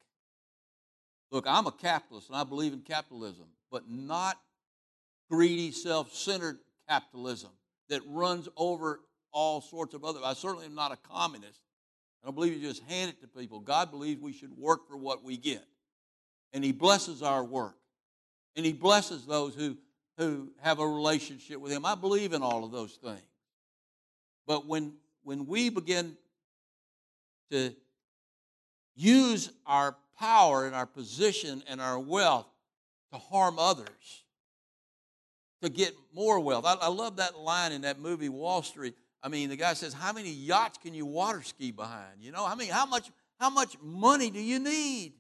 Look, 1.31 1.47
I'm 1.47 1.69
a 1.69 1.73
capitalist 1.73 2.29
and 2.29 2.37
I 2.37 2.43
believe 2.43 2.73
in 2.73 2.81
capitalism, 2.81 3.47
but 3.71 3.89
not 3.89 4.37
greedy, 5.29 5.73
self 5.73 6.15
centered 6.15 6.59
capitalism 6.89 7.51
that 7.89 8.03
runs 8.07 8.49
over 8.57 9.01
all 9.33 9.61
sorts 9.61 9.95
of 9.95 10.05
other. 10.05 10.21
I 10.25 10.35
certainly 10.35 10.67
am 10.67 10.75
not 10.75 10.93
a 10.93 10.97
communist. 10.97 11.61
I 12.23 12.27
don't 12.27 12.35
believe 12.35 12.55
you 12.55 12.67
just 12.67 12.83
hand 12.85 13.11
it 13.11 13.21
to 13.21 13.29
people. 13.29 13.61
God 13.61 13.91
believes 13.91 14.21
we 14.21 14.33
should 14.33 14.57
work 14.57 14.89
for 14.89 14.97
what 14.97 15.23
we 15.23 15.37
get. 15.37 15.65
And 16.53 16.65
He 16.65 16.73
blesses 16.73 17.23
our 17.23 17.45
work. 17.45 17.77
And 18.57 18.67
He 18.67 18.73
blesses 18.73 19.27
those 19.27 19.55
who, 19.55 19.77
who 20.17 20.51
have 20.61 20.81
a 20.81 20.87
relationship 20.87 21.61
with 21.61 21.73
Him. 21.73 21.85
I 21.87 21.95
believe 21.95 22.33
in 22.33 22.43
all 22.43 22.65
of 22.65 22.73
those 22.73 22.95
things. 22.95 23.21
But 24.47 24.67
when, 24.67 24.95
when 25.23 25.47
we 25.47 25.69
begin 25.69 26.17
to 27.51 27.75
use 28.97 29.51
our 29.67 29.97
power 30.19 30.67
and 30.67 30.75
our 30.75 30.87
position 30.87 31.63
and 31.69 31.81
our 31.81 31.99
wealth 31.99 32.49
to 33.13 33.19
harm 33.19 33.59
others, 33.59 34.25
to 35.63 35.69
get 35.69 35.95
more 36.15 36.41
wealth. 36.41 36.65
I, 36.65 36.75
I, 36.75 36.89
love 36.89 37.17
that 37.17 37.37
line 37.39 37.73
in 37.73 37.83
that 37.83 37.99
movie 37.99 38.29
Wall 38.29 38.63
Street. 38.63 38.95
I 39.23 39.29
mean, 39.29 39.49
the 39.49 39.57
guy 39.57 39.75
says, 39.75 39.93
"How 39.93 40.13
many 40.13 40.31
yachts 40.31 40.79
can 40.79 40.95
you 40.95 41.07
water 41.07 41.43
ski 41.43 41.73
behind? 41.73 42.23
You 42.23 42.33
know, 42.33 42.47
I 42.47 42.55
mean, 42.55 42.71
how 42.71 42.87
much 42.87 43.11
how 43.41 43.51
much 43.51 43.77
money 43.83 44.31
do 44.31 44.41
you 44.41 44.59
need?" 44.59 45.15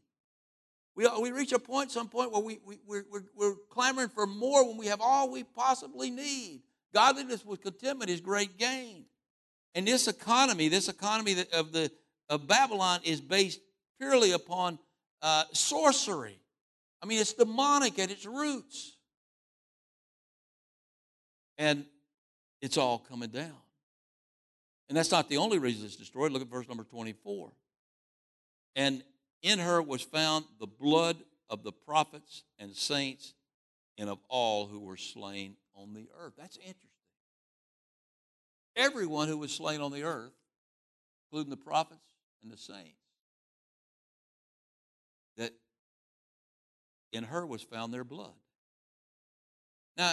We, 0.98 1.08
we 1.20 1.30
reach 1.30 1.52
a 1.52 1.60
point, 1.60 1.92
some 1.92 2.08
point, 2.08 2.32
where 2.32 2.42
we, 2.42 2.58
we, 2.66 2.80
we're, 2.84 3.04
we're, 3.08 3.22
we're 3.36 3.54
clamoring 3.70 4.08
for 4.08 4.26
more 4.26 4.66
when 4.66 4.76
we 4.76 4.86
have 4.86 5.00
all 5.00 5.30
we 5.30 5.44
possibly 5.44 6.10
need. 6.10 6.62
Godliness 6.92 7.46
with 7.46 7.62
contentment 7.62 8.10
is 8.10 8.20
great 8.20 8.58
gain. 8.58 9.04
And 9.76 9.86
this 9.86 10.08
economy, 10.08 10.66
this 10.66 10.88
economy 10.88 11.36
of, 11.52 11.70
the, 11.70 11.92
of 12.28 12.48
Babylon 12.48 12.98
is 13.04 13.20
based 13.20 13.60
purely 14.00 14.32
upon 14.32 14.80
uh, 15.22 15.44
sorcery. 15.52 16.40
I 17.00 17.06
mean, 17.06 17.20
it's 17.20 17.32
demonic 17.32 17.96
at 18.00 18.10
its 18.10 18.26
roots. 18.26 18.97
And 21.58 21.84
it's 22.62 22.76
all 22.76 22.98
coming 22.98 23.30
down. 23.30 23.56
And 24.88 24.96
that's 24.96 25.10
not 25.10 25.28
the 25.28 25.36
only 25.36 25.58
reason 25.58 25.84
it's 25.84 25.96
destroyed. 25.96 26.32
Look 26.32 26.42
at 26.42 26.48
verse 26.48 26.68
number 26.68 26.84
24. 26.84 27.52
And 28.76 29.02
in 29.42 29.58
her 29.58 29.82
was 29.82 30.02
found 30.02 30.44
the 30.58 30.66
blood 30.66 31.16
of 31.50 31.62
the 31.62 31.72
prophets 31.72 32.44
and 32.58 32.74
saints 32.74 33.34
and 33.98 34.08
of 34.08 34.18
all 34.28 34.66
who 34.66 34.80
were 34.80 34.96
slain 34.96 35.56
on 35.74 35.92
the 35.92 36.08
earth. 36.18 36.34
That's 36.38 36.56
interesting. 36.56 36.88
Everyone 38.76 39.28
who 39.28 39.38
was 39.38 39.52
slain 39.52 39.80
on 39.80 39.92
the 39.92 40.04
earth, 40.04 40.32
including 41.26 41.50
the 41.50 41.56
prophets 41.56 42.14
and 42.42 42.50
the 42.50 42.56
saints, 42.56 43.02
that 45.36 45.52
in 47.12 47.24
her 47.24 47.44
was 47.44 47.62
found 47.62 47.92
their 47.92 48.04
blood. 48.04 48.34
Now, 49.96 50.12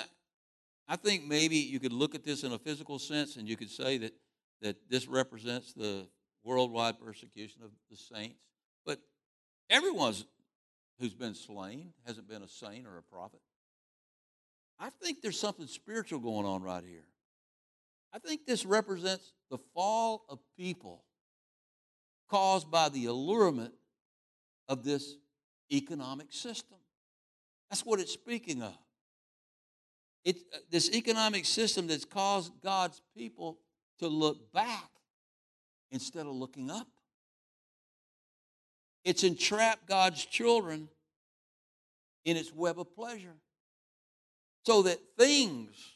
I 0.88 0.96
think 0.96 1.26
maybe 1.26 1.58
you 1.58 1.80
could 1.80 1.94
look 1.94 2.14
at 2.14 2.24
this 2.24 2.44
in 2.44 2.52
a 2.52 2.60
physical 2.60 3.00
sense 3.00 3.38
and 3.38 3.48
you 3.48 3.58
could 3.58 3.72
say 3.72 3.98
that, 3.98 4.14
that 4.62 4.78
this 4.90 5.08
represents 5.08 5.74
the 5.74 6.08
worldwide 6.44 7.00
persecution 7.00 7.64
of 7.64 7.72
the 7.90 7.98
saints. 7.98 8.40
But 8.86 9.00
everyone 9.70 10.14
who's 11.00 11.16
been 11.16 11.34
slain 11.34 11.94
hasn't 12.06 12.30
been 12.30 12.44
a 12.44 12.48
saint 12.48 12.86
or 12.86 12.98
a 12.98 13.04
prophet. 13.04 13.40
I 14.80 14.90
think 15.02 15.22
there's 15.22 15.40
something 15.40 15.68
spiritual 15.68 16.20
going 16.20 16.46
on 16.46 16.62
right 16.62 16.84
here. 16.84 17.06
I 18.14 18.20
think 18.20 18.46
this 18.46 18.66
represents 18.66 19.34
the 19.50 19.58
fall 19.74 20.26
of 20.30 20.40
people 20.58 21.04
caused 22.30 22.70
by 22.70 22.90
the 22.90 23.06
allurement 23.06 23.74
of 24.68 24.84
this 24.84 25.16
economic 25.72 26.32
system. 26.32 26.78
That's 27.70 27.86
what 27.86 28.00
it's 28.00 28.14
speaking 28.14 28.62
of. 28.62 28.78
It's 30.26 30.44
uh, 30.54 30.58
this 30.72 30.92
economic 30.92 31.46
system 31.46 31.88
that's 31.88 32.04
caused 32.04 32.52
God's 32.62 33.02
people 33.16 33.60
to 34.00 34.08
look 34.08 34.52
back 34.52 34.90
instead 35.92 36.26
of 36.26 36.34
looking 36.34 36.70
up. 36.70 36.88
It's 39.06 39.24
entrapped 39.24 39.88
God's 39.88 40.26
children 40.26 40.90
in 42.26 42.36
its 42.36 42.52
web 42.52 42.80
of 42.80 42.94
pleasure 42.96 43.36
so 44.66 44.82
that 44.82 44.98
things 45.18 45.94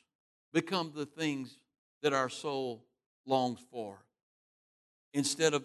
become 0.53 0.93
the 0.95 1.07
things 1.07 1.57
that 2.03 2.13
our 2.13 2.29
soul 2.29 2.85
longs 3.25 3.59
for 3.71 3.97
instead 5.13 5.55
of 5.55 5.63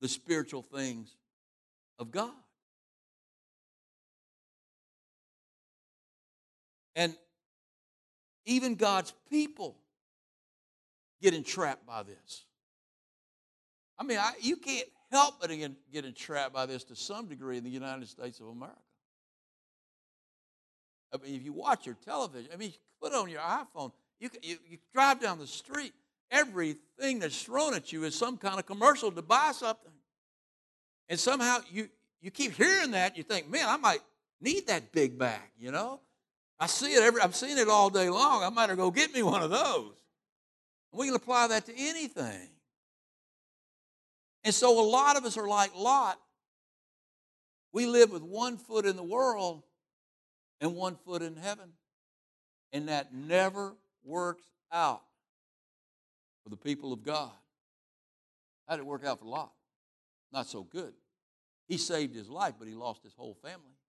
the 0.00 0.08
spiritual 0.08 0.62
things 0.62 1.14
of 1.98 2.10
God. 2.10 2.32
And 6.96 7.14
even 8.46 8.74
God's 8.74 9.12
people 9.28 9.76
get 11.20 11.34
entrapped 11.34 11.86
by 11.86 12.02
this. 12.02 12.44
I 13.98 14.04
mean, 14.04 14.18
I, 14.18 14.32
you 14.40 14.56
can't 14.56 14.88
help 15.10 15.40
but 15.40 15.50
get 15.92 16.04
entrapped 16.04 16.54
by 16.54 16.66
this 16.66 16.84
to 16.84 16.96
some 16.96 17.26
degree 17.26 17.58
in 17.58 17.64
the 17.64 17.70
United 17.70 18.08
States 18.08 18.40
of 18.40 18.46
America. 18.46 18.78
I 21.12 21.18
mean, 21.18 21.34
if 21.34 21.44
you 21.44 21.52
watch 21.52 21.86
your 21.86 21.96
television, 22.04 22.50
I 22.52 22.56
mean, 22.56 22.70
you 22.70 22.78
put 23.02 23.12
on 23.12 23.28
your 23.28 23.40
iPhone, 23.40 23.92
you, 24.20 24.30
you, 24.42 24.56
you 24.68 24.78
drive 24.94 25.20
down 25.20 25.38
the 25.38 25.46
street, 25.46 25.92
everything 26.30 27.18
that's 27.18 27.42
thrown 27.42 27.74
at 27.74 27.92
you 27.92 28.04
is 28.04 28.14
some 28.14 28.36
kind 28.36 28.58
of 28.58 28.66
commercial 28.66 29.10
to 29.10 29.22
buy 29.22 29.52
something. 29.54 29.92
And 31.08 31.18
somehow 31.18 31.58
you, 31.70 31.88
you 32.20 32.30
keep 32.30 32.52
hearing 32.52 32.92
that, 32.92 33.16
you 33.16 33.24
think, 33.24 33.50
man, 33.50 33.68
I 33.68 33.76
might 33.76 34.00
need 34.40 34.68
that 34.68 34.92
big 34.92 35.18
bag, 35.18 35.42
you 35.58 35.72
know? 35.72 36.00
I 36.60 36.66
see 36.66 36.92
it 36.92 37.02
every, 37.02 37.22
I'm 37.22 37.32
seeing 37.32 37.56
it 37.56 37.68
all 37.68 37.88
day 37.88 38.10
long. 38.10 38.44
I 38.44 38.50
might 38.50 38.74
go 38.76 38.90
get 38.90 39.14
me 39.14 39.22
one 39.22 39.42
of 39.42 39.50
those. 39.50 39.94
We 40.92 41.06
can 41.06 41.16
apply 41.16 41.48
that 41.48 41.64
to 41.66 41.72
anything. 41.76 42.48
And 44.44 44.54
so 44.54 44.78
a 44.78 44.86
lot 44.86 45.16
of 45.16 45.24
us 45.24 45.38
are 45.38 45.48
like 45.48 45.74
Lot. 45.74 46.18
We 47.72 47.86
live 47.86 48.10
with 48.10 48.22
one 48.22 48.58
foot 48.58 48.84
in 48.84 48.96
the 48.96 49.02
world 49.02 49.62
and 50.60 50.74
one 50.74 50.96
foot 50.96 51.22
in 51.22 51.36
heaven. 51.36 51.70
And 52.72 52.88
that 52.88 53.14
never 53.14 53.74
works 54.04 54.44
out 54.72 55.02
for 56.44 56.50
the 56.50 56.56
people 56.56 56.92
of 56.92 57.02
God. 57.02 57.32
How 58.68 58.76
did 58.76 58.82
it 58.82 58.86
work 58.86 59.04
out 59.04 59.20
for 59.20 59.24
Lot? 59.24 59.52
Not 60.32 60.46
so 60.46 60.62
good. 60.62 60.92
He 61.68 61.78
saved 61.78 62.14
his 62.14 62.28
life, 62.28 62.54
but 62.58 62.68
he 62.68 62.74
lost 62.74 63.02
his 63.02 63.14
whole 63.14 63.36
family. 63.42 63.79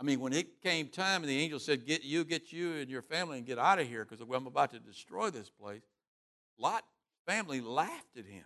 I 0.00 0.04
mean, 0.04 0.20
when 0.20 0.32
it 0.32 0.62
came 0.62 0.88
time 0.88 1.22
and 1.22 1.30
the 1.30 1.38
angel 1.38 1.58
said, 1.58 1.86
Get 1.86 2.02
you, 2.02 2.24
get 2.24 2.52
you 2.52 2.74
and 2.74 2.90
your 2.90 3.02
family 3.02 3.38
and 3.38 3.46
get 3.46 3.58
out 3.58 3.78
of 3.78 3.86
here 3.86 4.04
because 4.04 4.20
I'm 4.20 4.46
about 4.46 4.72
to 4.72 4.80
destroy 4.80 5.30
this 5.30 5.48
place, 5.48 5.82
Lot's 6.58 6.86
family 7.26 7.60
laughed 7.60 8.16
at 8.16 8.26
him. 8.26 8.44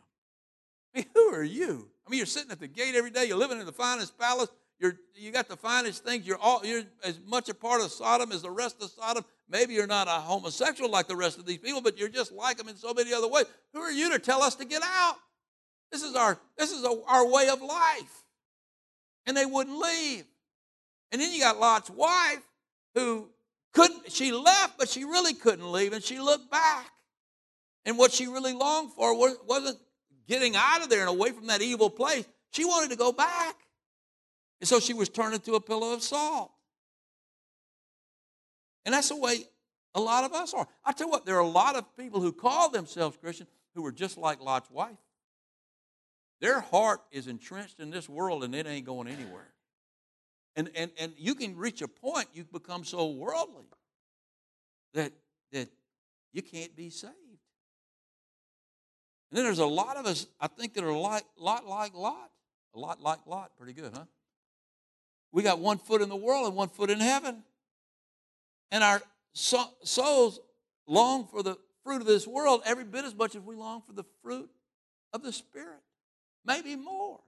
I 0.94 0.98
mean, 0.98 1.06
who 1.14 1.34
are 1.34 1.42
you? 1.42 1.88
I 2.06 2.10
mean, 2.10 2.18
you're 2.18 2.26
sitting 2.26 2.50
at 2.50 2.60
the 2.60 2.68
gate 2.68 2.94
every 2.94 3.10
day, 3.10 3.26
you're 3.26 3.38
living 3.38 3.60
in 3.60 3.66
the 3.66 3.72
finest 3.72 4.18
palace, 4.18 4.48
you're, 4.78 4.96
you 5.14 5.30
got 5.30 5.48
the 5.48 5.56
finest 5.56 6.04
things, 6.04 6.26
you're, 6.26 6.38
all, 6.38 6.60
you're 6.64 6.82
as 7.02 7.18
much 7.26 7.48
a 7.48 7.54
part 7.54 7.80
of 7.80 7.90
Sodom 7.90 8.32
as 8.32 8.42
the 8.42 8.50
rest 8.50 8.82
of 8.82 8.90
Sodom. 8.90 9.24
Maybe 9.48 9.74
you're 9.74 9.86
not 9.86 10.08
a 10.08 10.12
homosexual 10.12 10.90
like 10.90 11.08
the 11.08 11.16
rest 11.16 11.38
of 11.38 11.46
these 11.46 11.58
people, 11.58 11.80
but 11.80 11.98
you're 11.98 12.08
just 12.08 12.32
like 12.32 12.58
them 12.58 12.68
in 12.68 12.76
so 12.76 12.92
many 12.92 13.12
other 13.12 13.28
ways. 13.28 13.46
Who 13.72 13.80
are 13.80 13.90
you 13.90 14.10
to 14.12 14.18
tell 14.18 14.42
us 14.42 14.54
to 14.56 14.64
get 14.64 14.82
out? 14.82 15.16
This 15.90 16.02
is 16.02 16.14
our, 16.14 16.38
this 16.58 16.72
is 16.72 16.84
a, 16.84 17.00
our 17.06 17.30
way 17.30 17.48
of 17.48 17.62
life. 17.62 18.24
And 19.26 19.36
they 19.36 19.46
wouldn't 19.46 19.78
leave. 19.78 20.24
And 21.12 21.20
then 21.20 21.32
you 21.32 21.40
got 21.40 21.58
Lot's 21.58 21.90
wife 21.90 22.42
who 22.94 23.28
couldn't, 23.72 24.10
she 24.10 24.32
left, 24.32 24.78
but 24.78 24.88
she 24.88 25.04
really 25.04 25.34
couldn't 25.34 25.70
leave, 25.70 25.92
and 25.92 26.02
she 26.02 26.18
looked 26.18 26.50
back. 26.50 26.90
And 27.84 27.96
what 27.98 28.12
she 28.12 28.26
really 28.26 28.52
longed 28.52 28.92
for 28.92 29.16
wasn't 29.16 29.78
getting 30.26 30.56
out 30.56 30.82
of 30.82 30.88
there 30.88 31.00
and 31.00 31.08
away 31.08 31.30
from 31.30 31.46
that 31.46 31.62
evil 31.62 31.88
place. 31.88 32.26
She 32.50 32.64
wanted 32.64 32.90
to 32.90 32.96
go 32.96 33.12
back. 33.12 33.54
And 34.60 34.68
so 34.68 34.80
she 34.80 34.94
was 34.94 35.08
turned 35.08 35.34
into 35.34 35.54
a 35.54 35.60
pillow 35.60 35.92
of 35.92 36.02
salt. 36.02 36.50
And 38.84 38.94
that's 38.94 39.08
the 39.08 39.16
way 39.16 39.44
a 39.94 40.00
lot 40.00 40.24
of 40.24 40.32
us 40.32 40.54
are. 40.54 40.66
I 40.84 40.92
tell 40.92 41.06
you 41.06 41.10
what, 41.10 41.26
there 41.26 41.36
are 41.36 41.40
a 41.40 41.46
lot 41.46 41.76
of 41.76 41.84
people 41.96 42.20
who 42.20 42.32
call 42.32 42.70
themselves 42.70 43.16
Christian 43.16 43.46
who 43.74 43.84
are 43.84 43.92
just 43.92 44.16
like 44.16 44.40
Lot's 44.40 44.70
wife. 44.70 44.96
Their 46.40 46.60
heart 46.60 47.00
is 47.12 47.28
entrenched 47.28 47.80
in 47.80 47.90
this 47.90 48.08
world 48.08 48.42
and 48.44 48.54
it 48.54 48.66
ain't 48.66 48.86
going 48.86 49.08
anywhere. 49.08 49.48
And, 50.56 50.70
and, 50.74 50.90
and 50.98 51.12
you 51.18 51.34
can 51.34 51.54
reach 51.54 51.82
a 51.82 51.88
point, 51.88 52.28
you 52.32 52.44
become 52.44 52.82
so 52.82 53.10
worldly 53.10 53.66
that, 54.94 55.12
that 55.52 55.68
you 56.32 56.42
can't 56.42 56.74
be 56.74 56.88
saved. 56.88 57.12
And 59.30 59.38
then 59.38 59.44
there's 59.44 59.58
a 59.58 59.66
lot 59.66 59.98
of 59.98 60.06
us, 60.06 60.26
I 60.40 60.46
think, 60.46 60.74
that 60.74 60.84
are 60.84 60.88
a 60.88 60.98
lot, 60.98 61.22
lot 61.38 61.66
like 61.66 61.94
Lot. 61.94 62.30
A 62.74 62.78
lot 62.78 63.02
like 63.02 63.18
Lot. 63.26 63.52
Pretty 63.58 63.74
good, 63.74 63.92
huh? 63.94 64.04
We 65.32 65.42
got 65.42 65.58
one 65.58 65.76
foot 65.78 66.00
in 66.00 66.08
the 66.08 66.16
world 66.16 66.46
and 66.46 66.56
one 66.56 66.68
foot 66.68 66.90
in 66.90 67.00
heaven. 67.00 67.42
And 68.70 68.82
our 68.82 69.02
so- 69.34 69.70
souls 69.82 70.40
long 70.86 71.26
for 71.26 71.42
the 71.42 71.58
fruit 71.84 72.00
of 72.00 72.06
this 72.06 72.26
world 72.26 72.62
every 72.64 72.84
bit 72.84 73.04
as 73.04 73.14
much 73.14 73.34
as 73.34 73.42
we 73.42 73.56
long 73.56 73.82
for 73.82 73.92
the 73.92 74.04
fruit 74.22 74.48
of 75.12 75.22
the 75.22 75.32
Spirit. 75.32 75.82
Maybe 76.44 76.76
more. 76.76 77.20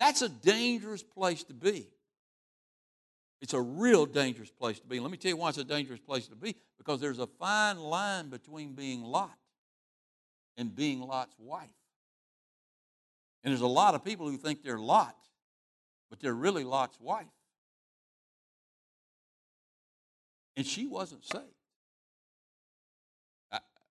That's 0.00 0.22
a 0.22 0.28
dangerous 0.30 1.02
place 1.02 1.44
to 1.44 1.54
be. 1.54 1.86
It's 3.42 3.54
a 3.54 3.60
real 3.60 4.06
dangerous 4.06 4.50
place 4.50 4.80
to 4.80 4.86
be. 4.86 4.98
Let 4.98 5.10
me 5.10 5.18
tell 5.18 5.30
you 5.30 5.36
why 5.36 5.50
it's 5.50 5.58
a 5.58 5.64
dangerous 5.64 6.00
place 6.00 6.26
to 6.28 6.36
be 6.36 6.56
because 6.78 7.00
there's 7.00 7.18
a 7.18 7.26
fine 7.26 7.78
line 7.78 8.28
between 8.28 8.72
being 8.72 9.02
Lot 9.02 9.36
and 10.56 10.74
being 10.74 11.00
Lot's 11.00 11.36
wife. 11.38 11.68
And 13.44 13.52
there's 13.52 13.62
a 13.62 13.66
lot 13.66 13.94
of 13.94 14.04
people 14.04 14.28
who 14.28 14.36
think 14.36 14.62
they're 14.62 14.78
Lot, 14.78 15.16
but 16.10 16.20
they're 16.20 16.34
really 16.34 16.64
Lot's 16.64 16.98
wife. 17.00 17.26
And 20.56 20.66
she 20.66 20.86
wasn't 20.86 21.24
saved. 21.24 21.44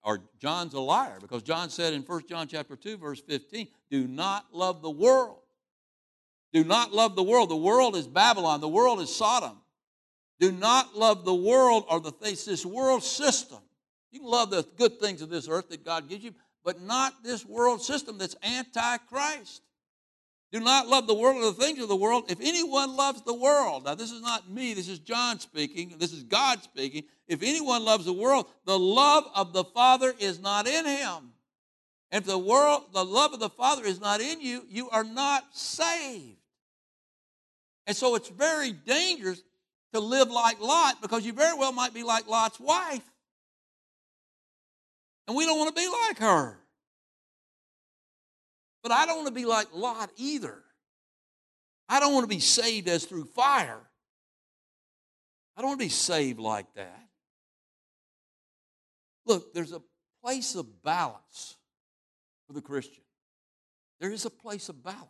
Or 0.04 0.22
John's 0.40 0.74
a 0.74 0.80
liar 0.80 1.18
because 1.20 1.44
John 1.44 1.70
said 1.70 1.94
in 1.94 2.04
1 2.04 2.22
John 2.28 2.48
chapter 2.48 2.76
2 2.76 2.98
verse 2.98 3.20
15, 3.22 3.68
"Do 3.92 4.08
not 4.08 4.54
love 4.54 4.82
the 4.82 4.90
world 4.90 5.42
do 6.52 6.64
not 6.64 6.94
love 6.94 7.16
the 7.16 7.24
world. 7.24 7.50
The 7.50 7.56
world 7.56 7.96
is 7.96 8.08
Babylon. 8.08 8.62
The 8.62 8.68
world 8.68 9.00
is 9.02 9.14
Sodom. 9.14 9.58
Do 10.40 10.52
not 10.52 10.96
love 10.96 11.26
the 11.26 11.36
world 11.36 11.86
or 11.90 12.00
the 12.00 12.12
things, 12.12 12.46
this 12.46 12.66
world 12.66 13.04
system. 13.04 13.60
You 14.12 14.22
can 14.22 14.30
love 14.30 14.50
the 14.50 14.66
good 14.78 15.00
things 15.00 15.22
of 15.22 15.30
this 15.30 15.48
earth 15.48 15.70
that 15.70 15.86
God 15.86 16.10
gives 16.10 16.24
you, 16.24 16.34
but 16.64 16.82
not 16.82 17.24
this 17.24 17.46
world 17.46 17.82
system 17.82 18.18
that's 18.18 18.36
anti-Christ. 18.42 19.62
Do 20.52 20.60
not 20.60 20.88
love 20.88 21.06
the 21.06 21.14
world 21.14 21.38
or 21.38 21.46
the 21.46 21.54
things 21.54 21.80
of 21.80 21.90
the 21.90 21.96
world. 21.96 22.32
If 22.32 22.40
anyone 22.42 22.96
loves 22.96 23.22
the 23.22 23.36
world, 23.36 23.86
now 23.86 23.94
this 23.94 24.12
is 24.12 24.22
not 24.22 24.50
me, 24.50 24.74
this 24.74 24.88
is 24.88 24.98
John 24.98 25.40
speaking, 25.40 25.94
this 26.00 26.12
is 26.12 26.24
God 26.24 26.64
speaking. 26.64 27.04
If 27.28 27.44
anyone 27.44 27.86
loves 27.86 28.06
the 28.06 28.14
world, 28.14 28.48
the 28.66 28.80
love 28.80 29.26
of 29.36 29.54
the 29.54 29.64
Father 29.64 30.12
is 30.18 30.40
not 30.40 30.68
in 30.68 30.86
him. 30.86 31.34
If 32.12 32.26
the 32.26 32.40
world, 32.40 32.86
the 32.94 33.06
love 33.06 33.34
of 33.34 33.40
the 33.40 33.50
Father 33.50 33.86
is 33.86 34.02
not 34.02 34.22
in 34.22 34.42
you, 34.42 34.64
you 34.68 34.90
are 34.90 35.04
not 35.04 35.44
saved. 35.56 36.39
And 37.90 37.98
so 37.98 38.14
it's 38.14 38.30
very 38.30 38.72
dangerous 38.72 39.42
to 39.94 40.00
live 40.00 40.30
like 40.30 40.62
Lot 40.62 41.02
because 41.02 41.26
you 41.26 41.34
very 41.34 41.58
well 41.58 41.72
might 41.72 41.92
be 41.92 42.04
like 42.04 42.28
Lot's 42.28 42.60
wife. 42.60 43.02
And 45.28 45.36
we 45.36 45.48
don't 45.48 45.58
want 45.58 45.76
to 45.76 45.82
be 45.82 45.90
like 46.06 46.20
her. 46.20 46.60
But 48.84 48.92
I 48.92 49.08
don't 49.08 49.16
want 49.16 49.30
to 49.30 49.34
be 49.34 49.46
like 49.46 49.70
Lot 49.74 50.12
either. 50.18 50.62
I 51.90 52.00
don't 52.00 52.14
want 52.14 52.26
to 52.26 52.36
be 52.36 52.40
saved 52.40 52.88
as 52.88 53.06
through 53.06 53.26
fire. 53.26 53.82
I 55.58 55.62
don't 55.62 55.70
want 55.70 55.80
to 55.80 55.86
be 55.86 55.90
saved 55.90 56.40
like 56.40 56.72
that. 56.76 57.08
Look, 59.26 59.52
there's 59.56 59.74
a 59.74 59.82
place 60.24 60.54
of 60.54 60.84
balance 60.84 61.58
for 62.46 62.54
the 62.54 62.62
Christian. 62.62 63.04
There 64.00 64.12
is 64.12 64.26
a 64.26 64.30
place 64.30 64.70
of 64.70 64.84
balance 64.84 65.08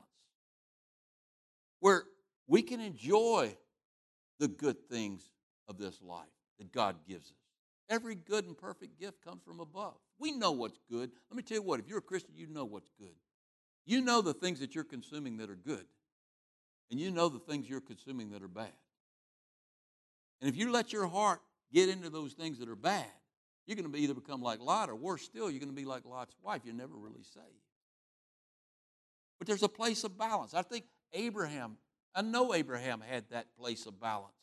where 1.81 2.05
we 2.49 2.63
can 2.63 2.81
enjoy 2.81 3.55
the 4.39 4.47
good 4.47 4.89
things 4.89 5.29
of 5.69 5.77
this 5.77 6.01
life 6.01 6.25
that 6.57 6.73
God 6.73 6.95
gives 7.07 7.27
us. 7.27 7.37
Every 7.89 8.15
good 8.15 8.45
and 8.45 8.57
perfect 8.57 8.99
gift 8.99 9.23
comes 9.23 9.41
from 9.43 9.59
above. 9.59 9.95
We 10.19 10.31
know 10.31 10.51
what's 10.51 10.79
good. 10.91 11.11
Let 11.29 11.37
me 11.37 11.43
tell 11.43 11.57
you 11.57 11.63
what, 11.63 11.79
if 11.79 11.87
you're 11.87 11.99
a 11.99 12.01
Christian, 12.01 12.33
you 12.35 12.47
know 12.47 12.65
what's 12.65 12.89
good. 12.99 13.15
You 13.85 14.01
know 14.01 14.21
the 14.21 14.33
things 14.33 14.59
that 14.59 14.75
you're 14.75 14.83
consuming 14.83 15.37
that 15.37 15.49
are 15.49 15.55
good, 15.55 15.85
and 16.91 16.99
you 16.99 17.11
know 17.11 17.29
the 17.29 17.39
things 17.39 17.69
you're 17.69 17.81
consuming 17.81 18.31
that 18.31 18.43
are 18.43 18.47
bad. 18.47 18.73
And 20.41 20.49
if 20.49 20.57
you 20.57 20.71
let 20.71 20.93
your 20.93 21.07
heart 21.07 21.41
get 21.73 21.89
into 21.89 22.09
those 22.09 22.33
things 22.33 22.59
that 22.59 22.69
are 22.69 22.75
bad, 22.75 23.05
you're 23.65 23.75
going 23.75 23.91
to 23.91 23.97
either 23.97 24.13
become 24.13 24.41
like 24.41 24.59
Lot, 24.59 24.89
or 24.89 24.95
worse 24.95 25.23
still, 25.23 25.49
you're 25.49 25.59
going 25.59 25.71
to 25.71 25.75
be 25.75 25.85
like 25.85 26.05
Lot's 26.05 26.35
wife. 26.43 26.61
You're 26.65 26.75
never 26.75 26.95
really 26.95 27.23
saved. 27.23 27.45
But 29.37 29.47
there's 29.47 29.63
a 29.63 29.69
place 29.69 30.03
of 30.03 30.17
balance. 30.17 30.53
I 30.53 30.61
think 30.61 30.85
Abraham 31.13 31.77
I 32.19 32.21
know 32.21 32.53
Abraham 32.53 32.99
had 32.99 33.23
that 33.29 33.45
place 33.57 33.85
of 33.85 33.97
balance. 33.97 34.33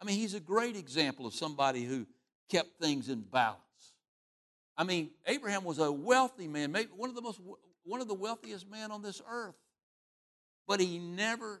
I 0.00 0.06
mean, 0.06 0.16
he's 0.16 0.32
a 0.32 0.40
great 0.40 0.76
example 0.76 1.26
of 1.26 1.34
somebody 1.34 1.84
who 1.84 2.06
kept 2.48 2.80
things 2.80 3.10
in 3.10 3.20
balance. 3.20 3.60
I 4.78 4.84
mean, 4.84 5.10
Abraham 5.26 5.64
was 5.64 5.78
a 5.78 5.92
wealthy 5.92 6.48
man, 6.48 6.72
maybe 6.72 6.88
one 6.96 7.10
of 7.10 7.14
the 7.14 7.20
most 7.20 7.38
one 7.84 8.00
of 8.00 8.08
the 8.08 8.14
wealthiest 8.14 8.70
men 8.70 8.90
on 8.90 9.02
this 9.02 9.20
earth. 9.30 9.56
But 10.66 10.80
he 10.80 10.98
never 10.98 11.60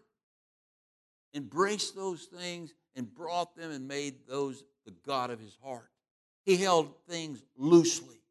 embraced 1.34 1.94
those 1.94 2.24
things 2.24 2.72
and 2.94 3.14
brought 3.14 3.54
them 3.56 3.70
and 3.70 3.86
made 3.86 4.26
those 4.26 4.64
the 4.86 4.94
God 5.06 5.28
of 5.28 5.38
his 5.38 5.58
heart. 5.62 5.90
He 6.46 6.56
held 6.56 6.94
things 7.10 7.42
loosely. 7.58 8.22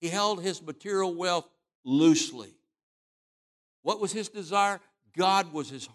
He 0.00 0.06
held 0.06 0.44
his 0.44 0.62
material 0.62 1.12
wealth 1.12 1.48
loosely. 1.84 2.54
What 3.82 4.00
was 4.00 4.12
his 4.12 4.28
desire? 4.28 4.80
God 5.18 5.52
was 5.52 5.68
his, 5.68 5.88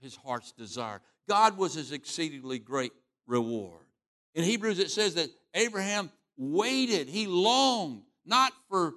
his 0.00 0.16
heart's 0.16 0.52
desire. 0.52 1.00
God 1.28 1.58
was 1.58 1.74
his 1.74 1.92
exceedingly 1.92 2.58
great 2.58 2.92
reward. 3.26 3.84
In 4.34 4.42
Hebrews, 4.42 4.78
it 4.78 4.90
says 4.90 5.14
that 5.14 5.28
Abraham 5.54 6.10
waited, 6.36 7.08
he 7.08 7.26
longed 7.26 8.02
not 8.24 8.52
for 8.68 8.94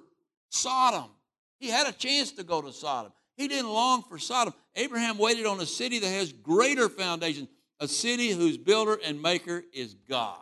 Sodom. 0.48 1.10
He 1.58 1.68
had 1.68 1.86
a 1.86 1.92
chance 1.92 2.32
to 2.32 2.44
go 2.44 2.62
to 2.62 2.72
Sodom. 2.72 3.12
He 3.36 3.46
didn't 3.46 3.70
long 3.70 4.02
for 4.02 4.18
Sodom. 4.18 4.54
Abraham 4.74 5.18
waited 5.18 5.44
on 5.44 5.60
a 5.60 5.66
city 5.66 5.98
that 5.98 6.08
has 6.08 6.32
greater 6.32 6.88
foundations, 6.88 7.48
a 7.78 7.86
city 7.86 8.30
whose 8.30 8.56
builder 8.56 8.98
and 9.04 9.20
maker 9.20 9.62
is 9.72 9.94
God. 10.08 10.38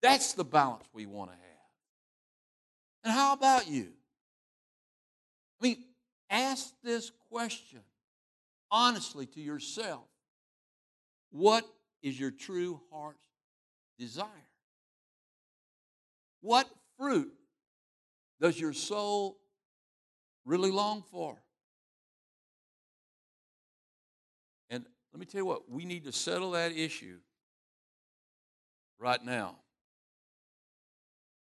That's 0.00 0.32
the 0.32 0.44
balance 0.44 0.84
we 0.94 1.04
want 1.06 1.30
to 1.30 1.36
have. 1.36 1.42
And 3.04 3.12
how 3.12 3.34
about 3.34 3.68
you? 3.68 3.88
I 5.60 5.66
mean, 5.66 5.84
ask 6.30 6.72
this 6.82 7.10
question 7.30 7.80
honestly 8.70 9.26
to 9.26 9.40
yourself 9.40 10.06
what 11.30 11.64
is 12.02 12.18
your 12.18 12.30
true 12.30 12.80
heart's 12.90 13.18
desire? 13.98 14.26
What 16.40 16.68
fruit 16.98 17.32
does 18.40 18.58
your 18.58 18.72
soul 18.72 19.38
really 20.44 20.70
long 20.70 21.02
for? 21.10 21.36
And 24.70 24.84
let 25.12 25.20
me 25.20 25.26
tell 25.26 25.40
you 25.40 25.46
what, 25.46 25.70
we 25.70 25.84
need 25.84 26.04
to 26.04 26.12
settle 26.12 26.52
that 26.52 26.72
issue 26.72 27.18
right 28.98 29.22
now. 29.24 29.56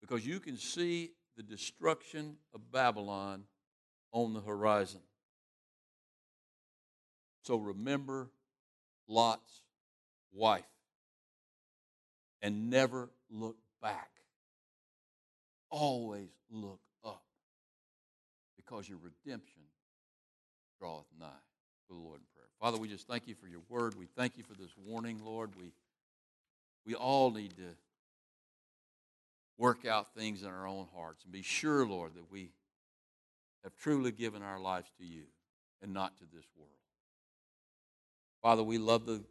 Because 0.00 0.26
you 0.26 0.38
can 0.38 0.56
see 0.56 1.12
the 1.36 1.42
destruction 1.42 2.36
of 2.54 2.70
Babylon 2.70 3.44
on 4.12 4.34
the 4.34 4.40
horizon. 4.40 5.00
So 7.44 7.56
remember 7.56 8.30
Lot's 9.06 9.60
wife 10.32 10.64
and 12.40 12.70
never 12.70 13.10
look 13.30 13.56
back. 13.82 14.08
Always 15.68 16.30
look 16.50 16.80
up 17.04 17.22
because 18.56 18.88
your 18.88 18.98
redemption 18.98 19.62
draweth 20.80 21.04
nigh 21.20 21.26
to 21.26 21.94
the 21.94 22.00
Lord 22.00 22.20
in 22.20 22.26
prayer. 22.34 22.48
Father, 22.60 22.78
we 22.78 22.88
just 22.88 23.06
thank 23.06 23.28
you 23.28 23.34
for 23.34 23.46
your 23.46 23.60
word. 23.68 23.94
We 23.98 24.06
thank 24.16 24.38
you 24.38 24.42
for 24.42 24.54
this 24.54 24.70
warning, 24.86 25.20
Lord. 25.22 25.50
We, 25.60 25.72
we 26.86 26.94
all 26.94 27.30
need 27.30 27.56
to 27.56 27.76
work 29.58 29.84
out 29.84 30.14
things 30.14 30.42
in 30.42 30.48
our 30.48 30.66
own 30.66 30.86
hearts 30.96 31.24
and 31.24 31.32
be 31.32 31.42
sure, 31.42 31.86
Lord, 31.86 32.14
that 32.14 32.30
we 32.32 32.52
have 33.64 33.76
truly 33.76 34.12
given 34.12 34.42
our 34.42 34.58
lives 34.58 34.88
to 34.98 35.04
you 35.04 35.24
and 35.82 35.92
not 35.92 36.16
to 36.18 36.24
this 36.32 36.46
world. 36.56 36.70
Father, 38.44 38.62
we 38.62 38.76
love 38.76 39.06
the 39.06 39.24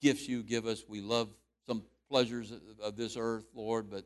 gifts 0.00 0.28
you 0.28 0.44
give 0.44 0.64
us. 0.64 0.84
We 0.86 1.00
love 1.00 1.28
some 1.66 1.82
pleasures 2.08 2.52
of 2.80 2.94
this 2.94 3.16
earth, 3.18 3.44
Lord, 3.52 3.90
but 3.90 4.04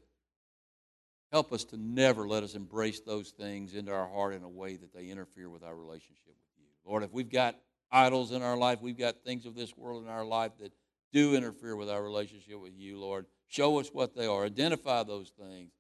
help 1.31 1.53
us 1.53 1.65
to 1.65 1.77
never 1.77 2.27
let 2.27 2.43
us 2.43 2.55
embrace 2.55 3.01
those 3.01 3.29
things 3.29 3.75
into 3.75 3.93
our 3.93 4.09
heart 4.09 4.33
in 4.33 4.43
a 4.43 4.49
way 4.49 4.77
that 4.77 4.95
they 4.95 5.09
interfere 5.09 5.51
with 5.51 5.63
our 5.63 5.77
relationship 5.77 6.29
with 6.29 6.57
you. 6.57 6.65
Lord, 6.87 7.03
if 7.03 7.13
we've 7.13 7.29
got 7.29 7.57
idols 7.93 8.33
in 8.33 8.41
our 8.41 8.57
life, 8.57 8.81
we've 8.81 8.97
got 8.97 9.23
things 9.23 9.45
of 9.45 9.55
this 9.55 9.77
world 9.77 10.03
in 10.03 10.09
our 10.09 10.25
life 10.25 10.53
that 10.59 10.73
do 11.13 11.35
interfere 11.35 11.77
with 11.77 11.91
our 11.91 12.03
relationship 12.03 12.59
with 12.59 12.73
you, 12.75 12.99
Lord, 12.99 13.27
show 13.49 13.79
us 13.81 13.91
what 13.93 14.17
they 14.17 14.25
are. 14.25 14.47
Identify 14.47 15.03
those 15.03 15.31
things 15.39 15.73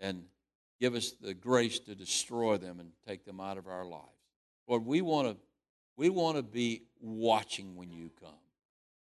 and 0.00 0.22
give 0.80 0.94
us 0.94 1.12
the 1.20 1.34
grace 1.34 1.78
to 1.80 1.94
destroy 1.94 2.56
them 2.56 2.80
and 2.80 2.92
take 3.06 3.26
them 3.26 3.40
out 3.40 3.58
of 3.58 3.66
our 3.66 3.84
lives. 3.84 4.06
Lord, 4.66 4.86
we 4.86 5.02
want 5.02 5.28
to 5.28 5.36
we 6.00 6.08
want 6.08 6.38
to 6.38 6.42
be 6.42 6.84
watching 7.02 7.76
when 7.76 7.92
you 7.92 8.10
come. 8.22 8.32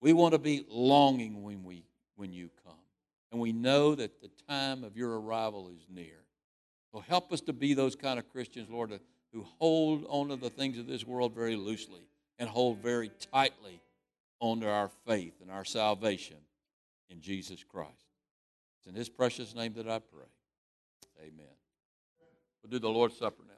We 0.00 0.14
want 0.14 0.32
to 0.32 0.38
be 0.38 0.64
longing 0.70 1.42
when, 1.42 1.62
we, 1.62 1.84
when 2.16 2.32
you 2.32 2.48
come. 2.64 2.78
And 3.30 3.38
we 3.38 3.52
know 3.52 3.94
that 3.94 4.22
the 4.22 4.30
time 4.48 4.84
of 4.84 4.96
your 4.96 5.20
arrival 5.20 5.68
is 5.68 5.84
near. 5.90 6.24
So 6.90 7.00
help 7.00 7.30
us 7.30 7.42
to 7.42 7.52
be 7.52 7.74
those 7.74 7.94
kind 7.94 8.18
of 8.18 8.30
Christians, 8.30 8.70
Lord, 8.70 8.90
uh, 8.90 8.98
who 9.34 9.44
hold 9.58 10.06
on 10.08 10.28
to 10.28 10.36
the 10.36 10.48
things 10.48 10.78
of 10.78 10.86
this 10.86 11.06
world 11.06 11.34
very 11.34 11.56
loosely 11.56 12.08
and 12.38 12.48
hold 12.48 12.78
very 12.78 13.10
tightly 13.34 13.82
onto 14.40 14.66
our 14.66 14.88
faith 15.06 15.34
and 15.42 15.50
our 15.50 15.66
salvation 15.66 16.38
in 17.10 17.20
Jesus 17.20 17.62
Christ. 17.62 18.06
It's 18.78 18.86
in 18.86 18.94
his 18.94 19.10
precious 19.10 19.54
name 19.54 19.74
that 19.74 19.90
I 19.90 19.98
pray. 19.98 20.24
Amen. 21.20 21.52
We'll 22.62 22.70
do 22.70 22.78
the 22.78 22.88
Lord's 22.88 23.18
Supper 23.18 23.42
now. 23.46 23.57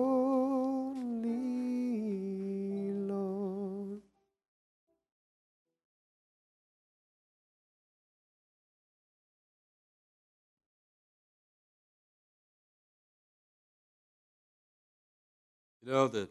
know 15.91 16.07
that 16.07 16.29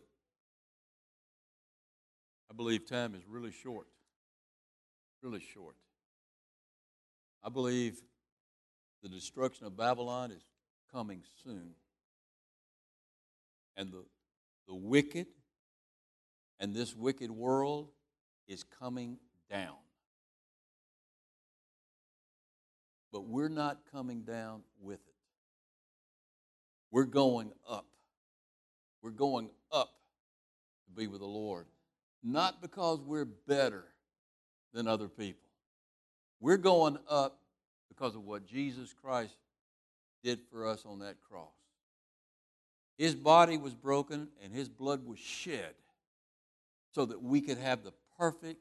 I 2.51 2.55
believe 2.55 2.87
time 2.87 3.15
is 3.15 3.21
really 3.29 3.53
short. 3.53 3.87
Really 5.23 5.41
short. 5.41 5.77
I 7.45 7.51
believe 7.51 8.01
the 9.03 9.09
destruction 9.09 9.67
of 9.67 9.77
Babylon 9.77 10.31
is 10.31 10.43
coming 10.91 11.23
soon. 11.45 11.75
And 13.77 13.93
the, 13.93 14.05
the 14.67 14.75
wicked 14.75 15.27
and 16.59 16.75
this 16.75 16.97
wicked 16.97 17.31
world 17.31 17.91
is 18.49 18.65
coming 18.65 19.19
down. 19.51 19.77
But 23.13 23.27
we're 23.27 23.49
not 23.49 23.81
coming 23.93 24.23
down 24.23 24.63
with 24.81 25.01
it. 25.01 25.15
We're 26.91 27.05
going 27.05 27.53
up. 27.69 27.87
We're 29.03 29.11
going 29.11 29.51
up 29.73 29.91
to 30.87 31.01
be 31.01 31.07
with 31.07 31.21
the 31.21 31.27
Lord. 31.27 31.67
Not 32.23 32.61
because 32.61 33.01
we're 33.01 33.25
better 33.25 33.85
than 34.75 34.87
other 34.87 35.09
people. 35.09 35.49
We're 36.41 36.59
going 36.59 36.99
up 37.09 37.39
because 37.89 38.15
of 38.15 38.25
what 38.25 38.47
Jesus 38.47 38.95
Christ 39.03 39.35
did 40.23 40.41
for 40.51 40.67
us 40.67 40.85
on 40.87 41.01
that 41.01 41.17
cross. 41.21 41.49
His 42.99 43.15
body 43.15 43.57
was 43.57 43.75
broken 43.75 44.29
and 44.43 44.53
his 44.53 44.69
blood 44.69 45.07
was 45.07 45.19
shed 45.19 45.75
so 46.93 47.07
that 47.07 47.23
we 47.23 47.41
could 47.41 47.59
have 47.59 47.83
the 47.83 47.93
perfect 48.19 48.61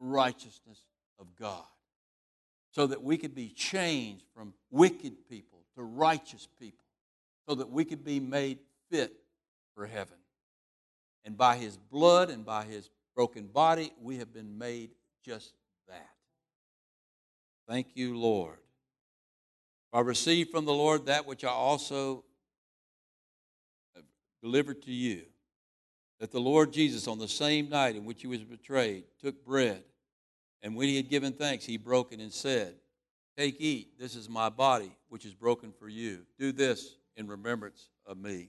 righteousness 0.00 0.78
of 1.18 1.26
God. 1.38 1.64
So 2.72 2.86
that 2.86 3.02
we 3.02 3.16
could 3.16 3.34
be 3.34 3.48
changed 3.48 4.24
from 4.34 4.52
wicked 4.70 5.28
people 5.28 5.60
to 5.76 5.82
righteous 5.82 6.48
people. 6.58 6.84
So 7.48 7.54
that 7.54 7.70
we 7.70 7.84
could 7.84 8.04
be 8.04 8.20
made 8.20 8.58
fit 8.90 9.12
for 9.76 9.86
heaven. 9.86 10.16
And 11.24 11.36
by 11.36 11.56
his 11.56 11.76
blood 11.76 12.30
and 12.30 12.44
by 12.44 12.64
his 12.64 12.90
broken 13.14 13.46
body, 13.46 13.92
we 14.00 14.16
have 14.18 14.32
been 14.32 14.58
made 14.58 14.90
just 15.24 15.52
that. 15.88 16.10
Thank 17.68 17.88
you, 17.94 18.18
Lord. 18.18 18.58
I 19.92 20.00
received 20.00 20.50
from 20.50 20.64
the 20.64 20.72
Lord 20.72 21.06
that 21.06 21.26
which 21.26 21.44
I 21.44 21.50
also 21.50 22.24
delivered 24.42 24.82
to 24.82 24.92
you. 24.92 25.22
That 26.20 26.30
the 26.30 26.40
Lord 26.40 26.72
Jesus, 26.72 27.06
on 27.06 27.18
the 27.18 27.28
same 27.28 27.68
night 27.68 27.96
in 27.96 28.04
which 28.04 28.22
he 28.22 28.26
was 28.26 28.42
betrayed, 28.42 29.04
took 29.20 29.44
bread, 29.44 29.82
and 30.62 30.74
when 30.74 30.88
he 30.88 30.96
had 30.96 31.10
given 31.10 31.32
thanks, 31.32 31.64
he 31.64 31.76
broke 31.76 32.12
it 32.12 32.20
and 32.20 32.32
said, 32.32 32.74
Take, 33.36 33.56
eat, 33.60 33.98
this 33.98 34.16
is 34.16 34.28
my 34.28 34.48
body, 34.48 34.96
which 35.08 35.26
is 35.26 35.34
broken 35.34 35.72
for 35.78 35.88
you. 35.88 36.20
Do 36.38 36.52
this 36.52 36.96
in 37.16 37.26
remembrance 37.26 37.90
of 38.06 38.16
me. 38.16 38.48